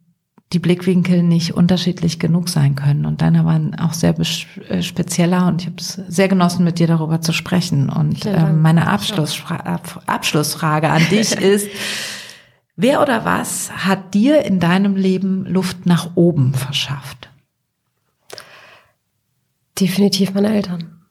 die 0.53 0.59
Blickwinkel 0.59 1.23
nicht 1.23 1.53
unterschiedlich 1.53 2.19
genug 2.19 2.49
sein 2.49 2.75
können. 2.75 3.05
Und 3.05 3.21
deiner 3.21 3.45
waren 3.45 3.75
auch 3.75 3.93
sehr 3.93 4.15
äh, 4.19 4.81
spezieller 4.81 5.47
und 5.47 5.61
ich 5.61 5.67
habe 5.67 5.77
es 5.79 5.93
sehr 5.93 6.27
genossen, 6.27 6.65
mit 6.65 6.79
dir 6.79 6.87
darüber 6.87 7.21
zu 7.21 7.31
sprechen. 7.31 7.89
Und 7.89 8.25
äh, 8.25 8.51
meine 8.51 8.87
Abschlussfra 8.87 9.79
Abschlussfrage 10.07 10.89
an 10.89 11.03
dich 11.09 11.31
ist, 11.39 11.69
wer 12.81 13.01
oder 13.01 13.25
was 13.25 13.71
hat 13.71 14.13
dir 14.13 14.43
in 14.43 14.59
deinem 14.59 14.95
Leben 14.95 15.45
Luft 15.45 15.85
nach 15.85 16.15
oben 16.15 16.53
verschafft? 16.53 17.29
Definitiv 19.79 20.33
meine 20.33 20.53
Eltern. 20.53 21.01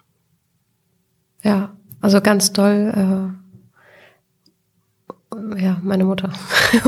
Ja, 1.42 1.76
also 2.00 2.20
ganz 2.20 2.52
toll. 2.52 3.36
Äh 3.36 3.40
ja, 5.56 5.80
meine 5.82 6.04
Mutter 6.04 6.32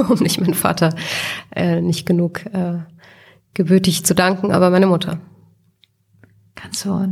und 0.09 0.21
nicht 0.21 0.41
mein 0.41 0.55
Vater 0.55 0.95
äh, 1.55 1.81
nicht 1.81 2.07
genug 2.07 2.45
äh, 2.47 2.81
gebürtig 3.55 4.05
zu 4.05 4.15
danken, 4.15 4.53
aber 4.53 4.71
meine 4.71 4.87
Mutter. 4.87 5.21
Kannst 6.55 6.85
du, 6.85 7.09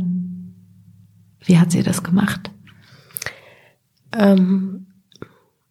wie 1.45 1.57
hat 1.57 1.71
sie 1.71 1.83
das 1.83 2.03
gemacht? 2.03 2.51
Ähm, 4.13 4.87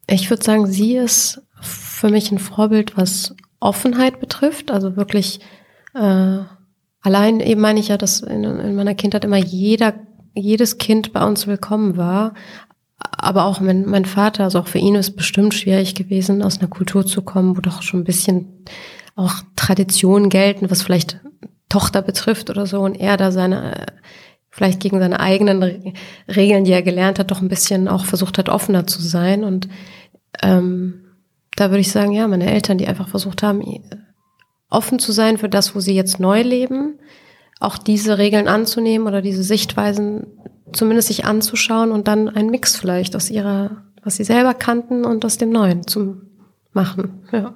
ich 0.07 0.29
würde 0.31 0.43
sagen, 0.43 0.67
sie 0.67 0.97
ist 0.97 1.43
für 2.01 2.09
mich 2.09 2.33
ein 2.33 2.39
Vorbild, 2.39 2.97
was 2.97 3.35
Offenheit 3.61 4.21
betrifft. 4.21 4.71
Also 4.71 4.97
wirklich, 4.97 5.41
äh, 5.95 6.39
allein 7.03 7.41
eben 7.41 7.61
meine 7.61 7.81
ich 7.81 7.89
ja, 7.89 7.99
dass 7.99 8.21
in, 8.21 8.43
in 8.45 8.75
meiner 8.75 8.95
Kindheit 8.95 9.25
immer 9.25 9.37
jeder 9.37 9.95
jedes 10.35 10.79
Kind 10.79 11.13
bei 11.13 11.25
uns 11.27 11.47
willkommen 11.47 11.97
war, 11.97 12.35
aber 12.99 13.45
auch 13.45 13.61
mein, 13.61 13.85
mein 13.87 14.05
Vater, 14.05 14.45
also 14.45 14.61
auch 14.61 14.69
für 14.69 14.79
ihn 14.79 14.95
ist 14.95 15.17
bestimmt 15.17 15.55
schwierig 15.55 15.95
gewesen, 15.95 16.43
aus 16.43 16.59
einer 16.59 16.69
Kultur 16.69 17.05
zu 17.05 17.23
kommen, 17.23 17.57
wo 17.57 17.61
doch 17.61 17.83
schon 17.83 18.01
ein 18.01 18.05
bisschen 18.05 18.65
auch 19.17 19.35
Traditionen 19.57 20.29
gelten, 20.29 20.71
was 20.71 20.83
vielleicht 20.83 21.21
Tochter 21.69 22.01
betrifft 22.01 22.49
oder 22.49 22.67
so, 22.67 22.81
und 22.81 22.95
er 22.95 23.17
da 23.17 23.33
seine, 23.33 23.87
vielleicht 24.51 24.81
gegen 24.81 25.01
seine 25.01 25.21
eigenen 25.21 25.95
Regeln, 26.29 26.65
die 26.65 26.73
er 26.73 26.83
gelernt 26.83 27.19
hat, 27.19 27.31
doch 27.31 27.43
ein 27.43 27.49
bisschen 27.49 27.89
auch 27.89 28.05
versucht 28.05 28.39
hat, 28.39 28.49
offener 28.49 28.87
zu 28.87 29.03
sein. 29.03 29.45
Und 29.45 29.69
ähm, 30.43 31.10
da 31.61 31.71
würde 31.71 31.81
ich 31.81 31.93
sagen, 31.93 32.13
ja, 32.13 32.27
meine 32.27 32.51
Eltern, 32.51 32.79
die 32.79 32.89
einfach 32.89 33.09
versucht 33.09 33.43
haben, 33.43 33.63
offen 34.71 34.99
zu 34.99 35.13
sein 35.13 35.37
für 35.37 35.51
das, 35.51 35.75
wo 35.75 35.81
sie 35.81 35.95
jetzt 35.95 36.19
neu 36.19 36.41
leben, 36.41 36.99
auch 37.61 37.77
diese 37.77 38.17
Regeln 38.17 38.49
anzunehmen 38.49 39.07
oder 39.07 39.21
diese 39.21 39.43
Sichtweisen 39.43 40.27
zumindest 40.73 41.09
sich 41.09 41.27
anzuschauen 41.27 41.93
und 41.93 42.09
dann 42.09 42.31
einen 42.31 42.49
Mix 42.49 42.77
vielleicht 42.77 43.15
aus 43.15 43.29
ihrer, 43.29 43.83
was 44.03 44.17
sie 44.17 44.25
selber 44.25 44.55
kannten 44.55 45.05
und 45.05 45.23
aus 45.27 45.37
dem 45.37 45.51
Neuen 45.51 45.87
zu 45.87 46.23
machen. 46.73 47.25
Ja. 47.31 47.53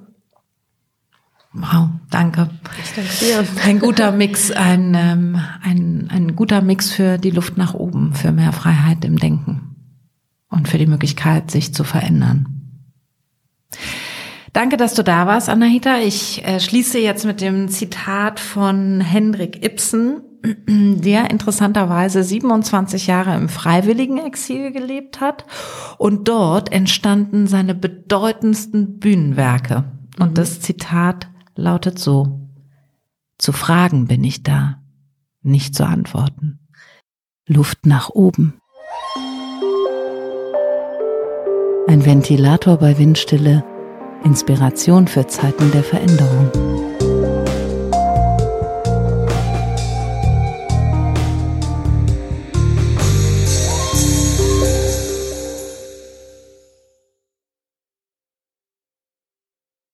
Wow, 1.55 1.89
danke. 2.11 2.51
Danke. 2.97 3.49
Ein 3.65 3.79
guter 3.79 4.13
Mix, 4.13 4.51
ein, 4.51 4.95
ähm, 4.95 5.41
ein, 5.63 6.09
ein 6.11 6.37
guter 6.37 6.61
Mix 6.61 6.91
für 6.91 7.17
die 7.17 7.31
Luft 7.31 7.57
nach 7.57 7.73
oben, 7.73 8.13
für 8.13 8.33
mehr 8.33 8.53
Freiheit 8.53 9.05
im 9.05 9.19
Denken 9.19 9.77
und 10.51 10.69
für 10.69 10.77
die 10.77 10.87
Möglichkeit, 10.87 11.51
sich 11.51 11.73
zu 11.73 11.85
verändern. 11.85 12.54
Danke, 14.53 14.77
dass 14.77 14.95
du 14.95 15.03
da 15.03 15.27
warst, 15.27 15.49
Anahita. 15.49 15.99
Ich 15.99 16.45
äh, 16.45 16.61
schließe 16.61 16.99
jetzt 16.99 17.25
mit 17.25 17.41
dem 17.41 17.69
Zitat 17.69 18.39
von 18.39 19.01
Hendrik 19.01 19.65
Ibsen, 19.65 20.23
der 20.69 21.31
interessanterweise 21.31 22.23
27 22.23 23.07
Jahre 23.07 23.35
im 23.35 23.49
freiwilligen 23.49 24.19
Exil 24.19 24.71
gelebt 24.71 25.21
hat 25.21 25.45
und 25.99 26.29
dort 26.29 26.71
entstanden 26.71 27.47
seine 27.47 27.75
bedeutendsten 27.75 28.99
Bühnenwerke. 28.99 29.85
Und 30.19 30.31
mhm. 30.31 30.35
das 30.35 30.61
Zitat 30.61 31.29
lautet 31.57 31.99
so, 31.99 32.49
zu 33.39 33.53
Fragen 33.53 34.07
bin 34.07 34.23
ich 34.23 34.43
da, 34.43 34.83
nicht 35.43 35.75
zu 35.75 35.85
antworten. 35.85 36.61
Luft 37.47 37.87
nach 37.87 38.11
oben. 38.11 38.61
Ein 41.87 42.07
Ventilator 42.07 42.79
bei 42.79 42.97
Windstille 42.99 43.63
Inspiration 44.25 45.07
für 45.07 45.27
Zeiten 45.27 45.71
der 45.71 45.85
Veränderung. 45.85 46.51